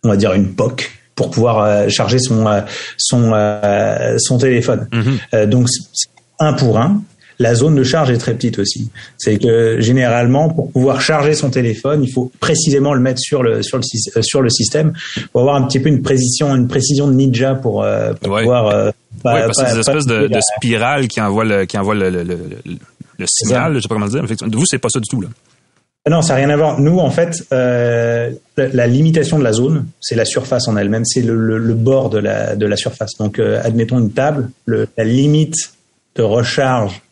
on 0.05 0.09
va 0.09 0.17
dire 0.17 0.33
une 0.33 0.55
POC 0.55 0.91
pour 1.15 1.31
pouvoir 1.31 1.91
charger 1.91 2.19
son 2.19 2.47
son 2.97 3.33
son 4.19 4.39
téléphone. 4.39 4.89
Mm-hmm. 4.93 5.47
donc 5.47 5.69
un 6.39 6.53
pour 6.55 6.79
un 6.79 7.03
la 7.43 7.55
zone 7.55 7.75
de 7.75 7.83
charge 7.83 8.11
est 8.11 8.19
très 8.19 8.35
petite 8.35 8.59
aussi. 8.59 8.91
C'est 9.19 9.39
que 9.39 9.81
généralement, 9.81 10.49
pour 10.49 10.71
pouvoir 10.71 11.01
charger 11.01 11.35
son 11.35 11.51
téléphone, 11.51 12.03
il 12.05 12.11
faut 12.11 12.31
précisément 12.41 12.95
le 12.95 13.01
mettre 13.01 13.21
sur 13.21 13.43
le 13.43 13.63
sur 13.63 13.79
le 13.79 13.85
euh, 14.17 14.23
sur 14.23 14.41
le 14.41 14.49
système 14.49 14.93
pour 15.33 15.43
avoir 15.43 15.57
un 15.57 15.67
petit 15.67 15.81
peu 15.81 15.89
une 15.89 16.03
précision 16.03 16.55
une 16.55 16.69
précision 16.69 17.09
de 17.09 17.15
ninja 17.15 17.55
pour, 17.55 17.83
euh, 17.83 18.15
pouvoir. 18.15 18.69
Euh, 18.69 18.91
oui, 19.25 19.33
parce 19.35 19.59
que 19.59 19.67
c'est 19.67 19.75
des 19.75 19.81
espèces 19.81 20.07
de, 20.07 20.29
de 20.29 20.41
spirale 20.57 21.09
qui 21.09 21.21
envoie 21.21 21.45
le 21.45 21.65
qui 21.67 21.77
envoie 21.77 21.95
le, 21.95 22.09
le, 22.11 22.23
le, 22.23 23.27
signal, 23.27 23.75
je 23.75 23.81
sais 23.81 23.89
pas 23.89 23.95
comment 23.95 24.07
le 24.07 24.11
dire. 24.11 24.49
Vous, 24.53 24.65
c'est 24.67 24.79
pas 24.79 24.89
ça 24.89 25.01
du 25.01 25.09
tout 25.09 25.21
là. 25.21 25.29
Non, 26.11 26.21
ça 26.21 26.33
n'a 26.33 26.39
rien 26.41 26.51
à 26.51 26.57
voir. 26.57 26.81
Nous, 26.81 26.99
en 26.99 27.11
fait, 27.11 27.45
euh, 27.53 28.33
la, 28.57 28.87
limitation 28.89 29.39
de 29.39 29.45
la 29.45 29.53
zone, 29.53 29.87
c'est 30.01 30.17
la 30.17 30.25
surface 30.25 30.67
en 30.67 30.77
elle-même, 30.77 31.05
c'est 31.05 31.23
le, 31.23 31.75
bord 31.75 32.11
de 32.11 32.19
la, 32.19 32.57
de 32.57 32.67
la 32.67 32.77
surface. 32.77 33.17
Donc, 33.19 33.39
euh, 33.39 33.61
admettons 33.63 34.01
une 34.01 34.11
table, 34.11 34.51
la 34.67 35.05
limite 35.05 35.55
de 36.17 36.23
recharge 36.23 37.03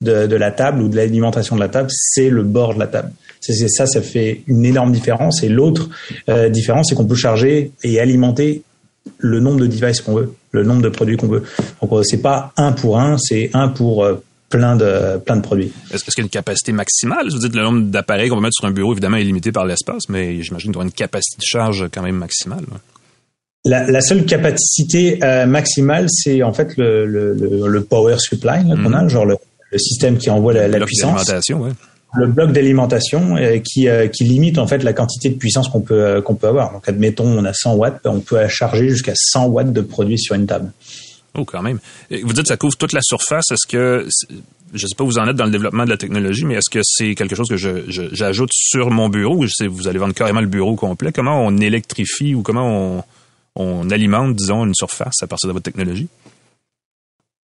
de, 0.00 0.26
de 0.26 0.36
la 0.36 0.50
table 0.50 0.82
ou 0.82 0.88
de 0.88 0.96
l'alimentation 0.96 1.56
de 1.56 1.60
la 1.60 1.68
table, 1.68 1.88
c'est 1.90 2.30
le 2.30 2.42
bord 2.42 2.74
de 2.74 2.78
la 2.78 2.86
table. 2.86 3.12
C'est 3.40 3.68
ça, 3.68 3.86
ça 3.86 4.02
fait 4.02 4.42
une 4.46 4.64
énorme 4.64 4.92
différence. 4.92 5.42
Et 5.42 5.48
l'autre 5.48 5.88
euh, 6.28 6.48
différence, 6.48 6.88
c'est 6.88 6.94
qu'on 6.94 7.06
peut 7.06 7.14
charger 7.14 7.72
et 7.82 8.00
alimenter 8.00 8.62
le 9.18 9.40
nombre 9.40 9.60
de 9.60 9.66
devices 9.66 10.02
qu'on 10.02 10.14
veut, 10.14 10.34
le 10.52 10.62
nombre 10.62 10.82
de 10.82 10.90
produits 10.90 11.16
qu'on 11.16 11.28
veut. 11.28 11.42
Donc, 11.80 12.04
c'est 12.04 12.20
pas 12.20 12.52
un 12.56 12.72
pour 12.72 12.98
un, 12.98 13.16
c'est 13.18 13.50
un 13.54 13.68
pour 13.68 14.06
plein 14.50 14.76
de, 14.76 15.18
plein 15.18 15.36
de 15.36 15.42
produits. 15.42 15.72
Est-ce 15.92 16.04
qu'il 16.04 16.18
y 16.18 16.20
a 16.20 16.24
une 16.24 16.28
capacité 16.28 16.72
maximale? 16.72 17.28
Vous 17.30 17.38
dites 17.38 17.54
le 17.54 17.62
nombre 17.62 17.82
d'appareils 17.90 18.28
qu'on 18.28 18.36
va 18.36 18.42
mettre 18.42 18.56
sur 18.56 18.66
un 18.66 18.72
bureau, 18.72 18.92
évidemment, 18.92 19.16
est 19.16 19.24
limité 19.24 19.52
par 19.52 19.64
l'espace, 19.64 20.08
mais 20.08 20.42
j'imagine 20.42 20.70
qu'il 20.70 20.74
y 20.74 20.76
aura 20.76 20.84
une 20.84 20.92
capacité 20.92 21.38
de 21.38 21.46
charge 21.46 21.88
quand 21.92 22.02
même 22.02 22.16
maximale. 22.16 22.64
La, 23.64 24.00
seule 24.00 24.24
capacité 24.24 25.22
euh, 25.22 25.46
maximale, 25.46 26.06
c'est 26.08 26.42
en 26.42 26.52
fait 26.52 26.76
le, 26.76 27.04
le, 27.06 27.84
power 27.84 28.16
supply 28.18 28.64
qu'on 28.64 28.92
a, 28.94 29.02
mhm. 29.02 29.08
genre 29.08 29.26
le, 29.26 29.36
système 29.78 30.18
qui 30.18 30.30
envoie 30.30 30.52
la, 30.52 30.68
la 30.68 30.84
puissance. 30.84 31.28
Ouais. 31.50 31.70
Le 32.14 32.26
bloc 32.26 32.52
d'alimentation 32.52 33.36
euh, 33.36 33.58
qui, 33.58 33.88
euh, 33.88 34.08
qui 34.08 34.24
limite 34.24 34.58
en 34.58 34.66
fait 34.66 34.82
la 34.82 34.92
quantité 34.92 35.28
de 35.28 35.36
puissance 35.36 35.68
qu'on 35.68 35.80
peut 35.80 36.20
qu'on 36.22 36.34
peut 36.34 36.48
avoir. 36.48 36.72
Donc 36.72 36.88
admettons 36.88 37.26
on 37.26 37.44
a 37.44 37.52
100 37.52 37.74
watts, 37.74 38.00
on 38.04 38.20
peut 38.20 38.48
charger 38.48 38.88
jusqu'à 38.88 39.12
100 39.14 39.46
watts 39.46 39.72
de 39.72 39.80
produits 39.80 40.18
sur 40.18 40.34
une 40.34 40.46
table. 40.46 40.72
Oh, 41.34 41.44
quand 41.44 41.62
même. 41.62 41.78
Vous 42.10 42.32
dites 42.32 42.42
que 42.42 42.48
ça 42.48 42.56
couvre 42.56 42.76
toute 42.76 42.92
la 42.92 43.02
surface. 43.02 43.52
Est-ce 43.52 43.66
que, 43.66 44.08
je 44.74 44.84
ne 44.84 44.88
sais 44.88 44.94
pas 44.96 45.04
où 45.04 45.06
vous 45.06 45.18
en 45.18 45.28
êtes 45.28 45.36
dans 45.36 45.44
le 45.44 45.50
développement 45.50 45.84
de 45.84 45.90
la 45.90 45.96
technologie, 45.96 46.44
mais 46.44 46.54
est-ce 46.54 46.70
que 46.70 46.80
c'est 46.82 47.14
quelque 47.14 47.36
chose 47.36 47.48
que 47.48 47.56
j'ajoute 47.56 48.50
sur 48.52 48.90
mon 48.90 49.08
bureau 49.08 49.44
ou 49.44 49.46
vous 49.70 49.88
allez 49.88 49.98
vendre 49.98 50.14
carrément 50.14 50.40
le 50.40 50.48
bureau 50.48 50.74
complet? 50.74 51.12
Comment 51.12 51.44
on 51.44 51.56
électrifie 51.58 52.34
ou 52.34 52.42
comment 52.42 53.04
on, 53.54 53.90
alimente, 53.90 54.34
disons, 54.34 54.64
une 54.64 54.74
surface 54.74 55.22
à 55.22 55.26
partir 55.26 55.48
de 55.48 55.52
votre 55.52 55.64
technologie? 55.64 56.08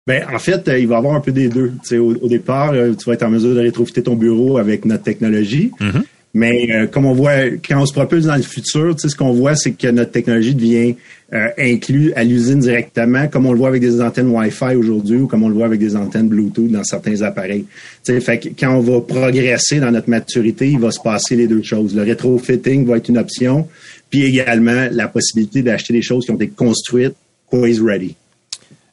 Ben, 0.06 0.24
en 0.32 0.38
fait, 0.38 0.66
euh, 0.66 0.78
il 0.78 0.88
va 0.88 0.96
y 0.96 0.98
avoir 0.98 1.14
un 1.14 1.20
peu 1.20 1.32
des 1.32 1.48
deux. 1.48 1.72
Au, 1.98 2.28
départ, 2.28 2.72
euh, 2.72 2.92
tu 2.94 3.04
vas 3.06 3.14
être 3.14 3.22
en 3.22 3.30
mesure 3.30 3.54
de 3.54 3.60
rétrofiter 3.60 4.02
ton 4.02 4.16
bureau 4.16 4.58
avec 4.58 4.84
notre 4.84 5.04
technologie. 5.04 5.70
Mm-hmm. 5.80 6.02
Mais 6.34 6.68
euh, 6.70 6.86
comme 6.86 7.04
on 7.04 7.12
voit, 7.12 7.50
quand 7.66 7.82
on 7.82 7.86
se 7.86 7.92
propulse 7.92 8.24
dans 8.24 8.36
le 8.36 8.42
futur, 8.42 8.98
ce 8.98 9.14
qu'on 9.14 9.32
voit, 9.32 9.54
c'est 9.54 9.72
que 9.72 9.88
notre 9.88 10.12
technologie 10.12 10.54
devient 10.54 10.94
euh, 11.34 11.48
inclue 11.58 12.12
à 12.14 12.24
l'usine 12.24 12.60
directement, 12.60 13.28
comme 13.28 13.44
on 13.44 13.52
le 13.52 13.58
voit 13.58 13.68
avec 13.68 13.82
des 13.82 14.00
antennes 14.00 14.28
Wi-Fi 14.28 14.76
aujourd'hui 14.76 15.18
ou 15.18 15.26
comme 15.26 15.42
on 15.42 15.48
le 15.48 15.54
voit 15.54 15.66
avec 15.66 15.78
des 15.78 15.94
antennes 15.94 16.28
Bluetooth 16.28 16.70
dans 16.70 16.84
certains 16.84 17.20
appareils. 17.20 17.66
sais, 18.02 18.18
fait 18.20 18.38
que 18.38 18.48
quand 18.58 18.74
on 18.74 18.80
va 18.80 19.00
progresser 19.02 19.78
dans 19.78 19.90
notre 19.90 20.08
maturité, 20.08 20.70
il 20.70 20.78
va 20.78 20.90
se 20.90 21.00
passer 21.00 21.36
les 21.36 21.48
deux 21.48 21.62
choses. 21.62 21.94
Le 21.94 22.02
retrofitting 22.02 22.86
va 22.86 22.96
être 22.96 23.10
une 23.10 23.18
option, 23.18 23.68
puis 24.08 24.24
également 24.24 24.88
la 24.90 25.08
possibilité 25.08 25.62
d'acheter 25.62 25.92
des 25.92 26.02
choses 26.02 26.24
qui 26.24 26.30
ont 26.30 26.36
été 26.36 26.48
construites, 26.48 27.14
always 27.52 27.78
ready. 27.78 28.16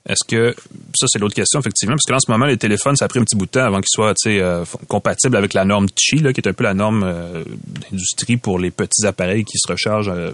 Est-ce 0.09 0.27
que 0.27 0.55
ça 0.95 1.05
c'est 1.07 1.19
l'autre 1.19 1.35
question 1.35 1.59
effectivement 1.59 1.95
parce 1.95 2.05
que 2.05 2.13
en 2.13 2.19
ce 2.19 2.31
moment 2.31 2.47
les 2.47 2.57
téléphones 2.57 2.95
ça 2.95 3.05
a 3.05 3.07
pris 3.07 3.19
un 3.19 3.23
petit 3.23 3.35
bout 3.35 3.45
de 3.45 3.51
temps 3.51 3.63
avant 3.63 3.77
qu'ils 3.77 3.91
soient 3.91 4.13
euh, 4.25 4.65
compatibles 4.87 5.37
avec 5.37 5.53
la 5.53 5.65
norme 5.65 5.87
Qi 5.95 6.17
là, 6.17 6.33
qui 6.33 6.41
est 6.41 6.47
un 6.47 6.53
peu 6.53 6.63
la 6.63 6.73
norme 6.73 7.03
euh, 7.03 7.43
d'industrie 7.91 8.37
pour 8.37 8.57
les 8.57 8.71
petits 8.71 9.05
appareils 9.05 9.45
qui 9.45 9.59
se 9.59 9.71
rechargent. 9.71 10.09
Euh, 10.09 10.31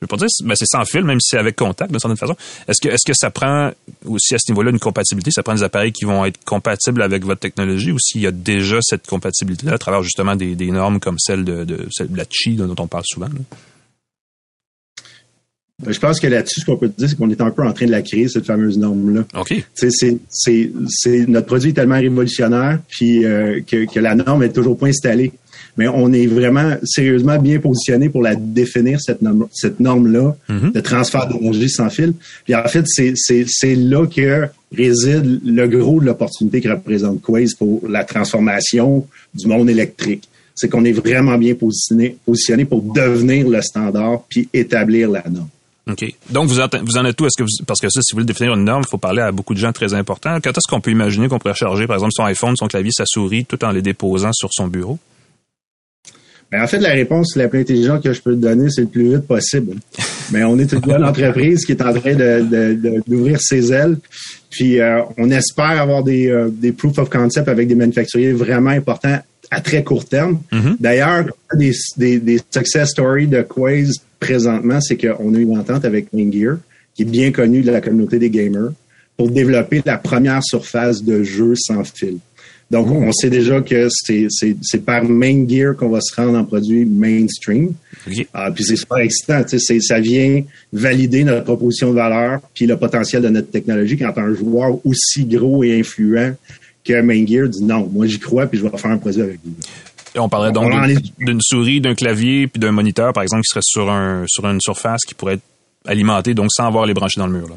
je 0.00 0.04
veux 0.04 0.08
pas 0.08 0.16
dire, 0.16 0.28
mais 0.44 0.54
c'est 0.54 0.66
sans 0.66 0.84
fil, 0.84 1.02
même 1.02 1.18
si 1.20 1.30
c'est 1.30 1.38
avec 1.38 1.56
contact 1.56 1.90
d'une 1.90 1.98
certaine 1.98 2.16
façon. 2.16 2.36
Est-ce 2.68 2.80
que 2.80 2.88
est-ce 2.88 3.04
que 3.04 3.14
ça 3.16 3.30
prend 3.30 3.72
aussi 4.04 4.34
à 4.34 4.38
ce 4.38 4.50
niveau-là 4.52 4.70
une 4.70 4.78
compatibilité? 4.78 5.32
Ça 5.32 5.42
prend 5.42 5.54
des 5.54 5.64
appareils 5.64 5.90
qui 5.90 6.04
vont 6.04 6.24
être 6.24 6.44
compatibles 6.44 7.02
avec 7.02 7.24
votre 7.24 7.40
technologie 7.40 7.90
ou 7.90 7.98
s'il 7.98 8.20
y 8.20 8.26
a 8.26 8.30
déjà 8.30 8.78
cette 8.80 9.06
compatibilité 9.08 9.68
à 9.68 9.78
travers 9.78 10.04
justement 10.04 10.36
des, 10.36 10.54
normes 10.70 11.00
comme 11.00 11.18
celle 11.18 11.44
de, 11.44 11.64
de, 11.64 11.88
la 12.14 12.24
Qi 12.24 12.54
dont 12.54 12.76
on 12.78 12.86
parle 12.86 13.04
souvent. 13.06 13.26
Ben, 13.28 13.42
je 15.86 15.98
pense 16.00 16.18
que 16.18 16.26
là-dessus, 16.26 16.60
ce 16.60 16.66
qu'on 16.66 16.76
peut 16.76 16.90
dire, 16.96 17.08
c'est 17.08 17.16
qu'on 17.16 17.30
est 17.30 17.40
un 17.40 17.50
peu 17.50 17.62
en 17.62 17.72
train 17.72 17.86
de 17.86 17.92
la 17.92 18.02
créer, 18.02 18.28
cette 18.28 18.46
fameuse 18.46 18.78
norme-là. 18.78 19.24
OK. 19.38 19.54
C'est, 19.74 19.90
c'est, 19.90 20.72
c'est, 20.88 21.26
notre 21.28 21.46
produit 21.46 21.70
est 21.70 21.74
tellement 21.74 22.00
révolutionnaire 22.00 22.80
puis, 22.88 23.24
euh, 23.24 23.60
que, 23.64 23.86
que, 23.86 24.00
la 24.00 24.16
norme 24.16 24.42
est 24.42 24.52
toujours 24.52 24.76
pas 24.76 24.88
installée. 24.88 25.32
Mais 25.76 25.86
on 25.86 26.12
est 26.12 26.26
vraiment 26.26 26.74
sérieusement 26.82 27.38
bien 27.38 27.60
positionné 27.60 28.08
pour 28.08 28.22
la 28.22 28.34
définir, 28.34 29.00
cette, 29.00 29.22
norme, 29.22 29.46
cette 29.52 29.78
norme-là 29.78 30.34
mm-hmm. 30.50 30.72
de 30.72 30.80
transfert 30.80 31.28
d'énergie 31.28 31.70
sans 31.70 31.90
fil. 31.90 32.14
Puis 32.44 32.56
en 32.56 32.66
fait, 32.66 32.84
c'est, 32.86 33.12
c'est, 33.14 33.44
c'est 33.46 33.76
là 33.76 34.04
que 34.06 34.48
réside 34.76 35.40
le 35.44 35.68
gros 35.68 36.00
de 36.00 36.06
l'opportunité 36.06 36.60
que 36.60 36.68
représente 36.68 37.22
Quaze 37.22 37.54
pour 37.54 37.88
la 37.88 38.02
transformation 38.02 39.06
du 39.34 39.46
monde 39.46 39.70
électrique 39.70 40.28
c'est 40.60 40.68
qu'on 40.68 40.84
est 40.84 40.92
vraiment 40.92 41.38
bien 41.38 41.54
positionné, 41.54 42.16
positionné 42.26 42.64
pour 42.64 42.82
devenir 42.82 43.48
le 43.48 43.62
standard 43.62 44.24
puis 44.28 44.48
établir 44.52 45.08
la 45.08 45.22
norme. 45.30 45.46
OK. 45.88 46.14
Donc, 46.30 46.48
vous 46.48 46.60
en, 46.60 46.68
vous 46.82 46.98
en 46.98 47.04
êtes 47.04 47.20
où? 47.20 47.26
Est-ce 47.26 47.42
que 47.42 47.64
parce 47.66 47.80
que 47.80 47.88
ça, 47.88 48.00
si 48.02 48.12
vous 48.12 48.16
voulez 48.16 48.26
définir 48.26 48.54
une 48.54 48.64
norme, 48.64 48.82
il 48.86 48.90
faut 48.90 48.98
parler 48.98 49.22
à 49.22 49.32
beaucoup 49.32 49.54
de 49.54 49.58
gens 49.58 49.72
très 49.72 49.94
importants. 49.94 50.38
Quand 50.42 50.50
est-ce 50.50 50.68
qu'on 50.68 50.80
peut 50.80 50.90
imaginer 50.90 51.28
qu'on 51.28 51.38
pourrait 51.38 51.54
charger, 51.54 51.86
par 51.86 51.96
exemple, 51.96 52.12
son 52.14 52.24
iPhone, 52.24 52.54
son 52.56 52.66
clavier, 52.66 52.90
sa 52.92 53.04
souris, 53.06 53.44
tout 53.44 53.62
en 53.64 53.70
les 53.70 53.82
déposant 53.82 54.32
sur 54.32 54.50
son 54.52 54.68
bureau? 54.68 54.98
Ben, 56.50 56.62
en 56.62 56.66
fait, 56.66 56.78
la 56.78 56.90
réponse 56.90 57.36
la 57.36 57.48
plus 57.48 57.60
intelligente 57.60 58.02
que 58.02 58.12
je 58.12 58.22
peux 58.22 58.34
te 58.34 58.40
donner, 58.40 58.70
c'est 58.70 58.82
le 58.82 58.86
plus 58.86 59.14
vite 59.14 59.26
possible. 59.26 59.76
Mais 60.32 60.44
on 60.44 60.58
est 60.58 60.72
une 60.72 60.80
bonne 60.80 61.04
entreprise 61.04 61.64
qui 61.64 61.72
est 61.72 61.82
en 61.82 61.92
train 61.92 62.14
d'ouvrir 62.14 63.36
de, 63.36 63.42
ses 63.42 63.72
ailes. 63.72 63.96
Puis, 64.50 64.80
euh, 64.80 65.00
on 65.16 65.30
espère 65.30 65.80
avoir 65.80 66.02
des, 66.02 66.28
euh, 66.28 66.48
des 66.50 66.72
proof 66.72 66.98
of 66.98 67.10
concept 67.10 67.48
avec 67.48 67.68
des 67.68 67.74
manufacturiers 67.74 68.32
vraiment 68.32 68.70
importants 68.70 69.18
à 69.50 69.60
très 69.60 69.82
court 69.82 70.06
terme. 70.06 70.40
Mm-hmm. 70.52 70.76
D'ailleurs, 70.80 71.24
des, 71.54 71.72
des, 71.96 72.18
des, 72.18 72.40
success 72.50 72.90
stories 72.90 73.26
de 73.26 73.42
Quaze 73.42 74.02
présentement, 74.20 74.80
c'est 74.80 74.96
qu'on 74.96 75.34
a 75.34 75.38
eu 75.38 75.42
une 75.42 75.58
entente 75.58 75.84
avec 75.84 76.08
Gear, 76.12 76.58
qui 76.94 77.02
est 77.02 77.06
bien 77.06 77.30
connu 77.30 77.62
de 77.62 77.70
la 77.70 77.80
communauté 77.80 78.18
des 78.18 78.30
gamers, 78.30 78.72
pour 79.16 79.30
développer 79.30 79.82
la 79.84 79.98
première 79.98 80.42
surface 80.44 81.02
de 81.02 81.22
jeu 81.22 81.54
sans 81.56 81.84
fil. 81.84 82.18
Donc, 82.70 82.86
oh. 82.90 82.94
on 82.96 83.12
sait 83.12 83.30
déjà 83.30 83.60
que 83.62 83.88
c'est 83.90 84.84
par 84.84 85.04
Main 85.04 85.48
Gear 85.48 85.74
qu'on 85.74 85.88
va 85.88 86.00
se 86.00 86.14
rendre 86.14 86.38
en 86.38 86.44
produit 86.44 86.84
mainstream. 86.84 87.72
Ah, 88.34 88.50
puis 88.50 88.64
c'est 88.64 88.76
super 88.76 88.98
excitant. 88.98 89.42
Ça 89.46 90.00
vient 90.00 90.42
valider 90.72 91.24
notre 91.24 91.44
proposition 91.44 91.90
de 91.90 91.94
valeur 91.94 92.40
puis 92.54 92.66
le 92.66 92.76
potentiel 92.76 93.22
de 93.22 93.28
notre 93.28 93.50
technologie 93.50 93.96
quand 93.96 94.16
un 94.18 94.34
joueur 94.34 94.78
aussi 94.84 95.24
gros 95.24 95.64
et 95.64 95.80
influent 95.80 96.34
que 96.84 97.00
Main 97.00 97.26
Gear 97.26 97.48
dit 97.48 97.64
non, 97.64 97.88
moi 97.90 98.06
j'y 98.06 98.18
crois 98.18 98.46
puis 98.46 98.58
je 98.58 98.64
vais 98.66 98.76
faire 98.76 98.90
un 98.90 98.98
produit 98.98 99.22
avec 99.22 99.38
vous. 99.44 99.54
On 100.18 100.28
parlerait 100.28 100.52
donc 100.52 100.72
d'une 101.18 101.40
souris, 101.40 101.80
d'un 101.80 101.94
clavier 101.94 102.46
puis 102.46 102.60
d'un 102.60 102.72
moniteur, 102.72 103.12
par 103.12 103.22
exemple, 103.22 103.42
qui 103.42 103.50
serait 103.50 103.60
sur, 103.62 103.90
un, 103.90 104.24
sur 104.26 104.46
une 104.46 104.60
surface 104.60 105.02
qui 105.06 105.14
pourrait 105.14 105.34
être 105.34 105.42
alimentée, 105.86 106.34
donc 106.34 106.50
sans 106.50 106.66
avoir 106.66 106.86
les 106.86 106.94
brancher 106.94 107.20
dans 107.20 107.26
le 107.26 107.32
mur. 107.32 107.48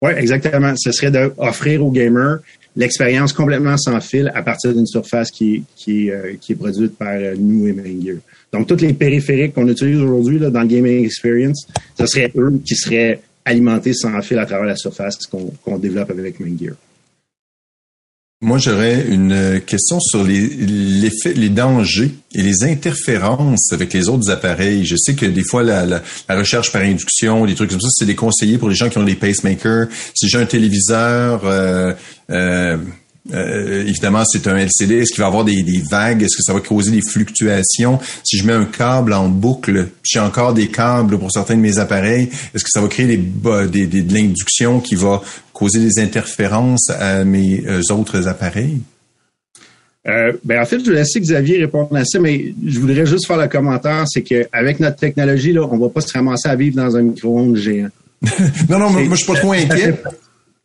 Oui, 0.00 0.12
exactement. 0.16 0.74
Ce 0.76 0.92
serait 0.92 1.10
d'offrir 1.10 1.84
aux 1.84 1.90
gamers 1.90 2.38
l'expérience 2.76 3.32
complètement 3.32 3.76
sans 3.76 4.00
fil 4.00 4.30
à 4.34 4.42
partir 4.42 4.72
d'une 4.72 4.86
surface 4.86 5.30
qui, 5.30 5.64
qui, 5.74 6.10
euh, 6.10 6.34
qui 6.40 6.52
est 6.52 6.54
produite 6.54 6.96
par 6.96 7.08
euh, 7.08 7.34
nous 7.36 7.66
et 7.66 7.74
Gear. 8.00 8.18
Donc, 8.52 8.68
tous 8.68 8.80
les 8.80 8.92
périphériques 8.92 9.54
qu'on 9.54 9.66
utilise 9.66 10.00
aujourd'hui 10.00 10.38
dans 10.38 10.60
le 10.60 10.66
gaming 10.66 11.04
experience, 11.04 11.66
ce 11.98 12.06
serait 12.06 12.30
eux 12.36 12.60
qui 12.64 12.76
seraient 12.76 13.20
alimentés 13.44 13.94
sans 13.94 14.20
fil 14.22 14.38
à 14.38 14.46
travers 14.46 14.66
la 14.66 14.76
surface 14.76 15.18
qu'on 15.26 15.78
développe 15.78 16.10
avec 16.10 16.38
Main 16.38 16.56
Gear. 16.58 16.74
Moi, 18.40 18.58
j'aurais 18.58 19.04
une 19.08 19.60
question 19.66 19.98
sur 19.98 20.22
les, 20.22 20.46
les, 20.46 21.10
les 21.34 21.48
dangers 21.48 22.12
et 22.32 22.40
les 22.40 22.62
interférences 22.62 23.72
avec 23.72 23.92
les 23.92 24.08
autres 24.08 24.30
appareils. 24.30 24.86
Je 24.86 24.94
sais 24.96 25.16
que 25.16 25.26
des 25.26 25.42
fois, 25.42 25.64
la, 25.64 25.84
la, 25.84 26.02
recherche 26.28 26.70
par 26.70 26.82
induction, 26.82 27.46
des 27.46 27.56
trucs 27.56 27.70
comme 27.70 27.80
ça, 27.80 27.88
c'est 27.90 28.06
des 28.06 28.14
conseillers 28.14 28.56
pour 28.56 28.68
les 28.68 28.76
gens 28.76 28.90
qui 28.90 28.98
ont 28.98 29.02
des 29.02 29.16
pacemakers. 29.16 29.88
Si 30.14 30.28
j'ai 30.28 30.38
un 30.38 30.46
téléviseur, 30.46 31.44
euh, 31.46 31.92
euh, 32.30 32.76
euh, 33.34 33.84
évidemment, 33.86 34.24
c'est 34.24 34.46
un 34.46 34.56
LCD. 34.56 34.98
Est-ce 34.98 35.12
qu'il 35.12 35.20
va 35.20 35.26
avoir 35.26 35.44
des, 35.44 35.82
vagues? 35.90 36.22
Est-ce 36.22 36.36
que 36.36 36.42
ça 36.42 36.54
va 36.54 36.60
causer 36.60 36.92
des 36.92 37.02
fluctuations? 37.02 37.98
Si 38.22 38.38
je 38.38 38.46
mets 38.46 38.52
un 38.52 38.64
câble 38.64 39.14
en 39.14 39.28
boucle, 39.28 39.88
j'ai 40.02 40.20
encore 40.20 40.54
des 40.54 40.68
câbles 40.68 41.18
pour 41.18 41.32
certains 41.32 41.56
de 41.56 41.60
mes 41.60 41.78
appareils, 41.78 42.30
est-ce 42.54 42.64
que 42.64 42.70
ça 42.70 42.80
va 42.80 42.88
créer 42.88 43.06
des, 43.06 43.20
des, 43.66 43.86
des 43.86 44.02
de 44.02 44.14
l'induction 44.14 44.80
qui 44.80 44.94
va 44.94 45.22
causer 45.58 45.80
des 45.80 45.98
interférences 45.98 46.88
à 46.90 47.24
mes 47.24 47.64
euh, 47.66 47.82
autres 47.90 48.28
appareils? 48.28 48.80
Euh, 50.06 50.32
ben 50.44 50.62
en 50.62 50.64
fait, 50.64 50.78
je 50.78 50.90
vais 50.90 50.98
laisser 50.98 51.20
Xavier 51.20 51.58
répondre 51.58 51.94
à 51.96 52.04
ça, 52.04 52.20
mais 52.20 52.54
je 52.64 52.78
voudrais 52.78 53.04
juste 53.04 53.26
faire 53.26 53.36
le 53.36 53.48
commentaire, 53.48 54.04
c'est 54.06 54.22
qu'avec 54.22 54.78
notre 54.78 54.96
technologie, 54.96 55.52
là, 55.52 55.66
on 55.68 55.76
va 55.76 55.88
pas 55.88 56.00
se 56.00 56.12
ramasser 56.12 56.48
à 56.48 56.54
vivre 56.54 56.76
dans 56.76 56.96
un 56.96 57.02
micro-ondes 57.02 57.56
géant. 57.56 57.88
non, 58.70 58.78
non, 58.78 58.90
moi, 58.90 59.02
je 59.10 59.16
suis 59.16 59.26
pas 59.26 59.38
trop 59.38 59.52
inquiet. 59.52 59.94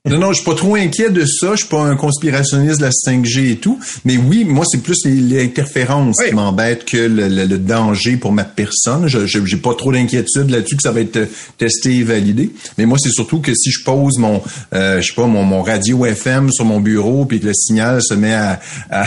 Non, 0.06 0.18
non, 0.18 0.34
je 0.34 0.42
suis 0.42 0.44
pas 0.44 0.54
trop 0.54 0.76
inquiet 0.76 1.12
de 1.12 1.26
ça. 1.26 1.52
Je 1.52 1.60
suis 1.60 1.70
pas 1.70 1.80
un 1.80 1.96
conspirationniste 1.96 2.80
de 2.80 2.84
la 2.84 2.90
5G 2.90 3.52
et 3.52 3.56
tout. 3.56 3.80
Mais 4.04 4.18
oui, 4.18 4.44
moi, 4.44 4.66
c'est 4.70 4.84
plus 4.84 4.98
les, 5.06 5.42
interférences 5.42 6.18
qui 6.22 6.36
m'embêtent 6.36 6.84
que 6.84 6.98
le, 6.98 7.58
danger 7.58 8.18
pour 8.18 8.34
ma 8.34 8.44
personne. 8.44 9.08
Je 9.08 9.26
j'ai 9.26 9.58
pas 9.58 9.74
trop 9.76 9.94
d'inquiétude 9.94 10.50
là-dessus 10.50 10.76
que 10.76 10.82
ça 10.82 10.92
va 10.92 11.00
être 11.00 11.30
testé 11.58 12.00
et 12.00 12.04
validé. 12.04 12.52
Mais 12.78 12.86
moi, 12.86 12.98
c'est 13.02 13.12
surtout 13.12 13.40
que 13.40 13.56
si 13.56 13.72
je 13.72 13.82
pose 13.86 14.18
mon, 14.18 14.42
euh, 14.74 15.00
je 15.00 15.08
sais 15.08 15.14
pas, 15.16 15.26
mon, 15.26 15.46
mon, 15.46 15.62
radio 15.62 16.06
FM 16.06 16.52
sur 16.52 16.66
mon 16.66 16.82
bureau 16.82 17.24
puis 17.24 17.40
que 17.40 17.46
le 17.46 17.54
signal 17.54 18.02
se 18.04 18.14
met 18.14 18.34
à, 18.34 18.60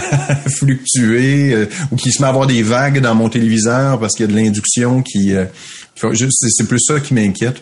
fluctuer 0.48 1.52
euh, 1.52 1.66
ou 1.92 1.96
qu'il 1.96 2.10
se 2.10 2.22
met 2.22 2.26
à 2.26 2.30
avoir 2.30 2.46
des 2.46 2.62
vagues 2.62 3.00
dans 3.00 3.14
mon 3.14 3.28
téléviseur 3.28 4.00
parce 4.00 4.14
qu'il 4.14 4.24
y 4.24 4.28
a 4.30 4.32
de 4.32 4.36
l'induction 4.38 5.02
qui... 5.02 5.34
Euh, 5.34 5.44
c'est 6.30 6.66
plus 6.66 6.80
ça 6.80 7.00
qui 7.00 7.12
m'inquiète. 7.12 7.60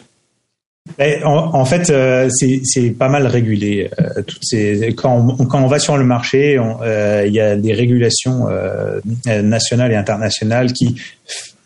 En, 1.25 1.55
en, 1.55 1.65
fait, 1.65 1.89
euh, 1.89 2.29
c'est 2.31 2.91
pas 2.91 3.09
mal 3.09 3.27
régulé. 3.27 3.91
Euh, 3.99 4.23
toutes 4.23 4.45
ces, 4.45 4.95
quand, 4.95 5.35
on, 5.39 5.47
quand 5.47 5.63
on 5.63 5.67
va 5.67 5.79
sur 5.79 5.97
le 5.97 6.05
marché, 6.05 6.59
euh, 6.59 7.25
il 7.27 7.33
y 7.33 7.41
a 7.41 7.57
des 7.57 7.73
régulations 7.73 8.49
nationales 9.25 9.93
et 9.93 9.97
internationales 9.97 10.73
qui 10.75 11.01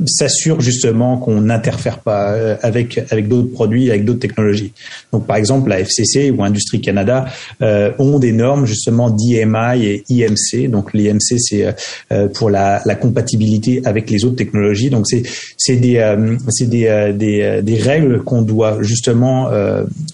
s'assure 0.06 0.60
justement 0.60 1.18
qu'on 1.18 1.40
n'interfère 1.40 1.98
pas 1.98 2.32
euh, 2.32 2.56
avec 2.62 3.00
avec 3.10 3.26
d'autres 3.26 3.50
produits, 3.50 3.90
avec 3.90 4.04
d'autres 4.04 4.20
technologies. 4.20 4.72
Donc 5.12 5.26
par 5.26 5.36
exemple 5.36 5.70
la 5.70 5.80
FCC 5.80 6.30
ou 6.30 6.44
Industrie 6.44 6.80
Canada 6.80 7.26
euh, 7.62 7.90
ont 7.98 8.18
des 8.18 8.32
normes 8.32 8.64
justement 8.64 9.10
d'IMI 9.10 9.84
et 9.84 10.04
IMC. 10.08 10.70
Donc 10.70 10.94
l'IMC 10.94 11.38
c'est 11.38 11.74
euh, 12.12 12.28
pour 12.28 12.50
la, 12.50 12.80
la, 12.84 12.94
compatibilité 12.94 13.82
avec 13.84 14.08
les 14.10 14.24
autres 14.24 14.36
technologies. 14.36 14.90
Donc 14.90 15.06
c'est 15.08 15.22
c'est 15.56 15.76
des 15.76 15.98
c'est 16.48 16.68
des, 16.68 17.12
des, 17.16 17.60
des 17.62 17.76
règles 17.76 18.22
qu'on 18.22 18.42
doit 18.42 18.78
justement 18.82 19.50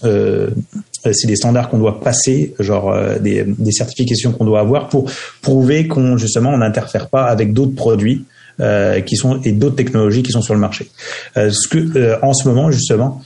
c'est 0.01 1.27
des 1.27 1.35
standards 1.35 1.69
qu'on 1.69 1.77
doit 1.77 1.99
passer, 1.99 2.53
genre 2.59 2.95
des, 3.21 3.43
des 3.45 3.71
certifications 3.71 4.31
qu'on 4.31 4.45
doit 4.45 4.59
avoir 4.59 4.89
pour 4.89 5.09
prouver 5.41 5.87
qu'on 5.87 6.17
justement 6.17 6.49
on 6.51 6.57
n'interfère 6.57 7.09
pas 7.09 7.25
avec 7.25 7.53
d'autres 7.53 7.75
produits 7.75 8.25
euh, 8.61 9.01
qui 9.01 9.17
sont 9.17 9.41
et 9.41 9.51
d'autres 9.51 9.75
technologies 9.75 10.23
qui 10.23 10.31
sont 10.31 10.41
sur 10.41 10.53
le 10.53 10.61
marché. 10.61 10.89
Euh, 11.35 11.49
ce 11.51 11.67
que 11.67 11.97
euh, 11.97 12.17
en 12.21 12.33
ce 12.33 12.47
moment 12.47 12.71
justement 12.71 13.21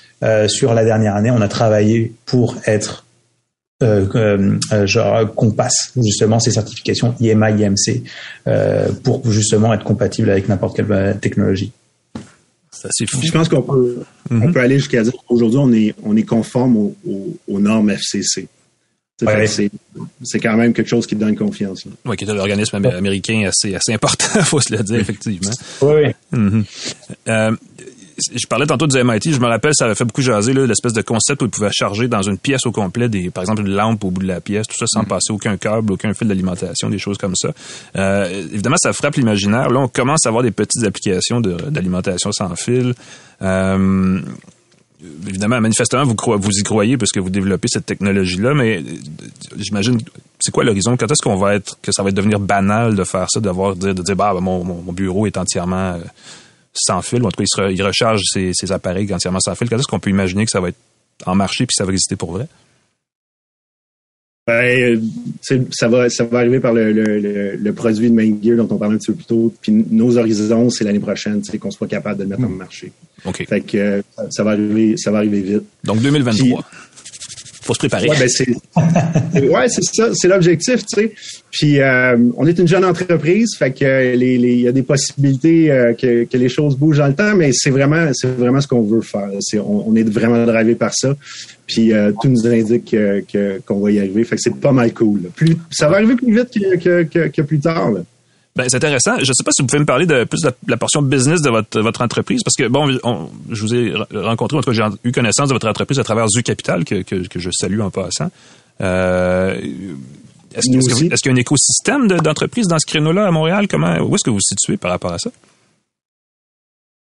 sur 0.48 0.74
la 0.74 0.84
dernière 0.84 1.16
année, 1.16 1.32
on 1.32 1.40
a 1.40 1.48
travaillé 1.48 2.14
pour 2.26 2.58
être 2.66 3.06
genre 4.84 5.34
qu'on 5.34 5.52
passe 5.52 5.94
justement 5.96 6.40
ces 6.42 6.52
certifications 6.52 7.16
IMA, 7.22 7.52
IMC 7.52 8.04
pour 9.04 9.32
justement 9.32 9.74
être 9.74 9.86
compatible 9.86 10.30
avec 10.30 10.50
n'importe 10.50 10.76
quelle 10.76 11.18
technologie. 11.22 11.72
C'est 12.72 13.06
fou. 13.10 13.22
Je 13.24 13.32
pense 13.32 13.48
qu'on 13.48 13.62
peut, 13.62 14.00
on 14.30 14.36
mm-hmm. 14.36 14.52
peut 14.52 14.60
aller 14.60 14.78
jusqu'à 14.78 15.04
dire 15.04 15.14
qu'aujourd'hui, 15.26 15.60
on 15.60 15.72
est, 15.72 15.96
on 16.04 16.18
est 16.18 16.24
conforme 16.24 16.76
aux, 16.76 16.96
aux 17.48 17.60
normes 17.60 17.92
FCC. 17.92 18.50
C'est 20.24 20.40
quand 20.40 20.56
même 20.56 20.74
quelque 20.74 20.88
chose 20.88 21.06
qui 21.08 21.16
te 21.16 21.20
donne 21.20 21.36
confiance. 21.36 21.84
Oui, 22.06 22.16
qui 22.16 22.26
est 22.26 22.30
un 22.30 22.38
organisme 22.38 22.76
américain 22.78 23.48
assez, 23.48 23.76
assez 23.76 23.94
important, 23.94 24.42
faut 24.44 24.62
se 24.62 24.76
le 24.76 24.84
dire, 24.84 25.00
effectivement. 25.00 25.52
Oui. 25.82 26.14
Euh, 27.28 27.52
je 28.36 28.48
parlais 28.48 28.66
tantôt 28.66 28.88
du 28.88 29.02
MIT, 29.02 29.34
je 29.34 29.40
me 29.40 29.48
rappelle, 29.48 29.72
ça 29.74 29.86
avait 29.86 29.96
fait 29.96 30.06
beaucoup 30.06 30.22
jaser 30.22 30.54
l'espèce 30.54 30.94
de 30.94 31.02
concept 31.02 31.42
où 31.42 31.46
tu 31.46 31.52
pouvais 31.52 31.72
charger 31.72 32.08
dans 32.08 32.22
une 32.22 32.38
pièce 32.38 32.66
au 32.66 32.72
complet, 32.72 33.10
des, 33.10 33.30
par 33.30 33.44
exemple 33.44 33.62
une 33.62 33.74
lampe 33.74 34.04
au 34.04 34.12
bout 34.12 34.22
de 34.22 34.28
la 34.28 34.42
pièce, 34.42 34.68
tout 34.68 34.76
ça 34.78 34.86
sans 34.88 35.04
mm-hmm. 35.04 35.08
passer 35.08 35.32
aucun 35.32 35.58
câble, 35.58 35.94
aucun 35.94 36.14
fil 36.14 36.28
d'alimentation, 36.28 36.90
des 36.90 37.00
choses 37.00 37.18
comme 37.18 37.36
ça. 37.36 37.50
Euh, 37.96 38.48
évidemment, 38.52 38.78
ça 38.78 38.94
frappe 38.94 39.16
l'imaginaire. 39.16 39.70
Là, 39.70 39.80
on 39.80 39.88
commence 39.88 40.26
à 40.26 40.30
avoir 40.30 40.44
des 40.44 40.52
petites 40.52 40.84
applications 40.84 41.40
d'alimentation 41.42 42.32
sans 42.32 42.56
fil. 42.56 42.94
Euh, 43.42 44.20
évidemment, 45.28 45.62
manifestement, 45.62 46.04
vous, 46.04 46.16
vous 46.38 46.52
y 46.52 46.64
croyez 46.64 46.98
parce 46.98 47.12
que 47.12 47.20
vous 47.20 47.30
développez 47.30 47.68
cette 47.70 47.86
technologie-là, 47.86 48.54
mais 48.54 48.78
euh, 48.78 48.84
j'imagine, 49.58 50.00
c'est 50.40 50.52
quoi 50.52 50.64
l'horizon? 50.64 50.98
Quand 50.98 51.10
est-ce 51.10 51.24
qu'on 51.24 51.38
va 51.38 51.56
être, 51.56 51.78
que 51.82 51.92
ça 51.92 52.04
va 52.04 52.12
devenir 52.12 52.40
banal 52.40 52.96
de 52.96 53.04
faire 53.04 53.28
ça, 53.30 53.40
d'avoir, 53.40 53.76
de, 53.76 53.94
de 53.94 54.02
dire, 54.02 54.16
bah, 54.16 54.34
mon, 54.40 54.64
mon, 54.64 54.94
bureau 54.94 55.26
est 55.26 55.38
entièrement 55.38 55.94
euh, 55.94 56.00
sans 56.74 57.02
fil, 57.02 57.24
ou 57.24 57.28
en 57.28 57.32
tout 57.32 57.44
cas, 57.44 57.70
il, 57.70 57.82
recharge 57.82 58.22
ses, 58.32 58.52
ses, 58.54 58.72
appareils 58.72 59.12
entièrement 59.14 59.40
sans 59.40 59.56
fil. 59.56 59.70
Quand 59.70 59.78
est-ce 59.78 59.88
qu'on 59.88 60.00
peut 60.00 60.10
imaginer 60.10 60.46
que 60.46 60.52
ça 60.52 60.60
va 60.60 60.70
être 60.70 60.78
en 61.26 61.36
marché 61.36 61.66
puis 61.66 61.76
ça 61.78 61.86
va 61.86 61.92
exister 61.92 62.16
pour 62.16 62.34
vrai? 62.34 62.48
Ben, 64.48 65.00
ça 65.72 65.88
va, 65.88 66.10
ça 66.10 66.24
va 66.24 66.40
arriver 66.40 66.60
par 66.60 66.74
le, 66.74 66.92
le, 66.92 67.56
le, 67.56 67.74
produit 67.74 68.10
de 68.10 68.16
Main 68.16 68.36
Gear 68.42 68.58
dont 68.58 68.68
on 68.74 68.80
parlait 68.80 68.96
un 68.96 68.98
petit 68.98 69.12
peu 69.12 69.18
plus 69.18 69.26
tôt. 69.26 69.54
Puis 69.62 69.72
nos 69.72 70.18
horizons, 70.18 70.72
c'est 70.72 70.84
l'année 70.84 71.00
prochaine, 71.00 71.44
c'est 71.44 71.60
qu'on 71.60 71.70
soit 71.70 71.88
capable 71.88 72.18
de 72.18 72.24
le 72.24 72.30
mettre 72.30 72.46
en 72.46 72.50
marché. 72.50 72.92
OK. 73.26 73.46
Fait 73.48 73.62
que 73.62 73.78
euh, 73.78 74.02
ça 74.30 74.44
va 74.44 74.52
arriver, 74.52 74.96
ça 74.98 75.12
va 75.12 75.20
arriver 75.20 75.42
vite. 75.42 75.64
Donc 75.84 76.02
2023 76.02 76.66
faut 77.70 77.76
se 77.76 77.80
préparer. 77.80 78.10
Ouais, 78.10 78.18
ben 78.18 78.28
c'est 78.28 79.46
ouais, 79.48 79.70
c'est 79.70 79.84
ça, 79.84 80.10
c'est 80.14 80.28
l'objectif, 80.28 80.86
tu 80.86 81.02
sais. 81.02 81.14
Puis 81.52 81.80
euh, 81.80 82.18
on 82.38 82.48
est 82.48 82.58
une 82.58 82.68
jeune 82.68 82.84
entreprise, 82.84 83.56
fait 83.58 83.72
que 83.72 84.16
les 84.16 84.38
y 84.38 84.68
a 84.68 84.72
des 84.72 84.82
possibilités 84.82 85.72
euh, 85.72 85.94
que, 85.94 86.24
que, 86.24 86.38
les 86.38 86.50
choses 86.50 86.76
bougent 86.76 86.98
dans 86.98 87.08
le 87.08 87.14
temps, 87.14 87.36
mais 87.36 87.52
c'est 87.54 87.70
vraiment 87.70 88.10
c'est 88.14 88.36
vraiment 88.36 88.60
ce 88.60 88.68
qu'on 88.68 88.82
veut 88.82 89.02
faire. 89.02 89.30
On, 89.64 89.96
est 89.96 90.10
vraiment 90.10 90.44
drivé 90.46 90.74
par 90.74 90.94
ça. 90.96 91.16
Puis 91.68 91.94
euh, 91.94 92.12
tout 92.20 92.30
nous 92.30 92.48
indique 92.48 92.90
que 92.90 93.62
qu'on 93.66 93.80
va 93.80 93.92
y 93.92 94.00
arriver, 94.00 94.24
fait 94.24 94.36
que 94.36 94.42
c'est 94.42 94.56
pas 94.56 94.72
mal 94.72 94.92
cool. 94.94 95.30
Plus 95.36 95.56
ça 95.70 95.90
va 95.90 95.98
arriver 95.98 96.16
plus 96.16 96.34
vite 96.34 96.50
que, 96.52 97.04
que, 97.04 97.28
que 97.28 97.42
plus 97.44 97.60
tard. 97.60 97.92
Là. 97.92 98.02
Ben, 98.60 98.68
c'est 98.68 98.76
intéressant. 98.76 99.14
Je 99.20 99.30
ne 99.30 99.34
sais 99.34 99.44
pas 99.46 99.52
si 99.54 99.62
vous 99.62 99.68
pouvez 99.68 99.80
me 99.80 99.86
parler 99.86 100.06
de 100.06 100.26
plus 100.26 100.42
de 100.42 100.52
la, 100.68 100.76
portion 100.76 101.02
business 101.02 101.42
de 101.42 101.50
votre, 101.50 101.80
votre 101.80 102.02
entreprise, 102.02 102.42
parce 102.44 102.58
que 102.58 102.68
bon, 102.68 102.90
je 103.50 103.62
vous 103.62 103.74
ai 103.74 103.94
rencontré, 104.14 104.58
en 104.58 104.62
tout 104.62 104.72
cas, 104.72 104.76
j'ai 104.76 105.10
eu 105.10 105.14
connaissance 105.14 105.48
de 105.48 105.54
votre 105.54 105.70
entreprise 105.70 105.98
à 105.98 106.04
travers 106.04 106.28
Zu 106.28 106.44
Capital, 106.44 106.84
que, 106.84 107.02
que, 107.04 107.26
que 107.26 107.40
je 107.40 107.52
salue 107.54 107.80
en 107.80 107.90
passant. 107.90 108.30
Euh, 108.82 109.58
est-ce, 110.54 110.70
qu'il 110.70 111.28
y 111.28 111.30
a 111.30 111.32
un 111.32 111.36
écosystème 111.38 112.10
d'entreprises 112.10 112.68
dans 112.68 112.80
ce 112.80 112.86
créneau-là 112.86 113.28
à 113.28 113.32
Montréal? 113.32 113.70
Comment, 113.70 113.96
où 114.02 114.14
est-ce 114.16 114.26
que 114.26 114.30
vous 114.30 114.36
vous 114.36 114.42
situez 114.42 114.76
par 114.76 114.92
rapport 114.92 115.14
à 115.14 115.20
ça? 115.20 115.32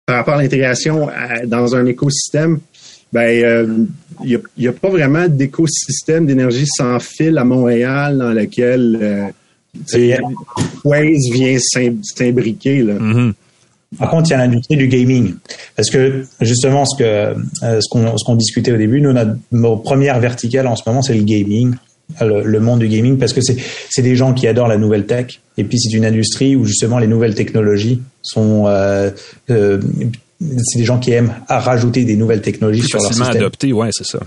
Par 0.07 0.17
rapport 0.17 0.35
à 0.37 0.43
l'intégration 0.43 1.11
dans 1.45 1.77
un 1.77 1.85
écosystème, 1.85 2.61
ben, 3.13 3.29
il 3.29 3.45
euh, 3.45 3.67
n'y 4.57 4.69
a, 4.69 4.73
pas 4.73 4.89
vraiment 4.89 5.29
d'écosystème 5.29 6.25
d'énergie 6.25 6.67
sans 6.67 6.99
fil 6.99 7.37
à 7.37 7.45
Montréal 7.45 8.17
dans 8.17 8.33
lequel 8.33 9.35
euh, 9.95 10.17
Waze 10.85 11.31
vient 11.33 11.57
s'imbriquer. 11.59 12.83
Là. 12.83 12.95
Mm-hmm. 12.95 13.33
Par 13.99 14.11
contre, 14.11 14.29
il 14.29 14.33
y 14.33 14.35
a 14.35 14.39
l'industrie 14.39 14.77
du 14.77 14.89
gaming. 14.89 15.35
Parce 15.77 15.91
que, 15.91 16.25
justement, 16.41 16.85
ce 16.85 16.97
que 16.97 17.05
euh, 17.05 17.81
ce 17.81 18.25
qu'on 18.25 18.37
discutait 18.37 18.73
au 18.73 18.77
début, 18.77 19.01
nous, 19.01 19.13
notre, 19.13 19.83
première 19.83 20.19
verticale 20.19 20.67
en 20.67 20.77
ce 20.77 20.83
moment, 20.87 21.03
c'est 21.03 21.15
le 21.15 21.23
gaming, 21.23 21.75
le, 22.21 22.59
monde 22.59 22.81
du 22.81 22.89
gaming, 22.89 23.19
parce 23.19 23.33
que 23.33 23.41
c'est 23.43 23.57
c'est 23.91 24.03
des 24.03 24.17
gens 24.17 24.33
qui 24.33 24.47
adorent 24.47 24.69
la 24.69 24.79
nouvelle 24.79 25.07
tech. 25.07 25.41
Et 25.59 25.65
puis, 25.65 25.79
c'est 25.79 25.95
une 25.95 26.07
industrie 26.07 26.57
où, 26.57 26.65
justement, 26.65 26.99
les 26.99 27.07
nouvelles 27.07 27.35
technologies 27.35 28.01
sont... 28.23 28.65
Euh, 28.67 29.11
euh, 29.51 29.81
c'est 30.41 30.79
des 30.79 30.85
gens 30.85 30.99
qui 30.99 31.13
aiment 31.13 31.35
à 31.49 31.61
rajouter 31.61 32.05
des 32.05 32.17
nouvelles 32.17 32.43
technologies 32.43 32.83
sur 32.83 33.01
leur 33.01 33.13
système. 33.13 33.37
adopter, 33.37 33.73
ouais, 33.73 33.91
c'est 33.93 34.07
ça. 34.07 34.19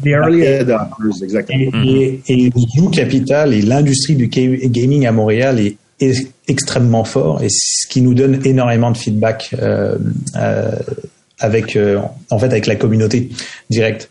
The 0.00 0.06
early 0.08 0.46
adopters, 0.46 1.22
exactement. 1.22 1.84
Et, 1.84 2.20
et, 2.28 2.46
et 2.46 2.52
Capital 2.92 3.52
et 3.52 3.62
l'industrie 3.62 4.16
du 4.16 4.28
gaming 4.28 5.06
à 5.06 5.12
Montréal 5.12 5.60
est, 5.60 5.76
extrêmement 6.48 7.04
fort 7.04 7.40
et 7.44 7.48
ce 7.48 7.86
qui 7.86 8.02
nous 8.02 8.12
donne 8.12 8.44
énormément 8.44 8.90
de 8.90 8.96
feedback 8.96 9.54
euh, 9.62 9.96
euh, 10.34 10.72
avec 11.38 11.76
euh, 11.76 12.00
en 12.30 12.38
fait 12.40 12.46
avec 12.46 12.66
la 12.66 12.76
communauté 12.76 13.28
directe. 13.70 14.08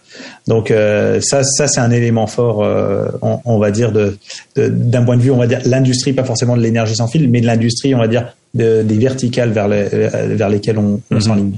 Donc 0.48 0.72
euh, 0.72 1.20
ça 1.22 1.44
ça 1.44 1.68
c'est 1.68 1.82
un 1.82 1.92
élément 1.92 2.28
fort 2.28 2.64
euh, 2.64 3.08
on, 3.22 3.40
on, 3.44 3.58
va 3.58 3.72
dire 3.72 3.92
de 3.92 4.18
d'un 4.56 5.04
point 5.04 5.18
de 5.18 5.22
vue 5.22 5.32
on 5.32 5.38
va 5.38 5.48
dire 5.48 5.60
l'industrie 5.66 6.14
pas 6.14 6.24
forcément 6.24 6.56
de 6.56 6.62
l'énergie 6.62 6.96
sans 6.96 7.08
fil 7.08 7.30
mais 7.30 7.42
de 7.42 7.46
l'industrie 7.46 7.96
on 7.96 8.00
va 8.00 8.08
dire 8.08 8.36
de, 8.54 8.84
des 8.84 8.98
verticales 8.98 9.52
vers 9.52 9.68
les, 9.68 9.84
vers 9.84 10.50
lesquelles 10.50 10.78
on, 10.78 11.02
on 11.10 11.16
mm-hmm. 11.16 11.22
s'enligne 11.22 11.58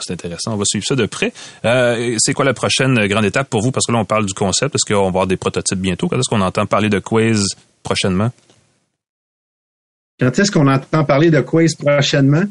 c'est 0.00 0.12
intéressant. 0.12 0.54
On 0.54 0.56
va 0.56 0.64
suivre 0.64 0.84
ça 0.86 0.94
de 0.94 1.06
près. 1.06 1.32
Euh, 1.64 2.16
c'est 2.18 2.34
quoi 2.34 2.44
la 2.44 2.54
prochaine 2.54 3.06
grande 3.06 3.24
étape 3.24 3.48
pour 3.48 3.62
vous? 3.62 3.70
Parce 3.70 3.86
que 3.86 3.92
là, 3.92 3.98
on 3.98 4.04
parle 4.04 4.26
du 4.26 4.34
concept. 4.34 4.74
Est-ce 4.74 4.92
qu'on 4.92 5.02
va 5.02 5.08
avoir 5.08 5.26
des 5.26 5.36
prototypes 5.36 5.78
bientôt? 5.78 6.08
Quand 6.08 6.18
est-ce 6.18 6.28
qu'on 6.28 6.40
entend 6.40 6.66
parler 6.66 6.88
de 6.88 6.98
Quiz 6.98 7.56
prochainement? 7.82 8.30
Quand 10.20 10.38
est-ce 10.38 10.52
qu'on 10.52 10.68
entend 10.68 11.04
parler 11.04 11.30
de 11.30 11.40
Quiz 11.40 11.74
prochainement? 11.74 12.44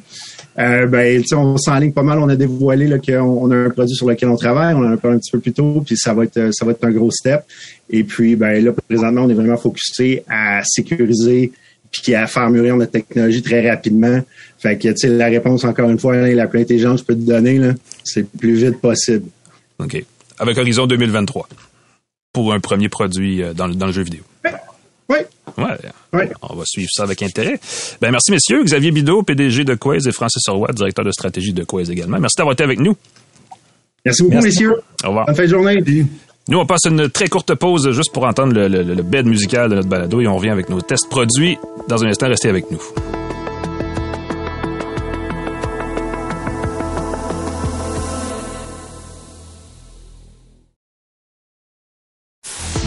Euh, 0.60 0.88
ben, 0.88 1.24
on 1.34 1.58
s'enligne 1.58 1.94
pas 1.94 2.04
mal. 2.04 2.20
On 2.20 2.28
a 2.28 2.36
dévoilé 2.36 2.89
qu'on 3.00 3.52
a 3.52 3.56
un 3.56 3.70
produit 3.70 3.96
sur 3.96 4.08
lequel 4.08 4.30
on 4.30 4.36
travaille. 4.36 4.74
On 4.74 4.80
en 4.80 4.91
a 4.91 4.98
parlé 4.98 5.15
un 5.15 5.20
petit 5.20 5.32
peu 5.32 5.39
plus 5.39 5.54
tôt, 5.54 5.82
puis 5.86 5.96
ça 5.98 6.13
va 6.13 6.26
être 6.26 6.50
ça 6.52 6.65
va 6.65 6.72
être 6.72 6.84
un 6.84 6.91
gros 6.91 7.12
step. 7.12 7.44
Et 7.89 8.04
puis, 8.04 8.36
ben 8.36 8.63
là, 8.63 8.74
présentement, 8.74 9.22
on 9.22 9.30
est 9.30 9.34
vraiment 9.34 9.58
focusé 9.58 10.24
à 10.28 10.62
sécuriser 10.65 11.54
puis 11.92 12.16
à 12.16 12.28
faire 12.28 12.50
mûrir 12.50 12.76
notre 12.78 12.92
technologie 12.92 13.42
très 13.42 13.70
rapidement. 13.70 14.22
Fait 14.60 14.78
que, 14.78 14.90
tu 14.90 14.98
sais, 14.98 15.08
la 15.10 15.28
réponse, 15.28 15.64
encore 15.64 15.90
une 15.90 16.00
fois, 16.00 16.16
la 16.16 16.48
plus 16.48 16.62
intelligente 16.62 16.96
que 16.96 17.02
je 17.02 17.06
peux 17.06 17.16
te 17.16 17.28
donner, 17.28 17.58
là, 17.58 17.74
c'est 18.04 18.22
le 18.22 18.40
plus 18.40 18.54
vite 18.54 18.80
possible. 18.80 19.28
OK. 19.80 20.04
Avec 20.40 20.58
Horizon 20.58 20.88
2023 20.88 21.48
pour 22.34 22.54
un 22.54 22.60
premier 22.60 22.90
produit 22.90 23.44
euh, 23.44 23.54
dans, 23.54 23.68
dans 23.68 23.88
le 23.88 23.92
jeu 23.92 24.04
vidéo. 24.04 24.22
Oui. 25.10 25.18
Ouais. 26.14 26.30
On 26.42 26.56
va 26.56 26.64
suivre 26.66 26.89
ça 26.92 27.04
avec 27.04 27.22
intérêt. 27.22 27.60
Ben, 28.00 28.12
merci, 28.12 28.32
messieurs. 28.32 28.64
Xavier 28.64 28.92
Bidot, 28.92 29.24
PDG 29.24 29.66
de 29.66 29.76
Quaise 29.76 30.08
et 30.08 30.12
Francis 30.12 30.48
Roy, 30.48 30.70
directeur 30.74 31.04
de 31.04 31.12
stratégie 31.12 31.52
de 31.52 31.66
Quaise 31.66 31.89
également. 31.89 32.20
Merci 32.20 32.38
d'avoir 32.38 32.54
été 32.54 32.64
avec 32.64 32.80
nous. 32.80 32.96
Merci 34.06 34.24
beaucoup, 34.24 34.42
messieurs. 34.42 34.76
Au 35.04 35.10
revoir. 35.10 35.26
Bonne 35.26 35.36
fin 35.36 35.44
de 35.44 35.50
journée. 35.50 35.84
Nous, 36.48 36.58
on 36.58 36.66
passe 36.66 36.86
une 36.86 37.10
très 37.10 37.28
courte 37.28 37.54
pause 37.56 37.92
juste 37.92 38.12
pour 38.12 38.26
entendre 38.26 38.54
le, 38.54 38.68
le, 38.68 38.84
le 38.84 39.04
bed 39.04 39.26
musical 39.26 39.70
de 39.70 39.76
notre 39.76 39.88
balado 39.88 40.20
et 40.22 40.28
on 40.28 40.36
revient 40.36 40.50
avec 40.50 40.70
nos 40.70 40.82
tests 40.82 41.08
produits. 41.10 41.58
Dans 41.88 42.04
un 42.04 42.08
instant, 42.08 42.28
restez 42.28 42.50
avec 42.50 42.70
nous. 42.72 42.82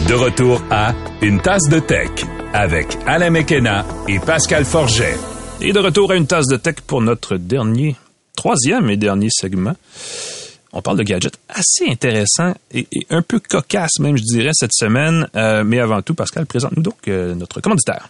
De 0.07 0.13
retour 0.13 0.61
à 0.69 0.93
Une 1.21 1.41
tasse 1.41 1.67
de 1.69 1.79
tech 1.79 2.09
avec 2.53 2.97
Alain 3.07 3.31
Mekena 3.31 3.85
et 4.07 4.19
Pascal 4.19 4.63
Forget. 4.63 5.17
Et 5.61 5.73
de 5.73 5.79
retour 5.79 6.11
à 6.11 6.15
une 6.15 6.27
tasse 6.27 6.47
de 6.47 6.57
tech 6.57 6.75
pour 6.85 7.01
notre 7.01 7.37
dernier, 7.37 7.95
troisième 8.35 8.89
et 8.89 8.97
dernier 8.97 9.29
segment. 9.31 9.73
On 10.77 10.81
parle 10.81 10.97
de 10.97 11.03
gadgets 11.03 11.39
assez 11.47 11.89
intéressants 11.89 12.53
et, 12.73 12.85
un 13.09 13.21
peu 13.21 13.39
cocasses 13.39 13.97
même, 13.99 14.17
je 14.17 14.23
dirais, 14.23 14.51
cette 14.53 14.73
semaine. 14.73 15.27
Euh, 15.35 15.63
mais 15.63 15.79
avant 15.79 16.01
tout, 16.01 16.13
Pascal, 16.13 16.45
présente-nous 16.45 16.83
donc 16.83 17.07
euh, 17.07 17.33
notre 17.33 17.61
commanditaire. 17.61 18.09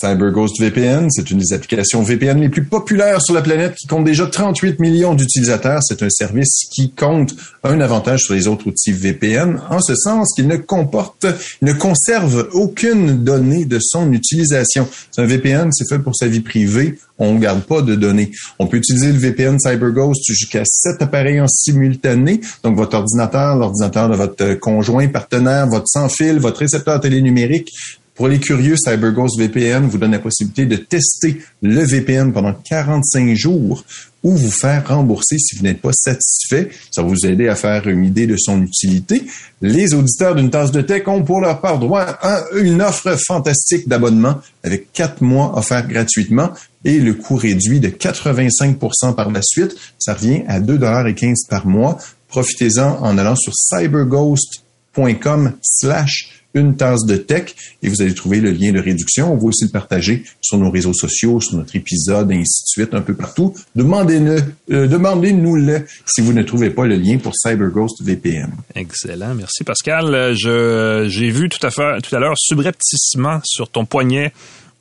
CyberGhost 0.00 0.60
VPN, 0.60 1.08
c'est 1.10 1.30
une 1.30 1.38
des 1.38 1.52
applications 1.52 2.02
VPN 2.02 2.40
les 2.40 2.48
plus 2.48 2.64
populaires 2.64 3.22
sur 3.22 3.34
la 3.34 3.40
planète 3.40 3.74
qui 3.74 3.86
compte 3.86 4.04
déjà 4.04 4.26
38 4.26 4.78
millions 4.78 5.14
d'utilisateurs. 5.14 5.80
C'est 5.82 6.02
un 6.02 6.10
service 6.10 6.66
qui 6.70 6.92
compte 6.92 7.34
un 7.64 7.80
avantage 7.80 8.20
sur 8.24 8.34
les 8.34 8.46
autres 8.46 8.66
outils 8.66 8.92
VPN, 8.92 9.60
en 9.70 9.80
ce 9.80 9.94
sens 9.94 10.32
qu'il 10.34 10.46
ne 10.48 10.56
comporte, 10.56 11.26
ne 11.62 11.72
conserve 11.72 12.48
aucune 12.52 13.24
donnée 13.24 13.64
de 13.64 13.78
son 13.80 14.12
utilisation. 14.12 14.86
C'est 15.10 15.22
un 15.22 15.26
VPN, 15.26 15.70
c'est 15.72 15.88
fait 15.88 15.98
pour 15.98 16.14
sa 16.14 16.26
vie 16.26 16.40
privée. 16.40 16.98
On 17.18 17.34
ne 17.34 17.38
garde 17.38 17.62
pas 17.62 17.80
de 17.80 17.94
données. 17.94 18.30
On 18.58 18.66
peut 18.66 18.76
utiliser 18.76 19.10
le 19.10 19.18
VPN 19.18 19.58
CyberGhost 19.58 20.22
jusqu'à 20.26 20.62
sept 20.64 21.00
appareils 21.00 21.40
en 21.40 21.48
simultané. 21.48 22.40
Donc, 22.62 22.76
votre 22.76 22.98
ordinateur, 22.98 23.56
l'ordinateur 23.56 24.10
de 24.10 24.16
votre 24.16 24.54
conjoint, 24.54 25.08
partenaire, 25.08 25.66
votre 25.66 25.88
sans-fil, 25.88 26.38
votre 26.38 26.60
récepteur 26.60 27.00
télénumérique, 27.00 27.72
pour 28.16 28.28
les 28.28 28.40
curieux, 28.40 28.76
CyberGhost 28.76 29.38
VPN 29.38 29.86
vous 29.86 29.98
donne 29.98 30.12
la 30.12 30.18
possibilité 30.18 30.64
de 30.64 30.76
tester 30.76 31.42
le 31.60 31.82
VPN 31.82 32.32
pendant 32.32 32.54
45 32.54 33.34
jours 33.34 33.84
ou 34.22 34.34
vous 34.34 34.50
faire 34.50 34.88
rembourser 34.88 35.38
si 35.38 35.54
vous 35.54 35.62
n'êtes 35.62 35.82
pas 35.82 35.92
satisfait. 35.92 36.70
Ça 36.90 37.02
va 37.02 37.08
vous 37.08 37.26
aider 37.26 37.46
à 37.46 37.54
faire 37.54 37.86
une 37.86 38.06
idée 38.06 38.26
de 38.26 38.36
son 38.38 38.62
utilité. 38.62 39.22
Les 39.60 39.92
auditeurs 39.92 40.34
d'une 40.34 40.48
tasse 40.48 40.72
de 40.72 40.80
tech 40.80 41.06
ont 41.08 41.22
pour 41.22 41.42
leur 41.42 41.60
part 41.60 41.78
droit 41.78 42.00
à 42.00 42.40
une 42.56 42.80
offre 42.80 43.16
fantastique 43.22 43.86
d'abonnement 43.86 44.40
avec 44.64 44.92
quatre 44.94 45.20
mois 45.20 45.56
offerts 45.58 45.86
gratuitement 45.86 46.52
et 46.86 46.98
le 46.98 47.12
coût 47.12 47.36
réduit 47.36 47.80
de 47.80 47.88
85% 47.88 49.14
par 49.14 49.30
la 49.30 49.42
suite. 49.42 49.76
Ça 49.98 50.14
revient 50.14 50.42
à 50.48 50.58
2,15 50.58 51.46
par 51.50 51.66
mois. 51.66 51.98
Profitez-en 52.28 52.98
en 53.02 53.18
allant 53.18 53.36
sur 53.36 53.52
cyberghost.com 53.54 55.52
slash 55.60 56.45
une 56.56 56.76
tasse 56.76 57.04
de 57.04 57.16
tech 57.16 57.54
et 57.82 57.88
vous 57.88 58.02
allez 58.02 58.14
trouver 58.14 58.40
le 58.40 58.50
lien 58.50 58.72
de 58.72 58.80
réduction. 58.80 59.32
On 59.32 59.36
va 59.36 59.44
aussi 59.44 59.64
le 59.64 59.70
partager 59.70 60.24
sur 60.40 60.58
nos 60.58 60.70
réseaux 60.70 60.94
sociaux, 60.94 61.40
sur 61.40 61.56
notre 61.56 61.76
épisode, 61.76 62.32
et 62.32 62.36
ainsi 62.36 62.62
de 62.64 62.68
suite, 62.68 62.94
un 62.94 63.02
peu 63.02 63.14
partout. 63.14 63.54
Demandez-le, 63.74 64.42
euh, 64.72 64.86
demandez-nous-le 64.86 65.86
si 66.06 66.22
vous 66.22 66.32
ne 66.32 66.42
trouvez 66.42 66.70
pas 66.70 66.86
le 66.86 66.96
lien 66.96 67.18
pour 67.18 67.32
CyberGhost 67.36 68.02
VPN. 68.02 68.50
Excellent, 68.74 69.34
merci 69.34 69.64
Pascal. 69.64 70.34
Je 70.34 71.06
j'ai 71.08 71.30
vu 71.30 71.48
tout 71.48 71.64
à 71.64 71.70
fait 71.70 72.00
tout 72.02 72.14
à 72.14 72.18
l'heure 72.18 72.34
subrepticement 72.36 73.40
sur 73.44 73.68
ton 73.68 73.84
poignet 73.84 74.32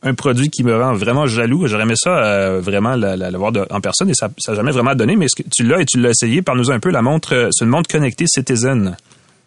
un 0.06 0.14
produit 0.14 0.50
qui 0.50 0.64
me 0.64 0.78
rend 0.78 0.94
vraiment 0.94 1.26
jaloux. 1.26 1.68
J'aurais 1.68 1.84
aimé 1.84 1.96
ça 1.98 2.24
euh, 2.24 2.62
vraiment 2.62 2.96
l'avoir 2.96 3.52
en 3.72 3.82
personne 3.82 4.10
et 4.10 4.14
ça 4.14 4.30
n'a 4.48 4.56
jamais 4.56 4.72
vraiment 4.72 4.94
donné, 4.94 5.16
mais 5.16 5.28
ce 5.28 5.42
que 5.42 5.48
tu 5.52 5.64
l'as 5.64 5.82
et 5.82 5.86
tu 5.86 6.00
l'as 6.00 6.12
essayé? 6.12 6.42
Parle-nous 6.42 6.72
un 6.72 6.80
peu 6.80 6.92
la 6.92 7.02
montre, 7.02 7.34
euh, 7.34 7.50
c'est 7.52 7.66
une 7.66 7.72
montre 7.72 7.90
connectée 7.90 8.26
Citizen. 8.28 8.96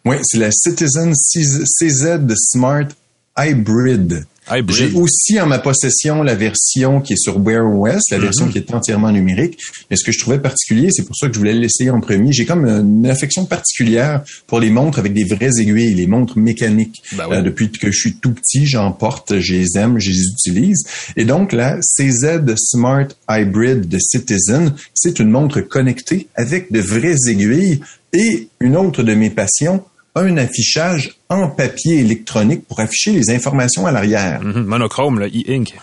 Oui, 0.04 0.16
c'est 0.22 0.38
la 0.38 0.50
Citizen 0.50 1.12
CZ 1.12 2.34
Smart 2.36 2.88
Hybrid. 3.36 4.26
J'ai 4.68 4.92
aussi 4.92 5.40
en 5.40 5.46
ma 5.46 5.58
possession 5.58 6.22
la 6.22 6.34
version 6.34 7.00
qui 7.00 7.12
est 7.14 7.16
sur 7.18 7.38
Wear 7.44 7.64
OS, 7.66 8.02
la 8.10 8.18
version 8.18 8.46
Mhm. 8.46 8.52
qui 8.52 8.58
est 8.58 8.74
entièrement 8.74 9.10
numérique. 9.12 9.58
Mais 9.90 9.96
ce 9.96 10.04
que 10.04 10.12
je 10.12 10.18
trouvais 10.18 10.38
particulier, 10.38 10.88
c'est 10.90 11.04
pour 11.04 11.16
ça 11.16 11.28
que 11.28 11.34
je 11.34 11.38
voulais 11.38 11.52
l'essayer 11.54 11.90
en 11.90 12.00
premier. 12.00 12.32
J'ai 12.32 12.44
comme 12.46 12.66
une 12.66 13.06
affection 13.06 13.44
particulière 13.44 14.22
pour 14.46 14.60
les 14.60 14.70
montres 14.70 14.98
avec 14.98 15.12
des 15.12 15.24
vraies 15.24 15.50
aiguilles, 15.60 15.94
les 15.94 16.06
montres 16.06 16.38
mécaniques. 16.38 17.02
Ben 17.16 17.24
oui. 17.30 17.36
Euh, 17.36 17.42
depuis 17.42 17.70
que 17.70 17.90
je 17.90 17.98
suis 17.98 18.14
tout 18.16 18.32
petit, 18.32 18.66
j'en 18.66 18.92
porte, 18.92 19.38
je 19.38 19.52
les 19.54 19.76
aime, 19.76 19.98
je 19.98 20.10
les 20.10 20.26
utilise. 20.28 20.84
Et 21.16 21.24
donc 21.24 21.52
la 21.52 21.78
CZ 21.80 22.54
Smart 22.56 23.08
Hybrid 23.30 23.88
de 23.88 23.98
Citizen, 23.98 24.74
c'est 24.94 25.18
une 25.18 25.30
montre 25.30 25.60
connectée 25.60 26.28
avec 26.34 26.72
de 26.72 26.80
vraies 26.80 27.16
aiguilles. 27.28 27.80
Et 28.12 28.48
une 28.60 28.76
autre 28.76 29.02
de 29.02 29.12
mes 29.14 29.28
passions, 29.30 29.82
un 30.14 30.36
affichage 30.36 31.16
en 31.28 31.48
papier 31.48 32.00
électronique 32.00 32.66
pour 32.66 32.80
afficher 32.80 33.12
les 33.12 33.30
informations 33.30 33.86
à 33.86 33.92
l'arrière. 33.92 34.40
Mhm, 34.42 34.64
Monochrome, 34.64 35.18
le 35.20 35.26
e-ink. 35.26 35.74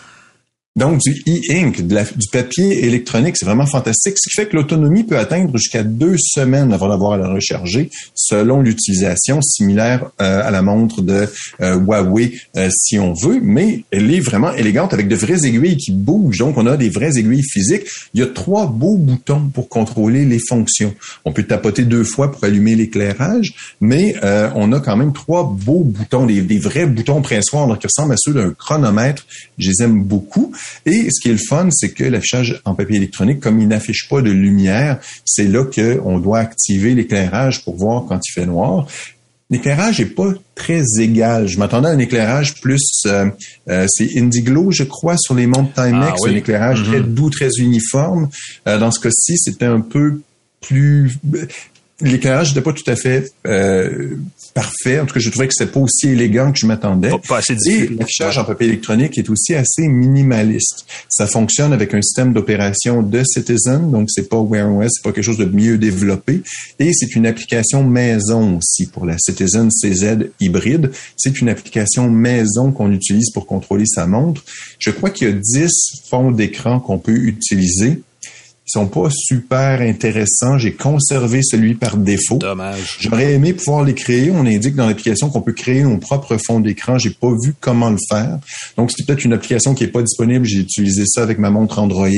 Donc, 0.76 1.00
du 1.00 1.22
e-ink, 1.26 1.80
du 1.80 2.28
papier 2.30 2.84
électronique, 2.84 3.36
c'est 3.38 3.46
vraiment 3.46 3.64
fantastique. 3.64 4.16
Ce 4.18 4.28
qui 4.28 4.36
fait 4.36 4.46
que 4.46 4.56
l'autonomie 4.56 5.04
peut 5.04 5.16
atteindre 5.16 5.56
jusqu'à 5.56 5.82
deux 5.82 6.16
semaines 6.18 6.70
avant 6.70 6.90
d'avoir 6.90 7.12
à 7.12 7.16
la 7.16 7.28
recharger, 7.28 7.90
selon 8.14 8.60
l'utilisation 8.60 9.40
similaire 9.40 10.10
euh, 10.20 10.46
à 10.46 10.50
la 10.50 10.60
montre 10.60 11.00
de 11.00 11.26
euh, 11.62 11.76
Huawei, 11.76 12.34
euh, 12.58 12.68
si 12.70 12.98
on 12.98 13.14
veut. 13.14 13.40
Mais 13.42 13.84
elle 13.90 14.12
est 14.12 14.20
vraiment 14.20 14.52
élégante 14.52 14.92
avec 14.92 15.08
de 15.08 15.16
vraies 15.16 15.46
aiguilles 15.46 15.78
qui 15.78 15.92
bougent. 15.92 16.38
Donc, 16.38 16.58
on 16.58 16.66
a 16.66 16.76
des 16.76 16.90
vraies 16.90 17.16
aiguilles 17.16 17.42
physiques. 17.42 17.86
Il 18.12 18.20
y 18.20 18.22
a 18.22 18.26
trois 18.26 18.66
beaux 18.66 18.98
boutons 18.98 19.48
pour 19.54 19.70
contrôler 19.70 20.26
les 20.26 20.40
fonctions. 20.46 20.94
On 21.24 21.32
peut 21.32 21.44
tapoter 21.44 21.84
deux 21.84 22.04
fois 22.04 22.30
pour 22.30 22.44
allumer 22.44 22.74
l'éclairage, 22.74 23.54
mais 23.80 24.14
on 24.54 24.72
a 24.72 24.80
quand 24.80 24.96
même 24.96 25.12
trois 25.12 25.44
beaux 25.44 25.84
boutons, 25.84 26.26
des, 26.26 26.58
vrais 26.58 26.86
boutons 26.86 27.22
pressoirs 27.22 27.78
qui 27.78 27.86
ressemblent 27.86 28.12
à 28.12 28.16
ceux 28.18 28.34
d'un 28.34 28.50
chronomètre. 28.50 29.26
Je 29.58 29.70
les 29.70 29.84
aime 29.84 30.02
beaucoup. 30.02 30.52
Et 30.84 31.08
ce 31.10 31.20
qui 31.20 31.28
est 31.28 31.32
le 31.32 31.38
fun, 31.38 31.68
c'est 31.70 31.90
que 31.90 32.04
l'affichage 32.04 32.60
en 32.64 32.74
papier 32.74 32.96
électronique, 32.96 33.40
comme 33.40 33.60
il 33.60 33.68
n'affiche 33.68 34.08
pas 34.08 34.22
de 34.22 34.30
lumière, 34.30 34.98
c'est 35.24 35.44
là 35.48 35.64
qu'on 35.64 36.18
doit 36.18 36.38
activer 36.38 36.94
l'éclairage 36.94 37.64
pour 37.64 37.76
voir 37.76 38.04
quand 38.08 38.20
il 38.26 38.32
fait 38.32 38.46
noir. 38.46 38.86
L'éclairage 39.48 40.00
est 40.00 40.06
pas 40.06 40.32
très 40.56 40.82
égal. 40.98 41.46
Je 41.46 41.56
m'attendais 41.58 41.88
à 41.88 41.92
un 41.92 41.98
éclairage 42.00 42.60
plus, 42.60 42.82
euh, 43.06 43.26
euh, 43.68 43.86
c'est 43.88 44.18
Indiglo, 44.18 44.72
je 44.72 44.82
crois, 44.82 45.16
sur 45.16 45.34
les 45.36 45.46
montres 45.46 45.72
Timex, 45.74 46.12
Ah 46.14 46.14
oui. 46.22 46.30
un 46.32 46.36
éclairage 46.36 46.82
très 46.82 47.00
doux, 47.00 47.30
très 47.30 47.50
uniforme. 47.58 48.28
Euh, 48.66 48.76
dans 48.78 48.90
ce 48.90 48.98
cas-ci, 48.98 49.38
c'était 49.38 49.66
un 49.66 49.80
peu 49.80 50.20
plus 50.60 51.16
l'éclairage 52.00 52.48
n'était 52.48 52.62
pas 52.62 52.72
tout 52.72 52.88
à 52.90 52.96
fait 52.96 53.32
euh, 53.46 54.16
parfait. 54.54 55.00
En 55.00 55.06
tout 55.06 55.14
cas, 55.14 55.20
je 55.20 55.30
trouvais 55.30 55.48
que 55.48 55.54
c'était 55.56 55.70
pas 55.70 55.80
aussi 55.80 56.08
élégant 56.08 56.52
que 56.52 56.58
je 56.58 56.66
m'attendais. 56.66 57.10
Pas, 57.28 57.38
assez 57.38 57.54
Et 57.68 57.88
l'affichage 57.88 58.38
en 58.38 58.44
papier 58.44 58.68
électronique 58.68 59.16
est 59.16 59.28
aussi 59.30 59.54
assez 59.54 59.88
minimaliste. 59.88 60.86
Ça 61.08 61.26
fonctionne 61.26 61.72
avec 61.72 61.94
un 61.94 62.02
système 62.02 62.32
d'opération 62.32 63.02
de 63.02 63.22
Citizen, 63.24 63.90
donc 63.90 64.10
c'est 64.10 64.28
pas 64.28 64.40
Wear 64.40 64.70
OS, 64.74 64.92
c'est 64.94 65.02
pas 65.02 65.12
quelque 65.12 65.24
chose 65.24 65.38
de 65.38 65.46
mieux 65.46 65.78
développé. 65.78 66.42
Et 66.78 66.92
c'est 66.92 67.16
une 67.16 67.26
application 67.26 67.84
maison 67.84 68.58
aussi 68.58 68.86
pour 68.86 69.06
la 69.06 69.16
Citizen 69.18 69.70
CZ 69.70 70.30
hybride. 70.40 70.90
C'est 71.16 71.40
une 71.40 71.48
application 71.48 72.10
maison 72.10 72.72
qu'on 72.72 72.92
utilise 72.92 73.30
pour 73.30 73.46
contrôler 73.46 73.86
sa 73.86 74.06
montre. 74.06 74.44
Je 74.78 74.90
crois 74.90 75.10
qu'il 75.10 75.28
y 75.28 75.30
a 75.30 75.34
10 75.34 75.70
fonds 76.10 76.30
d'écran 76.30 76.80
qu'on 76.80 76.98
peut 76.98 77.16
utiliser. 77.16 78.02
Ils 78.68 78.72
sont 78.72 78.88
pas 78.88 79.08
super 79.12 79.80
intéressants. 79.80 80.58
J'ai 80.58 80.72
conservé 80.72 81.40
celui 81.42 81.74
par 81.74 81.96
défaut. 81.96 82.38
Dommage. 82.38 82.96
J'aurais 83.00 83.32
aimé 83.34 83.52
pouvoir 83.52 83.84
les 83.84 83.94
créer. 83.94 84.30
On 84.32 84.44
indique 84.44 84.74
dans 84.74 84.86
l'application 84.88 85.30
qu'on 85.30 85.40
peut 85.40 85.52
créer 85.52 85.82
nos 85.84 85.98
propres 85.98 86.36
fonds 86.44 86.58
d'écran. 86.58 86.98
J'ai 86.98 87.10
pas 87.10 87.30
vu 87.44 87.54
comment 87.60 87.90
le 87.90 87.98
faire. 88.10 88.38
Donc, 88.76 88.90
c'est 88.90 89.06
peut-être 89.06 89.24
une 89.24 89.32
application 89.34 89.72
qui 89.74 89.84
est 89.84 89.88
pas 89.88 90.02
disponible. 90.02 90.44
J'ai 90.44 90.58
utilisé 90.58 91.04
ça 91.06 91.22
avec 91.22 91.38
ma 91.38 91.50
montre 91.50 91.78
Android. 91.78 92.08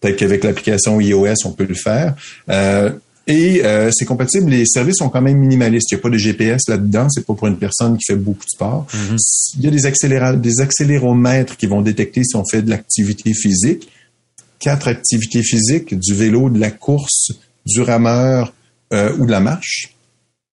Peut-être 0.00 0.16
qu'avec 0.16 0.42
l'application 0.44 1.00
iOS, 1.00 1.34
on 1.44 1.50
peut 1.52 1.66
le 1.68 1.74
faire. 1.74 2.14
Euh, 2.48 2.90
et 3.26 3.60
euh, 3.62 3.90
c'est 3.92 4.06
compatible. 4.06 4.48
Les 4.50 4.64
services 4.64 4.96
sont 4.96 5.10
quand 5.10 5.20
même 5.20 5.36
minimalistes. 5.36 5.90
Il 5.92 5.96
n'y 5.96 6.00
a 6.00 6.02
pas 6.02 6.08
de 6.08 6.16
GPS 6.16 6.62
là-dedans. 6.68 7.08
C'est 7.10 7.26
pas 7.26 7.34
pour 7.34 7.46
une 7.46 7.58
personne 7.58 7.98
qui 7.98 8.04
fait 8.06 8.16
beaucoup 8.18 8.44
de 8.46 8.50
sport. 8.50 8.86
Il 9.58 9.64
y 9.64 9.68
a 9.68 9.70
des, 9.70 9.84
accéléra- 9.84 10.34
des 10.34 10.60
accéléromètres 10.60 11.58
qui 11.58 11.66
vont 11.66 11.82
détecter 11.82 12.22
si 12.24 12.36
on 12.36 12.44
fait 12.50 12.62
de 12.62 12.70
l'activité 12.70 13.34
physique. 13.34 13.88
Quatre 14.58 14.88
activités 14.88 15.42
physiques, 15.42 15.98
du 15.98 16.14
vélo, 16.14 16.50
de 16.50 16.58
la 16.58 16.70
course, 16.70 17.32
du 17.66 17.80
rameur 17.80 18.52
euh, 18.92 19.12
ou 19.18 19.26
de 19.26 19.30
la 19.30 19.40
marche. 19.40 19.94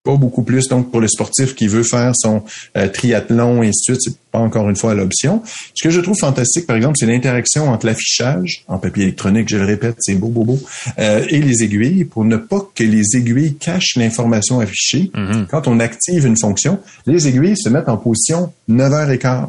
Pas 0.04 0.16
beaucoup 0.16 0.44
plus. 0.44 0.68
Donc, 0.68 0.92
pour 0.92 1.00
le 1.00 1.08
sportif 1.08 1.56
qui 1.56 1.66
veut 1.66 1.82
faire 1.82 2.12
son 2.14 2.44
euh, 2.76 2.86
triathlon 2.86 3.64
et 3.64 3.68
ainsi 3.68 3.90
de 3.90 3.96
suite, 3.96 4.02
c'est 4.02 4.16
pas 4.30 4.38
encore 4.38 4.70
une 4.70 4.76
fois 4.76 4.94
l'option. 4.94 5.42
Ce 5.74 5.82
que 5.82 5.90
je 5.90 6.00
trouve 6.00 6.16
fantastique, 6.16 6.64
par 6.64 6.76
exemple, 6.76 6.94
c'est 6.96 7.06
l'interaction 7.06 7.68
entre 7.70 7.86
l'affichage 7.86 8.62
en 8.68 8.78
papier 8.78 9.02
électronique, 9.02 9.48
je 9.48 9.56
le 9.56 9.64
répète, 9.64 9.96
c'est 9.98 10.14
beau, 10.14 10.28
beau, 10.28 10.44
beau, 10.44 10.60
euh, 11.00 11.26
et 11.28 11.40
les 11.40 11.64
aiguilles 11.64 12.04
pour 12.04 12.24
ne 12.24 12.36
pas 12.36 12.60
que 12.72 12.84
les 12.84 13.16
aiguilles 13.16 13.56
cachent 13.56 13.96
l'information 13.96 14.60
affichée. 14.60 15.10
Mhm. 15.12 15.48
Quand 15.50 15.66
on 15.66 15.80
active 15.80 16.24
une 16.24 16.38
fonction, 16.38 16.78
les 17.06 17.26
aiguilles 17.26 17.56
se 17.56 17.68
mettent 17.68 17.88
en 17.88 17.96
position 17.96 18.52
9h15. 18.70 19.48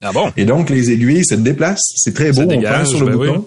Ah 0.00 0.12
bon? 0.12 0.30
Et 0.36 0.44
donc, 0.44 0.70
les 0.70 0.92
aiguilles 0.92 1.24
se 1.24 1.34
déplacent. 1.34 1.92
C'est 1.96 2.14
très 2.14 2.30
beau. 2.30 2.42
On 2.42 2.62
prend 2.62 2.84
sur 2.84 3.00
le 3.00 3.06
ben 3.06 3.16
bouton. 3.16 3.38
oui. 3.38 3.44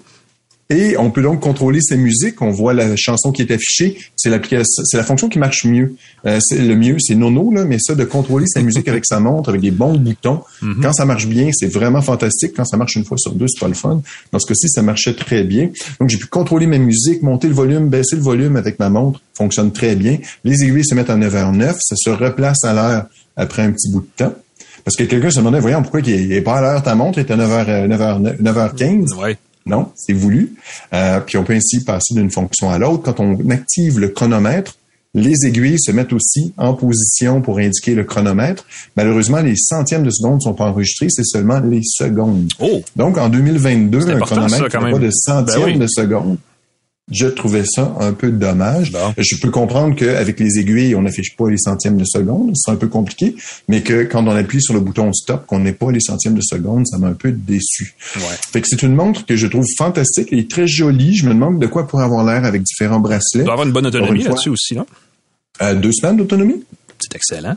Et 0.70 0.96
on 0.96 1.10
peut 1.10 1.22
donc 1.22 1.40
contrôler 1.40 1.80
ses 1.82 1.96
musiques. 1.96 2.40
On 2.40 2.50
voit 2.50 2.72
la 2.72 2.96
chanson 2.96 3.30
qui 3.30 3.42
est 3.42 3.50
affichée. 3.50 3.98
C'est 4.16 4.30
l'application, 4.30 4.82
c'est 4.84 4.96
la 4.96 5.02
fonction 5.04 5.28
qui 5.28 5.38
marche 5.38 5.64
mieux. 5.64 5.94
Euh, 6.24 6.38
c'est 6.40 6.58
le 6.58 6.74
mieux, 6.74 6.96
c'est 6.98 7.14
nono 7.14 7.52
là, 7.52 7.64
mais 7.64 7.78
ça 7.78 7.94
de 7.94 8.04
contrôler 8.04 8.46
sa 8.46 8.62
musique 8.62 8.88
avec 8.88 9.04
sa 9.04 9.20
montre, 9.20 9.50
avec 9.50 9.60
des 9.60 9.70
bons 9.70 9.98
boutons. 9.98 10.40
Mhm. 10.62 10.80
Quand 10.82 10.92
ça 10.94 11.04
marche 11.04 11.26
bien, 11.26 11.50
c'est 11.52 11.66
vraiment 11.66 12.00
fantastique. 12.00 12.52
Quand 12.56 12.64
ça 12.64 12.76
marche 12.76 12.96
une 12.96 13.04
fois 13.04 13.18
sur 13.18 13.32
deux, 13.34 13.46
c'est 13.48 13.60
pas 13.60 13.68
le 13.68 13.74
fun. 13.74 14.00
Dans 14.32 14.38
ce 14.38 14.46
cas-ci, 14.46 14.68
ça 14.68 14.82
marchait 14.82 15.14
très 15.14 15.44
bien. 15.44 15.68
Donc 16.00 16.08
j'ai 16.08 16.16
pu 16.16 16.26
contrôler 16.26 16.66
ma 16.66 16.78
musique, 16.78 17.22
monter 17.22 17.48
le 17.48 17.54
volume, 17.54 17.88
baisser 17.88 18.16
le 18.16 18.22
volume 18.22 18.56
avec 18.56 18.78
ma 18.78 18.88
montre. 18.88 19.20
Fonctionne 19.34 19.72
très 19.72 19.94
bien. 19.94 20.18
Les 20.44 20.62
aiguilles 20.62 20.86
se 20.86 20.94
mettent 20.94 21.10
à 21.10 21.16
9h09. 21.16 21.76
Ça 21.80 21.96
se 21.96 22.10
replace 22.10 22.64
à 22.64 22.72
l'heure 22.72 23.06
après 23.36 23.62
un 23.62 23.72
petit 23.72 23.90
bout 23.90 24.00
de 24.00 24.24
temps. 24.24 24.34
Parce 24.84 24.96
que 24.96 25.04
quelqu'un 25.04 25.30
se 25.30 25.38
demandait, 25.38 25.60
voyons, 25.60 25.82
pourquoi 25.82 26.00
il 26.00 26.28
n'est 26.28 26.40
pas 26.40 26.56
à 26.56 26.60
l'heure 26.60 26.82
ta 26.82 26.94
montre, 26.94 27.18
est 27.18 27.30
à 27.30 27.36
9h, 27.36 27.88
9h, 27.88 28.42
9h15. 28.42 29.14
Ouais. 29.20 29.36
Non, 29.66 29.88
c'est 29.94 30.12
voulu. 30.12 30.54
Euh, 30.92 31.20
puis 31.20 31.36
on 31.38 31.44
peut 31.44 31.54
ainsi 31.54 31.84
passer 31.84 32.14
d'une 32.14 32.30
fonction 32.30 32.70
à 32.70 32.78
l'autre. 32.78 33.02
Quand 33.02 33.20
on 33.20 33.38
active 33.50 33.98
le 33.98 34.08
chronomètre, 34.08 34.76
les 35.14 35.46
aiguilles 35.46 35.78
se 35.78 35.92
mettent 35.92 36.12
aussi 36.12 36.54
en 36.56 36.72
position 36.74 37.42
pour 37.42 37.58
indiquer 37.58 37.94
le 37.94 38.04
chronomètre. 38.04 38.64
Malheureusement, 38.96 39.40
les 39.40 39.56
centièmes 39.56 40.04
de 40.04 40.10
seconde 40.10 40.36
ne 40.36 40.40
sont 40.40 40.54
pas 40.54 40.70
enregistrés, 40.70 41.08
c'est 41.10 41.24
seulement 41.24 41.60
les 41.60 41.82
secondes. 41.84 42.48
Oh! 42.60 42.80
Donc, 42.96 43.18
en 43.18 43.28
2022, 43.28 44.00
C'est 44.00 44.12
un 44.12 44.18
chronomètre 44.20 44.62
n'a 44.62 44.90
pas 44.90 44.98
de 44.98 45.10
centièmes 45.10 45.60
Ben 45.60 45.72
oui. 45.72 45.78
de 45.78 45.86
seconde. 45.86 46.38
Je 47.10 47.26
trouvais 47.26 47.64
ça 47.64 47.94
un 48.00 48.12
peu 48.12 48.30
dommage. 48.30 48.92
Je 49.18 49.36
peux 49.40 49.50
comprendre 49.50 49.96
qu'avec 49.96 50.38
les 50.38 50.58
aiguilles, 50.58 50.94
on 50.94 51.02
n'affiche 51.02 51.36
pas 51.36 51.50
les 51.50 51.58
centièmes 51.58 51.96
de 51.96 52.04
seconde. 52.04 52.52
C'est 52.54 52.70
un 52.70 52.76
peu 52.76 52.88
compliqué. 52.88 53.34
Mais 53.68 53.82
que 53.82 54.04
quand 54.04 54.26
on 54.26 54.30
appuie 54.30 54.62
sur 54.62 54.72
le 54.72 54.80
bouton 54.80 55.12
stop, 55.12 55.46
qu'on 55.46 55.58
n'ait 55.58 55.72
pas 55.72 55.90
les 55.90 56.00
centièmes 56.00 56.34
de 56.34 56.42
seconde, 56.42 56.86
ça 56.86 56.98
m'a 56.98 57.08
un 57.08 57.14
peu 57.14 57.32
déçu. 57.32 57.94
Ouais. 58.16 58.22
Fait 58.52 58.60
que 58.60 58.68
c'est 58.68 58.82
une 58.82 58.94
montre 58.94 59.26
que 59.26 59.36
je 59.36 59.46
trouve 59.46 59.66
fantastique. 59.76 60.32
Est 60.32 60.48
très 60.50 60.66
jolie. 60.66 61.16
Je 61.16 61.26
me 61.26 61.34
demande 61.34 61.58
de 61.58 61.66
quoi 61.66 61.88
pourrait 61.88 62.04
avoir 62.04 62.24
l'air 62.24 62.44
avec 62.44 62.62
différents 62.62 63.00
bracelets. 63.00 63.42
Il 63.42 63.44
doit 63.44 63.54
avoir 63.54 63.66
une 63.66 63.72
bonne 63.72 63.86
autonomie 63.86 64.22
là-dessus 64.22 64.50
aussi, 64.50 64.74
non? 64.76 64.86
Euh, 65.60 65.74
deux 65.74 65.92
semaines 65.92 66.16
d'autonomie. 66.16 66.64
C'est 67.00 67.16
excellent. 67.16 67.56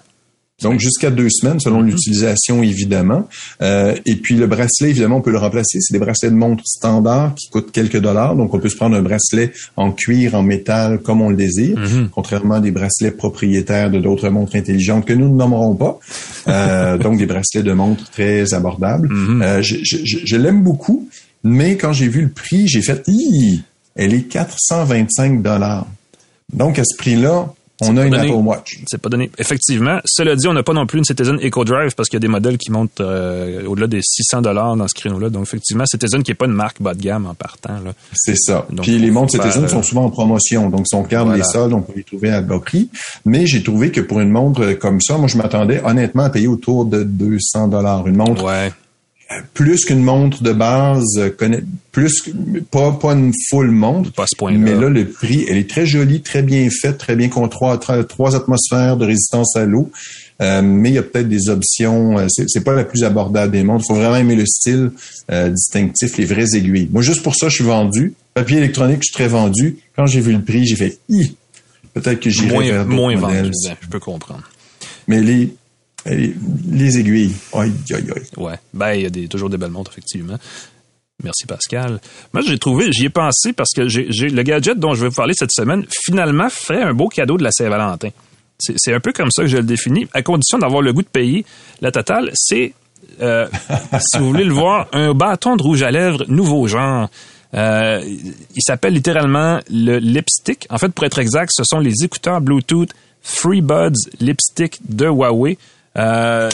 Donc 0.63 0.79
jusqu'à 0.79 1.11
deux 1.11 1.27
semaines 1.29 1.59
selon 1.59 1.81
Mhm. 1.81 1.87
l'utilisation 1.87 2.63
évidemment. 2.63 3.27
Euh, 3.61 3.93
et 4.05 4.15
puis 4.15 4.35
le 4.35 4.47
bracelet 4.47 4.89
évidemment 4.91 5.17
on 5.17 5.21
peut 5.21 5.31
le 5.31 5.37
remplacer. 5.37 5.79
C'est 5.81 5.91
des 5.93 5.99
bracelets 5.99 6.29
de 6.31 6.35
montre 6.35 6.63
standard 6.65 7.35
qui 7.35 7.49
coûtent 7.49 7.71
quelques 7.73 7.99
dollars. 7.99 8.35
Donc 8.37 8.53
on 8.53 8.59
peut 8.59 8.69
se 8.69 8.77
prendre 8.77 8.95
un 8.95 9.01
bracelet 9.01 9.51
en 9.75 9.91
cuir, 9.91 10.33
en 10.33 10.43
métal 10.43 10.99
comme 10.99 11.21
on 11.21 11.29
le 11.29 11.35
désire. 11.35 11.77
Mhm. 11.77 12.09
Contrairement 12.09 12.55
à 12.55 12.59
des 12.61 12.71
bracelets 12.71 13.11
propriétaires 13.11 13.91
de 13.91 13.99
d'autres 13.99 14.29
montres 14.29 14.55
intelligentes 14.55 15.05
que 15.05 15.13
nous 15.13 15.27
ne 15.29 15.35
nommerons 15.35 15.75
pas. 15.75 15.99
Euh, 16.47 16.97
donc 16.97 17.17
des 17.17 17.25
bracelets 17.25 17.63
de 17.63 17.73
montre 17.73 18.09
très 18.11 18.53
abordables. 18.53 19.09
Mhm. 19.11 19.41
Euh, 19.41 19.61
je 19.61 19.75
je, 19.83 19.97
je- 20.05 20.19
je 20.25 20.35
l'aime 20.37 20.63
beaucoup. 20.63 21.09
Mais 21.43 21.75
quand 21.75 21.91
j'ai 21.93 22.07
vu 22.07 22.21
le 22.21 22.29
prix, 22.29 22.67
j'ai 22.67 22.81
fait, 22.81 23.03
Hi, 23.07 23.61
elle 23.95 24.13
est 24.13 24.21
425 24.23 25.41
dollars. 25.43 25.85
Donc 26.53 26.79
à 26.79 26.83
ce 26.85 26.95
prix-là, 26.97 27.53
on 27.81 27.97
a 27.97 28.05
une 28.05 28.11
donné. 28.11 28.29
Apple 28.29 28.41
Watch. 28.43 28.79
C'est 28.87 29.01
pas 29.01 29.09
donné. 29.09 29.29
Effectivement. 29.37 29.99
Cela 30.05 30.35
dit, 30.35 30.47
on 30.47 30.53
n'a 30.53 30.63
pas 30.63 30.73
non 30.73 30.85
plus 30.85 30.99
une 30.99 31.05
Citizen 31.05 31.37
EcoDrive 31.43 31.93
parce 31.95 32.07
qu'il 32.09 32.15
y 32.17 32.21
a 32.21 32.25
des 32.25 32.27
modèles 32.27 32.57
qui 32.57 32.71
montent 32.71 33.01
euh, 33.01 33.65
au-delà 33.65 33.87
des 33.87 33.99
600 34.01 34.41
dollars 34.41 34.75
dans 34.75 34.87
ce 34.87 34.93
créneau-là. 34.93 35.29
Donc, 35.29 35.43
effectivement, 35.43 35.85
Citizen 35.85 36.23
qui 36.23 36.31
est 36.31 36.35
pas 36.35 36.45
une 36.45 36.53
marque 36.53 36.81
bas 36.81 36.93
de 36.93 37.01
gamme 37.01 37.25
en 37.25 37.33
partant. 37.33 37.79
Là. 37.83 37.93
C'est 38.13 38.37
ça. 38.37 38.65
Donc, 38.69 38.85
Puis 38.85 38.97
les 38.97 39.11
montres 39.11 39.31
Citizen 39.33 39.65
euh, 39.65 39.67
sont 39.67 39.83
souvent 39.83 40.05
en 40.05 40.09
promotion, 40.09 40.69
donc 40.69 40.87
si 40.87 40.95
on 40.95 41.03
regarde 41.03 41.27
Voilà. 41.27 41.43
les 41.43 41.49
soldes, 41.49 41.73
on 41.73 41.81
peut 41.81 41.93
les 41.95 42.03
trouver 42.03 42.29
à 42.31 42.41
bas 42.41 42.59
prix. 42.59 42.89
Mais 43.25 43.45
j'ai 43.45 43.61
trouvé 43.63 43.91
que 43.91 44.01
pour 44.01 44.19
une 44.21 44.29
montre 44.29 44.61
euh, 44.63 44.75
comme 44.75 45.01
ça, 45.01 45.17
moi 45.17 45.27
je 45.27 45.37
m'attendais 45.37 45.81
honnêtement 45.83 46.23
à 46.23 46.29
payer 46.29 46.47
autour 46.47 46.85
de 46.85 47.03
200 47.03 47.67
dollars. 47.67 48.07
Une 48.07 48.15
montre 48.15 48.43
Ouais. 48.45 48.71
Plus 49.53 49.85
qu'une 49.85 50.03
montre 50.03 50.43
de 50.43 50.53
base, 50.53 51.17
euh, 51.17 51.29
plus 51.91 52.29
pas 52.69 52.91
pas 52.91 53.13
une 53.13 53.31
full 53.49 53.71
montre. 53.71 54.11
Pas 54.11 54.25
ce 54.27 54.35
point-là. 54.35 54.57
Mais 54.57 54.75
là, 54.75 54.89
le 54.89 55.07
prix, 55.07 55.45
elle 55.49 55.57
est 55.57 55.69
très 55.69 55.85
jolie, 55.85 56.21
très 56.21 56.43
bien 56.43 56.67
faite, 56.69 56.97
très 56.97 57.15
bien 57.15 57.29
contre 57.29 57.57
trois, 58.07 58.35
atmosphères 58.35 58.97
de 58.97 59.05
résistance 59.05 59.55
à 59.55 59.65
l'eau. 59.65 59.91
Euh, 60.41 60.61
mais 60.61 60.89
il 60.89 60.95
y 60.95 60.97
a 60.97 61.03
peut-être 61.03 61.29
des 61.29 61.49
options. 61.49 62.19
euh, 62.19 62.27
c'est, 62.29 62.63
pas 62.63 62.73
la 62.73 62.83
plus 62.83 63.03
abordable 63.03 63.53
des 63.53 63.63
montres. 63.63 63.85
Il 63.85 63.93
faut 63.93 63.99
vraiment 63.99 64.17
aimer 64.17 64.35
le 64.35 64.45
style 64.45 64.91
euh, 65.31 65.49
distinctif, 65.49 66.17
les 66.17 66.25
vraies 66.25 66.55
aiguilles. 66.55 66.89
Moi, 66.91 67.01
juste 67.01 67.23
pour 67.23 67.35
ça, 67.35 67.47
je 67.47 67.55
suis 67.55 67.63
vendu. 67.63 68.13
Papier 68.33 68.57
électronique, 68.57 68.97
je 68.97 69.05
suis 69.05 69.13
très 69.13 69.29
vendu. 69.29 69.77
Quand 69.95 70.05
j'ai 70.05 70.19
vu 70.19 70.33
le 70.33 70.41
prix, 70.41 70.65
j'ai 70.65 70.75
fait, 70.75 70.99
Hi! 71.09 71.35
peut-être 71.93 72.19
que 72.19 72.29
j'irai 72.29 72.49
moins 72.49 72.63
vers 72.65 72.85
moins 72.85 73.15
vendu. 73.15 73.51
Je 73.81 73.87
peux 73.87 73.99
comprendre. 73.99 74.43
Mais 75.07 75.21
les, 75.21 75.55
les, 76.05 76.35
les 76.69 76.99
aiguilles, 76.99 77.33
aïe, 77.53 77.71
aïe. 77.91 78.05
Ouais. 78.37 78.55
Ben, 78.73 78.93
il 78.93 79.21
y 79.21 79.25
a 79.25 79.27
toujours 79.27 79.49
des 79.49 79.57
belles 79.57 79.71
montres, 79.71 79.91
effectivement. 79.91 80.37
Merci 81.23 81.45
Pascal. 81.45 81.99
Moi, 82.33 82.43
j'ai 82.45 82.59
trouvé, 82.59 82.91
j'y 82.91 83.05
ai 83.05 83.09
pensé 83.09 83.53
parce 83.53 83.71
que 83.75 83.87
j'ai, 83.87 84.29
le 84.29 84.43
gadget 84.43 84.77
dont 84.77 84.93
je 84.93 85.03
vais 85.03 85.09
vous 85.09 85.15
parler 85.15 85.33
cette 85.37 85.51
semaine, 85.51 85.85
finalement, 86.03 86.49
fait 86.49 86.81
un 86.81 86.93
beau 86.93 87.07
cadeau 87.07 87.37
de 87.37 87.43
la 87.43 87.51
Saint-Valentin. 87.51 88.09
C'est, 88.59 88.75
c'est 88.77 88.93
un 88.93 88.99
peu 88.99 89.13
comme 89.13 89.31
ça 89.31 89.43
que 89.43 89.47
je 89.47 89.57
le 89.57 89.63
définis, 89.63 90.07
à 90.13 90.21
condition 90.21 90.57
d'avoir 90.57 90.81
le 90.81 90.93
goût 90.93 91.01
de 91.01 91.07
payer. 91.07 91.45
La 91.81 91.91
totale, 91.91 92.31
c'est, 92.33 92.73
euh, 93.21 93.47
si 93.99 94.19
vous 94.19 94.27
voulez 94.27 94.43
le 94.43 94.53
voir, 94.53 94.87
un 94.91 95.13
bâton 95.13 95.55
de 95.55 95.63
rouge 95.63 95.83
à 95.83 95.91
lèvres 95.91 96.25
nouveau 96.27 96.67
genre. 96.67 97.09
Euh, 97.53 98.01
il 98.03 98.61
s'appelle 98.61 98.93
littéralement 98.93 99.59
le 99.69 99.97
lipstick. 99.97 100.67
En 100.69 100.77
fait, 100.77 100.89
pour 100.89 101.05
être 101.05 101.19
exact, 101.19 101.51
ce 101.55 101.63
sont 101.63 101.79
les 101.79 102.03
écouteurs 102.03 102.41
Bluetooth 102.41 102.89
FreeBuds 103.21 103.95
Lipstick 104.19 104.79
de 104.89 105.05
Huawei. 105.05 105.57
Euh, 105.97 106.49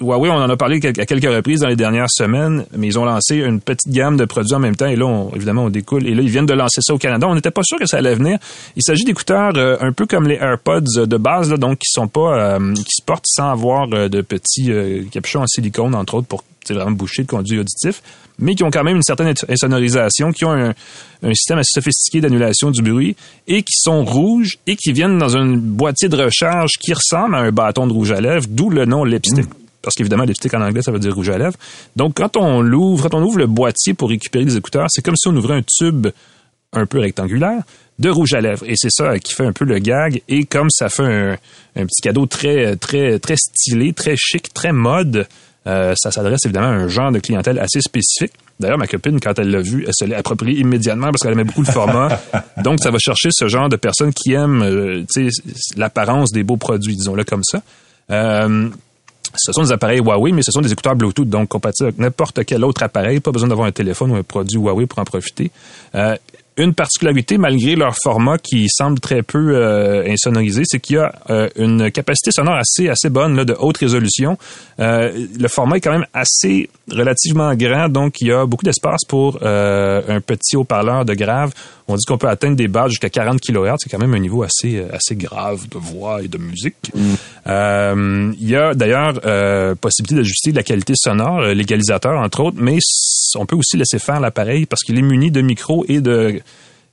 Huawei, 0.00 0.30
on 0.30 0.34
en 0.34 0.48
a 0.48 0.56
parlé 0.56 0.76
à 0.84 0.92
quelques 1.06 1.24
reprises 1.24 1.60
dans 1.60 1.68
les 1.68 1.76
dernières 1.76 2.10
semaines, 2.10 2.64
mais 2.76 2.86
ils 2.86 2.98
ont 2.98 3.04
lancé 3.04 3.36
une 3.36 3.60
petite 3.60 3.92
gamme 3.92 4.16
de 4.16 4.24
produits 4.24 4.54
en 4.54 4.60
même 4.60 4.76
temps. 4.76 4.86
Et 4.86 4.94
là, 4.96 5.06
on- 5.06 5.32
évidemment, 5.34 5.64
on 5.64 5.68
découle. 5.70 6.06
Et 6.06 6.14
là, 6.14 6.22
ils 6.22 6.30
viennent 6.30 6.46
de 6.46 6.54
lancer 6.54 6.80
ça 6.80 6.94
au 6.94 6.98
Canada. 6.98 7.26
On 7.28 7.34
n'était 7.34 7.50
pas 7.50 7.62
sûr 7.64 7.78
que 7.78 7.86
ça 7.86 7.96
allait 7.98 8.14
venir. 8.14 8.38
Il 8.76 8.82
s'agit 8.82 9.04
d'écouteurs 9.04 9.52
euh, 9.56 9.76
un 9.80 9.92
peu 9.92 10.06
comme 10.06 10.28
les 10.28 10.36
AirPods 10.36 11.06
de 11.06 11.16
base, 11.16 11.50
là, 11.50 11.56
donc 11.56 11.78
qui 11.78 11.90
sont 11.90 12.06
pas, 12.08 12.56
euh, 12.58 12.74
qui 12.74 12.84
se 13.00 13.02
portent 13.04 13.26
sans 13.26 13.50
avoir 13.50 13.88
euh, 13.92 14.08
de 14.08 14.20
petits 14.20 14.70
euh, 14.70 15.02
capuchons 15.10 15.40
en 15.42 15.46
silicone, 15.46 15.94
entre 15.94 16.14
autres, 16.14 16.28
pour 16.28 16.44
c'est 16.68 16.74
vraiment 16.74 16.92
boucher 16.92 17.22
le 17.22 17.26
conduit 17.26 17.58
auditif, 17.58 18.02
mais 18.38 18.54
qui 18.54 18.62
ont 18.62 18.70
quand 18.70 18.84
même 18.84 18.96
une 18.96 19.02
certaine 19.02 19.32
insonorisation, 19.48 20.32
qui 20.32 20.44
ont 20.44 20.52
un, 20.52 20.74
un 21.22 21.34
système 21.34 21.58
assez 21.58 21.72
sophistiqué 21.74 22.20
d'annulation 22.20 22.70
du 22.70 22.82
bruit 22.82 23.16
et 23.46 23.62
qui 23.62 23.74
sont 23.74 24.04
rouges 24.04 24.58
et 24.66 24.76
qui 24.76 24.92
viennent 24.92 25.18
dans 25.18 25.36
un 25.36 25.56
boîtier 25.56 26.08
de 26.08 26.16
recharge 26.16 26.72
qui 26.80 26.92
ressemble 26.92 27.34
à 27.34 27.38
un 27.38 27.50
bâton 27.50 27.86
de 27.86 27.92
rouge 27.92 28.12
à 28.12 28.20
lèvres, 28.20 28.46
d'où 28.48 28.70
le 28.70 28.84
nom 28.84 29.04
lipstick. 29.04 29.46
Parce 29.82 29.94
qu'évidemment, 29.94 30.24
lipstick 30.24 30.52
en 30.54 30.60
anglais, 30.60 30.82
ça 30.82 30.92
veut 30.92 30.98
dire 30.98 31.14
rouge 31.14 31.30
à 31.30 31.38
lèvres. 31.38 31.56
Donc, 31.96 32.14
quand 32.16 32.36
on 32.36 32.60
l'ouvre, 32.60 33.08
quand 33.08 33.16
on 33.16 33.22
ouvre 33.22 33.38
le 33.38 33.46
boîtier 33.46 33.94
pour 33.94 34.10
récupérer 34.10 34.44
les 34.44 34.56
écouteurs, 34.56 34.86
c'est 34.90 35.02
comme 35.02 35.16
si 35.16 35.28
on 35.28 35.36
ouvrait 35.36 35.56
un 35.56 35.62
tube 35.62 36.08
un 36.72 36.84
peu 36.84 36.98
rectangulaire 36.98 37.62
de 37.98 38.10
rouge 38.10 38.34
à 38.34 38.40
lèvres. 38.40 38.64
Et 38.66 38.74
c'est 38.76 38.90
ça 38.90 39.18
qui 39.18 39.34
fait 39.34 39.46
un 39.46 39.52
peu 39.52 39.64
le 39.64 39.78
gag. 39.78 40.22
Et 40.28 40.44
comme 40.44 40.68
ça 40.70 40.88
fait 40.88 41.04
un, 41.04 41.32
un 41.76 41.86
petit 41.86 42.02
cadeau 42.02 42.26
très, 42.26 42.76
très, 42.76 43.18
très 43.18 43.36
stylé, 43.36 43.92
très 43.92 44.14
chic, 44.16 44.52
très 44.52 44.72
mode, 44.72 45.26
euh, 45.68 45.94
ça 45.96 46.10
s'adresse 46.10 46.44
évidemment 46.44 46.68
à 46.68 46.72
un 46.72 46.88
genre 46.88 47.12
de 47.12 47.18
clientèle 47.18 47.58
assez 47.58 47.80
spécifique. 47.80 48.32
D'ailleurs, 48.58 48.78
ma 48.78 48.86
copine, 48.86 49.20
quand 49.20 49.38
elle 49.38 49.50
l'a 49.50 49.60
vu, 49.60 49.84
elle 49.86 49.92
se 49.94 50.04
l'est 50.04 50.16
approprié 50.16 50.60
immédiatement 50.60 51.10
parce 51.10 51.22
qu'elle 51.22 51.32
aimait 51.32 51.44
beaucoup 51.44 51.62
le 51.62 51.70
format. 51.70 52.20
Donc, 52.64 52.80
ça 52.80 52.90
va 52.90 52.98
chercher 52.98 53.28
ce 53.30 53.48
genre 53.48 53.68
de 53.68 53.76
personnes 53.76 54.12
qui 54.12 54.32
aiment 54.32 54.62
euh, 54.62 55.04
l'apparence 55.76 56.32
des 56.32 56.42
beaux 56.42 56.56
produits, 56.56 56.96
disons-le 56.96 57.24
comme 57.24 57.44
ça. 57.44 57.62
Euh, 58.10 58.68
ce 59.34 59.52
sont 59.52 59.62
des 59.62 59.72
appareils 59.72 60.00
Huawei, 60.00 60.32
mais 60.32 60.42
ce 60.42 60.50
sont 60.50 60.60
des 60.60 60.72
écouteurs 60.72 60.96
Bluetooth, 60.96 61.28
donc 61.28 61.48
compatibles 61.48 61.88
avec 61.88 61.98
n'importe 61.98 62.44
quel 62.44 62.64
autre 62.64 62.82
appareil. 62.82 63.20
Pas 63.20 63.30
besoin 63.30 63.48
d'avoir 63.48 63.68
un 63.68 63.72
téléphone 63.72 64.10
ou 64.12 64.16
un 64.16 64.22
produit 64.22 64.58
Huawei 64.58 64.86
pour 64.86 64.98
en 64.98 65.04
profiter. 65.04 65.50
Euh, 65.94 66.16
une 66.58 66.74
particularité, 66.74 67.38
malgré 67.38 67.76
leur 67.76 67.94
format 68.02 68.36
qui 68.38 68.68
semble 68.68 69.00
très 69.00 69.22
peu 69.22 69.54
euh, 69.54 70.04
insonorisé, 70.06 70.62
c'est 70.66 70.80
qu'il 70.80 70.96
y 70.96 70.98
a 70.98 71.12
euh, 71.30 71.48
une 71.56 71.90
capacité 71.90 72.30
sonore 72.32 72.56
assez 72.56 72.88
assez 72.88 73.08
bonne 73.08 73.36
là, 73.36 73.44
de 73.44 73.56
haute 73.58 73.78
résolution. 73.78 74.36
Euh, 74.80 75.26
le 75.38 75.48
format 75.48 75.76
est 75.76 75.80
quand 75.80 75.92
même 75.92 76.06
assez 76.12 76.68
relativement 76.90 77.54
grand, 77.54 77.88
donc 77.88 78.20
il 78.20 78.28
y 78.28 78.32
a 78.32 78.44
beaucoup 78.44 78.64
d'espace 78.64 79.04
pour 79.06 79.38
euh, 79.42 80.02
un 80.08 80.20
petit 80.20 80.56
haut-parleur 80.56 81.04
de 81.04 81.14
grave. 81.14 81.52
On 81.86 81.96
dit 81.96 82.04
qu'on 82.04 82.18
peut 82.18 82.28
atteindre 82.28 82.56
des 82.56 82.68
basses 82.68 82.90
jusqu'à 82.90 83.08
40 83.08 83.40
kHz, 83.40 83.76
c'est 83.78 83.90
quand 83.90 83.98
même 83.98 84.12
un 84.12 84.18
niveau 84.18 84.42
assez 84.42 84.84
assez 84.92 85.16
grave 85.16 85.68
de 85.70 85.78
voix 85.78 86.22
et 86.22 86.28
de 86.28 86.36
musique. 86.36 86.92
Euh, 87.46 88.32
il 88.38 88.48
y 88.48 88.56
a 88.56 88.74
d'ailleurs 88.74 89.20
euh, 89.24 89.74
possibilité 89.74 90.16
d'ajuster 90.16 90.52
la 90.52 90.62
qualité 90.62 90.92
sonore, 90.96 91.40
euh, 91.40 91.54
l'égalisateur 91.54 92.18
entre 92.18 92.40
autres, 92.40 92.58
mais 92.60 92.78
on 93.36 93.46
peut 93.46 93.56
aussi 93.56 93.76
laisser 93.76 93.98
faire 93.98 94.20
l'appareil 94.20 94.66
parce 94.66 94.82
qu'il 94.82 94.98
est 94.98 95.02
muni 95.02 95.30
de 95.30 95.40
micros 95.40 95.84
et 95.88 96.00
de 96.00 96.40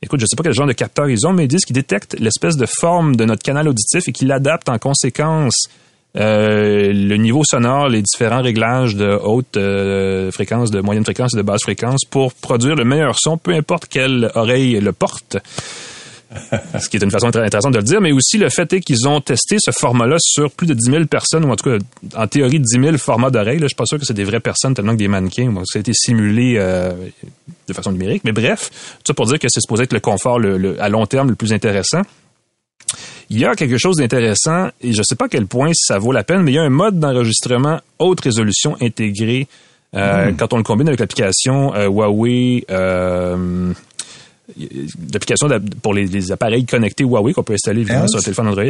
Écoute, 0.02 0.20
je 0.20 0.26
sais 0.26 0.36
pas 0.36 0.44
quel 0.44 0.54
genre 0.54 0.68
de 0.68 0.74
capteur 0.74 1.10
ils 1.10 1.26
ont, 1.26 1.34
mais 1.34 1.46
ils 1.46 1.48
disent 1.48 1.66
qu'ils 1.66 1.76
détectent 1.76 2.20
l'espèce 2.20 2.58
de 2.58 2.66
forme 2.66 3.16
de 3.16 3.26
notre 3.26 3.44
canal 3.44 3.68
auditif 3.68 4.08
et 4.08 4.12
qu'ils 4.12 4.28
l'adaptent 4.28 4.70
en 4.70 4.78
conséquence 4.78 5.68
euh, 6.18 6.94
le 6.94 7.18
niveau 7.18 7.44
sonore, 7.44 7.90
les 7.90 8.02
différents 8.02 8.42
réglages 8.42 8.96
de 8.96 9.20
haute 9.22 9.58
euh, 9.58 10.32
fréquence, 10.32 10.72
de 10.72 10.80
moyenne 10.80 11.04
fréquence 11.04 11.34
et 11.34 11.38
de 11.38 11.42
basse 11.42 11.64
fréquence 11.64 12.06
pour 12.10 12.34
produire 12.34 12.76
le 12.76 12.86
meilleur 12.86 13.20
son, 13.20 13.38
peu 13.38 13.54
importe 13.54 13.88
quelle 13.88 14.32
oreille 14.36 14.80
le 14.80 14.94
porte. 14.94 15.38
ce 16.80 16.90
qui 16.90 16.98
est 16.98 17.04
une 17.04 17.12
façon 17.12 17.32
très 17.32 17.44
intéressante 17.44 17.74
de 17.74 17.78
le 17.78 17.84
dire, 17.84 18.02
mais 18.02 18.12
aussi 18.12 18.38
le 18.38 18.50
fait 18.50 18.72
est 18.74 18.82
qu'ils 18.82 19.08
ont 19.08 19.22
testé 19.22 19.58
ce 19.60 19.72
format-là 19.72 20.18
sur 20.20 20.52
plus 20.52 20.68
de 20.68 20.74
10 20.74 20.92
000 20.92 21.06
personnes, 21.06 21.46
ou 21.46 21.52
en 21.52 21.56
tout 21.56 21.70
cas, 21.70 21.78
en 22.16 22.28
théorie, 22.28 22.60
10 22.60 22.82
000 22.82 22.98
formats 22.98 23.30
d'oreilles. 23.30 23.60
Je 23.62 23.68
suis 23.68 23.76
pas 23.76 23.86
sûr 23.86 24.00
que 24.00 24.06
c'est 24.06 24.14
des 24.14 24.24
vraies 24.24 24.40
personnes 24.40 24.74
tellement 24.74 24.94
que 24.94 24.98
des 24.98 25.08
mannequins. 25.08 25.50
Bon, 25.52 25.64
ça 25.66 25.78
a 25.78 25.82
été 25.82 25.94
simulé 25.94 26.56
euh, 26.58 26.92
de 27.68 27.74
façon 27.74 27.92
numérique. 27.92 28.24
Mais 28.26 28.32
bref, 28.32 28.70
tout 28.70 29.04
ça 29.08 29.14
pour 29.14 29.26
dire 29.28 29.40
que 29.40 29.48
c'est 29.50 29.62
supposé 29.62 29.84
être 29.84 29.94
le 29.94 30.00
confort 30.00 30.40
le, 30.40 30.82
à 30.82 30.90
long 30.90 31.06
terme 31.06 31.30
le 31.30 31.36
plus 31.36 31.54
intéressant. 31.54 32.02
Il 33.30 33.40
y 33.40 33.46
a 33.46 33.56
quelque 33.56 33.78
chose 33.78 33.98
d'intéressant, 33.98 34.68
et 34.82 34.94
je 34.94 35.00
ne 35.00 35.04
sais 35.04 35.16
pas 35.16 35.26
à 35.26 35.30
quel 35.30 35.48
point 35.48 35.72
ça 35.74 35.98
vaut 35.98 36.12
la 36.12 36.24
peine, 36.24 36.44
mais 36.44 36.52
il 36.52 36.56
y 36.56 36.60
a 36.60 36.64
un 36.64 36.70
mode 36.70 37.00
d'enregistrement 37.00 37.80
haute 37.98 38.22
résolution 38.22 38.78
intégré 38.82 39.48
euh, 39.96 40.32
hmm. 40.32 40.38
quand 40.38 40.54
on 40.54 40.58
le 40.58 40.64
combine 40.64 40.88
avec 40.88 41.00
l'application 41.00 41.74
euh, 41.74 41.88
Huawei. 41.88 42.66
L'application 45.12 45.48
pour 45.82 45.96
les, 45.96 46.32
appareils 46.32 46.66
connectés 46.66 47.04
Huawei 47.04 47.34
qu'on 47.34 47.42
peut 47.42 47.54
installer 47.54 47.82
évidemment 47.82 48.08
sur 48.08 48.20
un 48.20 48.22
téléphone 48.22 48.48
Android. 48.48 48.64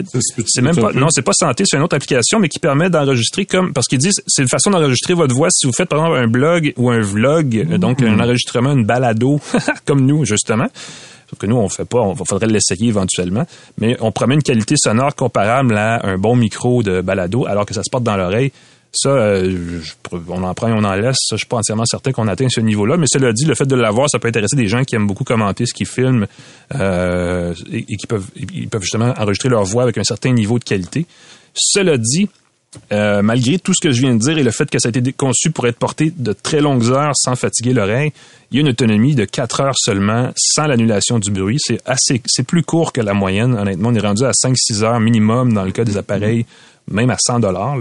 C'est 0.48 0.62
même 0.62 0.76
pas 0.76 0.94
non, 0.94 1.08
c'est 1.10 1.22
pas 1.22 1.34
santé, 1.34 1.66
c'est 1.68 1.76
une 1.76 1.84
autre 1.84 1.96
application 1.96 2.40
mais 2.40 2.48
qui 2.48 2.60
permet 2.60 2.90
d'enregistrer 2.90 3.46
comme 3.46 3.74
parce 3.74 3.88
qu'ils 3.88 4.00
disent 4.00 4.22
c'est 4.26 4.42
une 4.42 4.48
façon 4.48 4.72
d'enregistrer 4.72 5.14
votre 5.14 5.36
voix 5.36 5.50
si 5.52 5.68
vous 5.68 5.74
faites 5.74 5.90
par 5.90 6.00
exemple 6.00 6.18
un 6.18 6.28
blog 6.28 6.74
ou 6.78 6.90
un 6.92 7.02
vlog, 7.02 7.68
hmm. 7.68 7.78
donc 7.78 8.02
un 8.02 8.20
enregistrement, 8.20 8.72
une 8.72 8.86
balado 8.86 9.42
comme 9.86 10.06
nous 10.06 10.24
justement. 10.24 10.68
Sauf 11.30 11.40
que 11.40 11.48
nous, 11.48 11.56
on 11.56 11.70
fait 11.70 11.86
pas, 11.86 12.02
on 12.02 12.16
faudrait 12.16 12.48
l'essayer 12.48 12.88
éventuellement. 12.88 13.46
Mais 13.80 13.98
on 14.00 14.12
promet 14.12 14.36
une 14.36 14.44
qualité 14.44 14.76
sonore 14.78 15.16
comparable 15.16 15.76
à 15.76 16.06
un 16.06 16.20
bon 16.20 16.36
micro 16.36 16.84
de 16.84 17.02
balado, 17.02 17.48
alors 17.48 17.66
que 17.66 17.74
ça 17.74 17.82
se 17.84 17.90
porte 17.90 18.04
dans 18.04 18.16
l'oreille. 18.16 18.52
Ça, 18.96 19.10
euh, 19.10 19.82
on 20.30 20.44
en 20.44 20.54
prend 20.54 20.70
et 20.70 20.74
on 20.74 20.84
en 20.84 20.96
laisse. 20.96 21.18
Ça, 21.20 21.36
je 21.36 21.40
suis 21.40 21.48
pas 21.48 21.58
entièrement 21.58 21.86
certain 21.86 22.12
qu'on 22.12 22.28
atteigne 22.28 22.50
ce 22.50 22.62
niveau-là. 22.62 22.98
Mais 22.98 23.08
cela 23.08 23.34
dit, 23.34 23.46
le 23.46 23.56
fait 23.56 23.66
de 23.66 23.76
l'avoir, 23.76 24.10
ça 24.10 24.20
peut 24.20 24.28
intéresser 24.28 24.56
des 24.56 24.68
gens 24.68 24.84
qui 24.84 24.96
aiment 24.96 25.08
beaucoup 25.08 25.24
commenter 25.24 25.66
ce 25.66 25.74
qu'ils 25.74 25.88
filment 25.88 26.28
euh, 26.74 27.54
et, 27.72 27.84
qui 27.98 28.08
peuvent, 28.08 28.30
justement 28.82 29.14
enregistrer 29.18 29.50
leur 29.50 29.64
voix 29.64 29.84
avec 29.84 29.98
un 29.98 30.04
certain 30.04 30.32
niveau 30.32 30.60
de 30.60 30.64
qualité. 30.64 31.06
Cela 31.54 31.98
dit, 31.98 32.30
euh, 32.92 33.22
malgré 33.22 33.58
tout 33.60 33.74
ce 33.74 33.82
que 33.82 33.92
je 33.92 34.02
viens 34.02 34.14
de 34.14 34.20
dire 34.20 34.38
et 34.38 34.44
le 34.44 34.52
fait 34.52 34.70
que 34.70 34.80
ça 34.80 34.90
a 34.90 34.98
été 34.98 35.14
conçu 35.14 35.52
pour 35.52 35.68
être 35.68 35.78
porté 35.78 36.12
de 36.16 36.34
très 36.34 36.62
longues 36.62 36.92
heures 36.92 37.14
sans 37.16 37.36
fatiguer 37.36 37.74
l'oreille, 37.74 38.12
il 38.52 38.56
y 38.56 38.58
a 38.60 38.62
une 38.62 38.70
autonomie 38.70 39.16
de 39.16 39.26
4 39.26 39.62
heures 39.62 39.76
seulement 39.78 40.32
sans 40.36 40.68
l'annulation 40.68 41.20
du 41.20 41.32
bruit. 41.32 41.58
C'est 41.60 41.80
assez, 41.86 42.22
c'est 42.26 42.46
plus 42.46 42.64
court 42.64 42.94
que 42.94 43.02
la 43.02 43.14
moyenne. 43.14 43.56
Honnêtement, 43.56 43.90
on 43.90 43.96
est 43.96 44.00
rendu 44.00 44.24
à 44.24 44.32
5-6 44.32 44.84
heures 44.84 45.00
minimum 45.00 45.54
dans 45.54 45.64
le 45.64 45.72
cas 45.72 45.84
des 45.84 45.98
appareils, 45.98 46.46
même 46.90 47.10
à 47.10 47.18
100 47.20 47.40
dollars. 47.40 47.78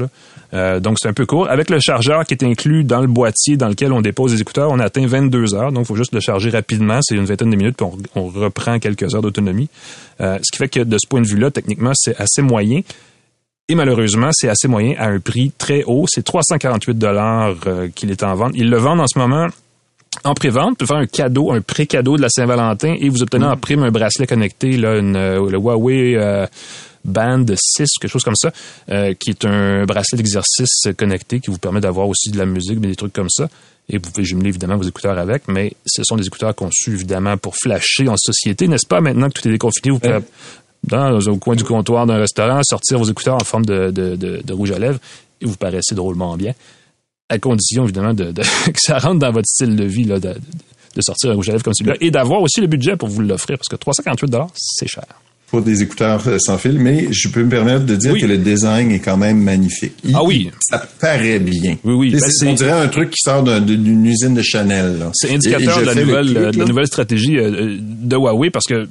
Euh, 0.52 0.80
donc 0.80 0.98
c'est 1.00 1.08
un 1.08 1.12
peu 1.12 1.26
court. 1.26 1.48
Avec 1.48 1.70
le 1.70 1.80
chargeur 1.80 2.24
qui 2.24 2.34
est 2.34 2.44
inclus 2.44 2.84
dans 2.84 3.00
le 3.00 3.06
boîtier 3.06 3.56
dans 3.56 3.68
lequel 3.68 3.92
on 3.92 4.00
dépose 4.00 4.32
les 4.32 4.40
écouteurs, 4.40 4.70
on 4.70 4.78
atteint 4.78 5.06
22 5.06 5.54
heures. 5.54 5.72
Donc 5.72 5.84
il 5.84 5.86
faut 5.86 5.96
juste 5.96 6.14
le 6.14 6.20
charger 6.20 6.50
rapidement. 6.50 7.00
C'est 7.02 7.16
une 7.16 7.24
vingtaine 7.24 7.50
de 7.50 7.56
minutes, 7.56 7.76
puis 7.76 7.86
on, 8.14 8.28
reprend 8.28 8.78
quelques 8.78 9.14
heures 9.14 9.22
d'autonomie. 9.22 9.68
Euh, 10.20 10.38
ce 10.42 10.52
qui 10.52 10.58
fait 10.58 10.68
que 10.68 10.80
de 10.80 10.96
ce 10.98 11.08
point 11.08 11.20
de 11.20 11.26
vue-là, 11.26 11.50
techniquement, 11.50 11.92
c'est 11.94 12.16
assez 12.20 12.42
moyen. 12.42 12.80
Et 13.68 13.74
malheureusement, 13.74 14.28
c'est 14.32 14.48
assez 14.48 14.68
moyen 14.68 14.94
à 14.98 15.08
un 15.08 15.20
prix 15.20 15.50
très 15.56 15.84
haut. 15.84 16.04
C'est 16.06 16.22
348 16.22 16.98
dollars 16.98 17.56
euh, 17.66 17.88
qu'il 17.88 18.10
est 18.10 18.22
en 18.22 18.34
vente. 18.34 18.52
Ils 18.54 18.68
le 18.68 18.76
vendent 18.76 19.00
en 19.00 19.06
ce 19.06 19.18
moment 19.18 19.48
en 20.22 20.34
pré-vente. 20.34 20.80
Vous 20.80 20.86
faire 20.86 20.96
un 20.96 21.06
cadeau, 21.06 21.50
un 21.50 21.60
pré-cadeau 21.60 22.16
de 22.16 22.22
la 22.22 22.28
Saint-Valentin 22.28 22.94
et 22.98 23.08
vous 23.08 23.22
obtenez 23.22 23.46
en 23.46 23.56
prime 23.56 23.82
un 23.82 23.90
bracelet 23.90 24.26
connecté, 24.26 24.76
là, 24.76 24.98
une, 24.98 25.16
euh, 25.16 25.50
le 25.50 25.58
Huawei 25.58 26.14
euh, 26.16 26.46
Band 27.04 27.44
6, 27.54 27.86
quelque 28.00 28.10
chose 28.10 28.22
comme 28.22 28.36
ça, 28.36 28.50
qui 28.88 29.30
est 29.30 29.44
un 29.44 29.84
bracelet 29.84 30.16
d'exercice 30.16 30.88
connecté 30.96 31.40
qui 31.40 31.50
vous 31.50 31.58
permet 31.58 31.80
d'avoir 31.80 32.08
aussi 32.08 32.30
de 32.30 32.38
la 32.38 32.46
musique, 32.46 32.78
mais 32.80 32.88
des 32.88 32.96
trucs 32.96 33.12
comme 33.12 33.30
ça. 33.30 33.48
Et 33.88 33.98
vous 33.98 34.10
pouvez 34.10 34.24
jumeler 34.24 34.48
évidemment 34.48 34.76
vos 34.76 34.88
écouteurs 34.88 35.18
avec, 35.18 35.46
mais 35.46 35.74
ce 35.84 36.02
sont 36.04 36.16
des 36.16 36.26
écouteurs 36.26 36.54
conçus 36.54 36.92
évidemment 36.92 37.36
pour 37.36 37.54
flasher 37.56 38.08
en 38.08 38.16
société, 38.16 38.66
n'est-ce 38.66 38.86
pas? 38.86 39.02
Maintenant 39.02 39.28
que 39.28 39.40
tout 39.40 39.48
est 39.48 39.52
déconfiné, 39.52 39.90
vous 39.90 39.98
pouvez 39.98 40.20
dans, 40.86 41.18
au 41.18 41.36
coin 41.36 41.56
du 41.56 41.64
comptoir 41.64 42.06
d'un 42.06 42.18
restaurant, 42.18 42.60
sortir 42.62 42.98
vos 42.98 43.04
écouteurs 43.04 43.36
en 43.36 43.44
forme 43.44 43.64
de, 43.64 43.90
de, 43.90 44.16
de, 44.16 44.52
rouge 44.52 44.72
à 44.72 44.78
lèvres 44.78 44.98
et 45.40 45.46
vous 45.46 45.56
paraissez 45.56 45.94
drôlement 45.94 46.36
bien. 46.36 46.52
À 47.28 47.38
condition, 47.38 47.84
évidemment, 47.84 48.14
de, 48.14 48.32
que 48.32 48.80
ça 48.80 48.98
rentre 48.98 49.18
dans 49.18 49.32
votre 49.32 49.46
style 49.46 49.76
de 49.76 49.84
vie, 49.84 50.04
là, 50.04 50.20
de, 50.20 50.34
sortir 51.00 51.30
un 51.30 51.34
rouge 51.34 51.48
à 51.48 51.52
lèvres 51.52 51.64
comme 51.64 51.74
celui-là 51.74 51.96
et 52.00 52.10
d'avoir 52.10 52.42
aussi 52.42 52.60
le 52.60 52.66
budget 52.66 52.96
pour 52.96 53.08
vous 53.08 53.22
l'offrir 53.22 53.58
parce 53.58 53.68
que 53.68 53.76
348 53.76 54.36
c'est 54.54 54.86
cher. 54.86 55.04
Pour 55.48 55.62
des 55.62 55.82
écouteurs 55.82 56.26
euh, 56.26 56.38
sans 56.38 56.58
fil, 56.58 56.78
mais 56.78 57.08
je 57.12 57.28
peux 57.28 57.44
me 57.44 57.48
permettre 57.48 57.84
de 57.84 57.94
dire 57.94 58.14
que 58.14 58.26
le 58.26 58.38
design 58.38 58.90
est 58.90 58.98
quand 58.98 59.16
même 59.16 59.38
magnifique. 59.38 59.94
ah 60.12 60.24
oui. 60.24 60.50
Ça 60.60 60.84
paraît 61.00 61.38
bien. 61.38 61.76
Oui, 61.84 61.94
oui. 61.94 62.10
Ben, 62.10 62.48
on 62.48 62.54
dirait 62.54 62.70
un 62.72 62.88
truc 62.88 63.10
qui 63.10 63.20
sort 63.20 63.42
d'une 63.42 64.06
usine 64.06 64.34
de 64.34 64.42
Chanel. 64.42 65.10
C'est 65.14 65.32
indicateur 65.32 65.80
de, 65.80 65.84
la 65.84 65.94
nouvelle, 65.94 66.34
de 66.34 66.58
la 66.58 66.64
nouvelle 66.64 66.86
stratégie 66.86 67.38
euh, 67.38 67.78
de 67.80 68.16
Huawei 68.16 68.50
parce 68.50 68.66
que 68.66 68.88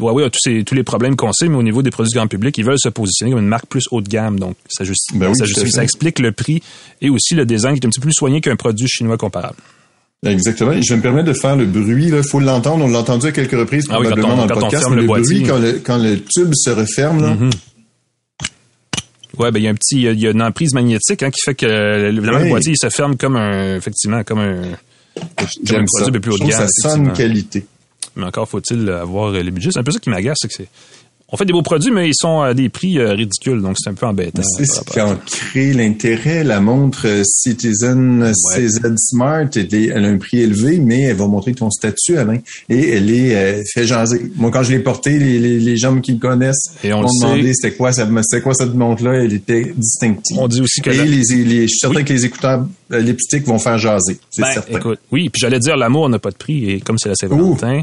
Huawei 0.00 0.24
a 0.24 0.30
tous, 0.30 0.38
ces, 0.42 0.64
tous 0.64 0.74
les 0.74 0.82
problèmes 0.82 1.16
qu'on 1.16 1.32
sait, 1.32 1.48
mais 1.48 1.56
au 1.56 1.62
niveau 1.62 1.82
des 1.82 1.90
produits 1.90 2.12
grand 2.12 2.28
public, 2.28 2.56
ils 2.58 2.64
veulent 2.64 2.78
se 2.78 2.88
positionner 2.88 3.32
comme 3.32 3.42
une 3.42 3.48
marque 3.48 3.66
plus 3.66 3.84
haut 3.90 4.00
de 4.00 4.08
gamme. 4.08 4.38
Donc, 4.38 4.56
ça, 4.68 4.84
justifie, 4.84 5.18
ben 5.18 5.34
ça, 5.34 5.46
ça 5.46 5.82
explique 5.82 6.18
le 6.18 6.32
prix 6.32 6.62
et 7.00 7.10
aussi 7.10 7.34
le 7.34 7.44
design 7.44 7.74
qui 7.74 7.80
est 7.80 7.86
un 7.86 7.90
petit 7.90 8.00
peu 8.00 8.06
plus 8.06 8.14
soigné 8.14 8.40
qu'un 8.40 8.56
produit 8.56 8.88
chinois 8.88 9.16
comparable. 9.16 9.56
Exactement. 10.24 10.72
Et 10.72 10.82
je 10.82 10.90
vais 10.90 10.96
me 10.96 11.02
permettre 11.02 11.28
de 11.28 11.32
faire 11.32 11.56
le 11.56 11.66
bruit. 11.66 12.08
Il 12.08 12.22
faut 12.22 12.40
l'entendre. 12.40 12.84
On 12.84 12.88
l'a 12.88 13.00
entendu 13.00 13.26
à 13.26 13.32
quelques 13.32 13.52
reprises 13.52 13.86
ah 13.90 13.94
probablement 13.94 14.36
dans 14.36 14.46
le 14.46 14.54
podcast. 14.54 14.90
le, 14.90 15.04
bruit 15.04 15.42
quand 15.42 15.58
le, 15.58 15.80
quand 15.84 15.98
le 15.98 16.20
tube 16.20 16.52
se 16.54 16.70
referme. 16.70 17.22
Là, 17.22 17.34
mm-hmm. 17.34 17.52
Ouais, 19.38 19.50
ben 19.50 19.58
il 19.58 19.64
y 19.64 19.66
a 19.66 19.70
un 19.70 19.74
petit, 19.74 20.02
il 20.02 20.20
y 20.20 20.26
a 20.28 20.30
une 20.30 20.42
emprise 20.42 20.74
magnétique 20.74 21.22
hein, 21.24 21.30
qui 21.30 21.40
fait 21.44 21.56
que 21.56 21.66
le 21.66 22.48
boîtier 22.48 22.72
il 22.72 22.78
se 22.78 22.88
ferme 22.88 23.16
comme 23.16 23.34
un, 23.34 23.76
effectivement, 23.76 24.22
comme 24.22 24.38
un, 24.38 24.62
comme 25.66 25.78
un 25.80 25.84
produit 25.84 26.20
plus 26.20 26.32
haut 26.32 26.38
de 26.38 26.44
gamme. 26.44 26.68
Ça 26.68 26.68
sonne 26.68 27.12
qualité 27.12 27.66
mais 28.16 28.24
encore 28.24 28.48
faut-il 28.48 28.88
avoir 28.90 29.32
les 29.32 29.50
budgets. 29.50 29.70
C'est 29.72 29.80
un 29.80 29.84
peu 29.84 29.92
ça 29.92 29.98
qui 29.98 30.10
m'agace, 30.10 30.38
c'est 30.40 30.48
que 30.48 30.54
c'est 30.54 30.68
on 31.34 31.36
fait 31.36 31.46
des 31.46 31.52
beaux 31.52 31.62
produits, 31.62 31.90
mais 31.90 32.08
ils 32.08 32.14
sont 32.14 32.42
à 32.42 32.54
des 32.54 32.68
prix 32.68 32.96
euh, 32.96 33.12
ridicules, 33.12 33.60
donc 33.60 33.76
c'est 33.76 33.90
un 33.90 33.94
peu 33.94 34.06
embêtant. 34.06 34.40
C'est 34.56 34.66
ce 34.66 34.84
qui 34.84 35.00
a 35.00 35.18
créé 35.26 35.72
l'intérêt. 35.72 36.44
La 36.44 36.60
montre 36.60 37.08
euh, 37.08 37.22
Citizen 37.24 38.32
CZ 38.54 38.80
Smart, 38.96 39.48
elle, 39.56 40.04
a 40.04 40.08
un 40.08 40.18
prix 40.18 40.42
élevé, 40.42 40.78
mais 40.78 41.00
elle 41.02 41.16
va 41.16 41.26
montrer 41.26 41.52
ton 41.52 41.70
statut, 41.70 42.18
Alain. 42.18 42.38
Et 42.68 42.90
elle 42.90 43.10
est 43.10 43.34
euh, 43.34 43.62
fait 43.74 43.84
jaser. 43.84 44.30
Moi, 44.36 44.52
quand 44.52 44.62
je 44.62 44.70
l'ai 44.70 44.78
portée, 44.78 45.18
les, 45.18 45.76
gens 45.76 46.00
qui 46.00 46.12
me 46.12 46.20
connaissent 46.20 46.76
m'ont 46.84 47.02
demandé 47.02 47.52
c'était 47.52 47.74
quoi, 47.74 47.90
c'était 47.90 48.40
quoi 48.40 48.54
cette 48.54 48.74
montre-là. 48.74 49.24
Elle 49.24 49.32
était 49.32 49.74
distinctive. 49.76 50.36
On 50.38 50.46
dit 50.46 50.60
aussi 50.60 50.82
que... 50.82 50.90
Et 50.90 51.04
les, 51.04 51.62
je 51.62 51.66
suis 51.66 51.78
certain 51.80 52.04
que 52.04 52.12
les 52.12 52.24
écouteurs 52.24 52.64
lipstick 52.90 53.44
vont 53.44 53.58
faire 53.58 53.76
jaser. 53.76 54.18
C'est 54.30 54.42
ben, 54.42 54.52
certain. 54.52 54.78
Écoute, 54.78 55.00
oui, 55.10 55.30
puis 55.30 55.40
j'allais 55.40 55.58
dire, 55.58 55.76
l'amour 55.76 56.08
n'a 56.08 56.20
pas 56.20 56.30
de 56.30 56.36
prix, 56.36 56.70
et 56.70 56.80
comme 56.80 56.96
c'est 56.96 57.08
la 57.08 57.16
Saint-Valentin 57.16 57.82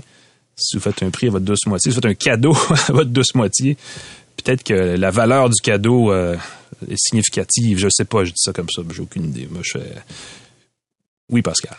si 0.62 0.78
vous 0.78 0.84
faites 0.84 1.04
un 1.04 1.10
prix 1.10 1.28
à 1.28 1.32
votre 1.32 1.46
douce 1.46 1.66
moitié, 1.68 1.92
si 1.92 1.96
vous 1.96 2.02
faites 2.02 2.12
un 2.12 2.16
cadeau 2.16 2.56
à 2.88 2.92
votre 2.92 3.10
douce 3.10 3.36
moitié, 3.36 3.78
peut-être 4.38 4.64
que 4.64 4.74
la 4.74 5.12
valeur 5.12 5.50
du 5.50 5.60
cadeau 5.62 6.12
euh, 6.12 6.36
est 6.90 6.98
significative. 6.98 7.78
Je 7.78 7.88
sais 7.90 8.06
pas, 8.06 8.24
je 8.24 8.32
dis 8.32 8.42
ça 8.42 8.54
comme 8.54 8.70
ça, 8.70 8.82
j'ai 8.94 9.02
aucune 9.02 9.26
idée. 9.26 9.48
Moi, 9.50 9.62
je 9.64 9.80
fais... 9.80 9.94
Oui, 11.30 11.42
Pascal. 11.42 11.78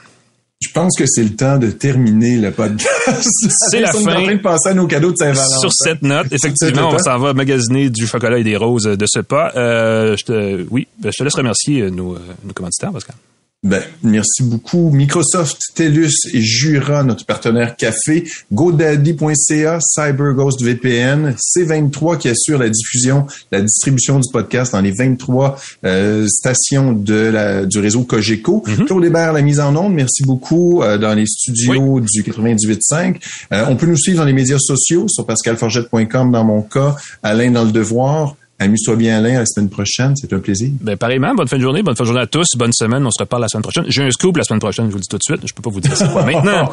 Je 0.62 0.70
pense 0.70 0.96
que 0.96 1.04
c'est 1.06 1.24
le 1.24 1.34
temps 1.34 1.58
de 1.58 1.70
terminer 1.72 2.36
le 2.36 2.52
podcast. 2.52 3.28
C'est 3.70 3.80
la 3.80 3.90
fin. 3.92 3.98
En 3.98 4.22
train 4.22 4.36
de 4.36 4.40
passer 4.40 4.68
à 4.68 4.74
nos 4.74 4.86
cadeaux 4.86 5.10
de 5.10 5.16
Saint-Valentin. 5.16 5.58
Sur 5.58 5.72
cette 5.72 6.02
note, 6.02 6.28
effectivement, 6.30 6.90
on 6.92 6.98
s'en 6.98 7.18
va 7.18 7.34
magasiner 7.34 7.90
du 7.90 8.06
chocolat 8.06 8.38
et 8.38 8.44
des 8.44 8.56
roses 8.56 8.84
de 8.84 9.06
ce 9.08 9.18
pas. 9.18 9.52
Euh, 9.56 10.16
je 10.16 10.24
te, 10.24 10.66
oui, 10.70 10.86
ben, 11.00 11.10
je 11.10 11.18
te 11.18 11.24
laisse 11.24 11.34
remercier 11.34 11.90
nos, 11.90 12.16
nos 12.44 12.52
commanditaires, 12.54 12.92
Pascal. 12.92 13.16
Ben, 13.64 13.80
merci 14.02 14.42
beaucoup. 14.42 14.90
Microsoft, 14.90 15.60
TELUS 15.76 16.10
et 16.34 16.40
Jura, 16.40 17.04
notre 17.04 17.24
partenaire 17.24 17.76
café, 17.76 18.24
GoDaddy.ca, 18.52 19.78
CyberGhost 19.80 20.64
VPN, 20.64 21.36
C23 21.36 22.18
qui 22.18 22.28
assure 22.28 22.58
la 22.58 22.68
diffusion, 22.68 23.28
la 23.52 23.60
distribution 23.60 24.18
du 24.18 24.28
podcast 24.32 24.72
dans 24.72 24.80
les 24.80 24.90
23 24.90 25.60
euh, 25.84 26.26
stations 26.26 26.92
de 26.92 27.14
la, 27.14 27.64
du 27.64 27.78
réseau 27.78 28.02
Cogeco. 28.02 28.64
Mm 28.66 28.84
Claude 28.86 29.04
Hébert, 29.04 29.32
la 29.32 29.42
mise 29.42 29.60
en 29.60 29.76
onde, 29.76 29.94
merci 29.94 30.24
beaucoup 30.24 30.82
euh, 30.82 30.98
dans 30.98 31.14
les 31.14 31.26
studios 31.26 32.00
du 32.00 32.24
98.5. 32.24 33.20
Euh, 33.52 33.66
on 33.68 33.76
peut 33.76 33.86
nous 33.86 33.96
suivre 33.96 34.18
dans 34.18 34.24
les 34.24 34.32
médias 34.32 34.58
sociaux 34.58 35.06
sur 35.06 35.24
pascalforgette.com 35.24 36.32
dans 36.32 36.44
mon 36.44 36.62
cas, 36.62 36.96
Alain 37.22 37.52
dans 37.52 37.64
le 37.64 37.70
devoir. 37.70 38.34
Amuse-toi 38.62 38.96
bien, 38.96 39.18
Alain, 39.18 39.36
à 39.36 39.38
la 39.40 39.46
semaine 39.46 39.68
prochaine. 39.68 40.14
C'est 40.16 40.32
un 40.32 40.38
plaisir. 40.38 40.70
Ben, 40.80 40.96
pareillement. 40.96 41.34
Bonne 41.34 41.48
fin 41.48 41.56
de 41.56 41.62
journée. 41.62 41.82
Bonne 41.82 41.96
fin 41.96 42.04
de 42.04 42.06
journée 42.08 42.22
à 42.22 42.26
tous. 42.26 42.46
Bonne 42.56 42.72
semaine. 42.72 43.04
On 43.04 43.10
se 43.10 43.20
reparle 43.22 43.42
la 43.42 43.48
semaine 43.48 43.62
prochaine. 43.62 43.84
J'ai 43.88 44.02
un 44.04 44.10
scoop 44.10 44.36
la 44.36 44.44
semaine 44.44 44.60
prochaine. 44.60 44.86
Je 44.86 44.90
vous 44.92 44.96
le 44.98 45.02
dis 45.02 45.08
tout 45.08 45.18
de 45.18 45.22
suite. 45.22 45.40
Je 45.46 45.52
peux 45.52 45.62
pas 45.62 45.70
vous 45.70 45.80
dire 45.80 45.96
ça 45.96 46.06
maintenant. 46.26 46.70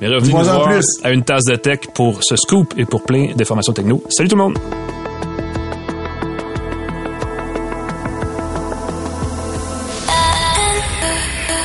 Mais 0.00 0.08
revenez 0.08 0.32
nous 0.32 0.42
voir 0.44 0.68
plus. 0.68 0.84
à 1.04 1.10
une 1.12 1.22
tasse 1.24 1.44
de 1.44 1.56
tech 1.56 1.80
pour 1.94 2.22
ce 2.22 2.36
scoop 2.36 2.74
et 2.76 2.84
pour 2.84 3.02
plein 3.04 3.34
d'informations 3.36 3.72
techno. 3.72 4.02
Salut 4.10 4.28
tout 4.28 4.36
le 4.36 4.42
monde. 4.42 4.58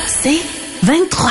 C'est 0.06 0.40
23. 0.82 1.30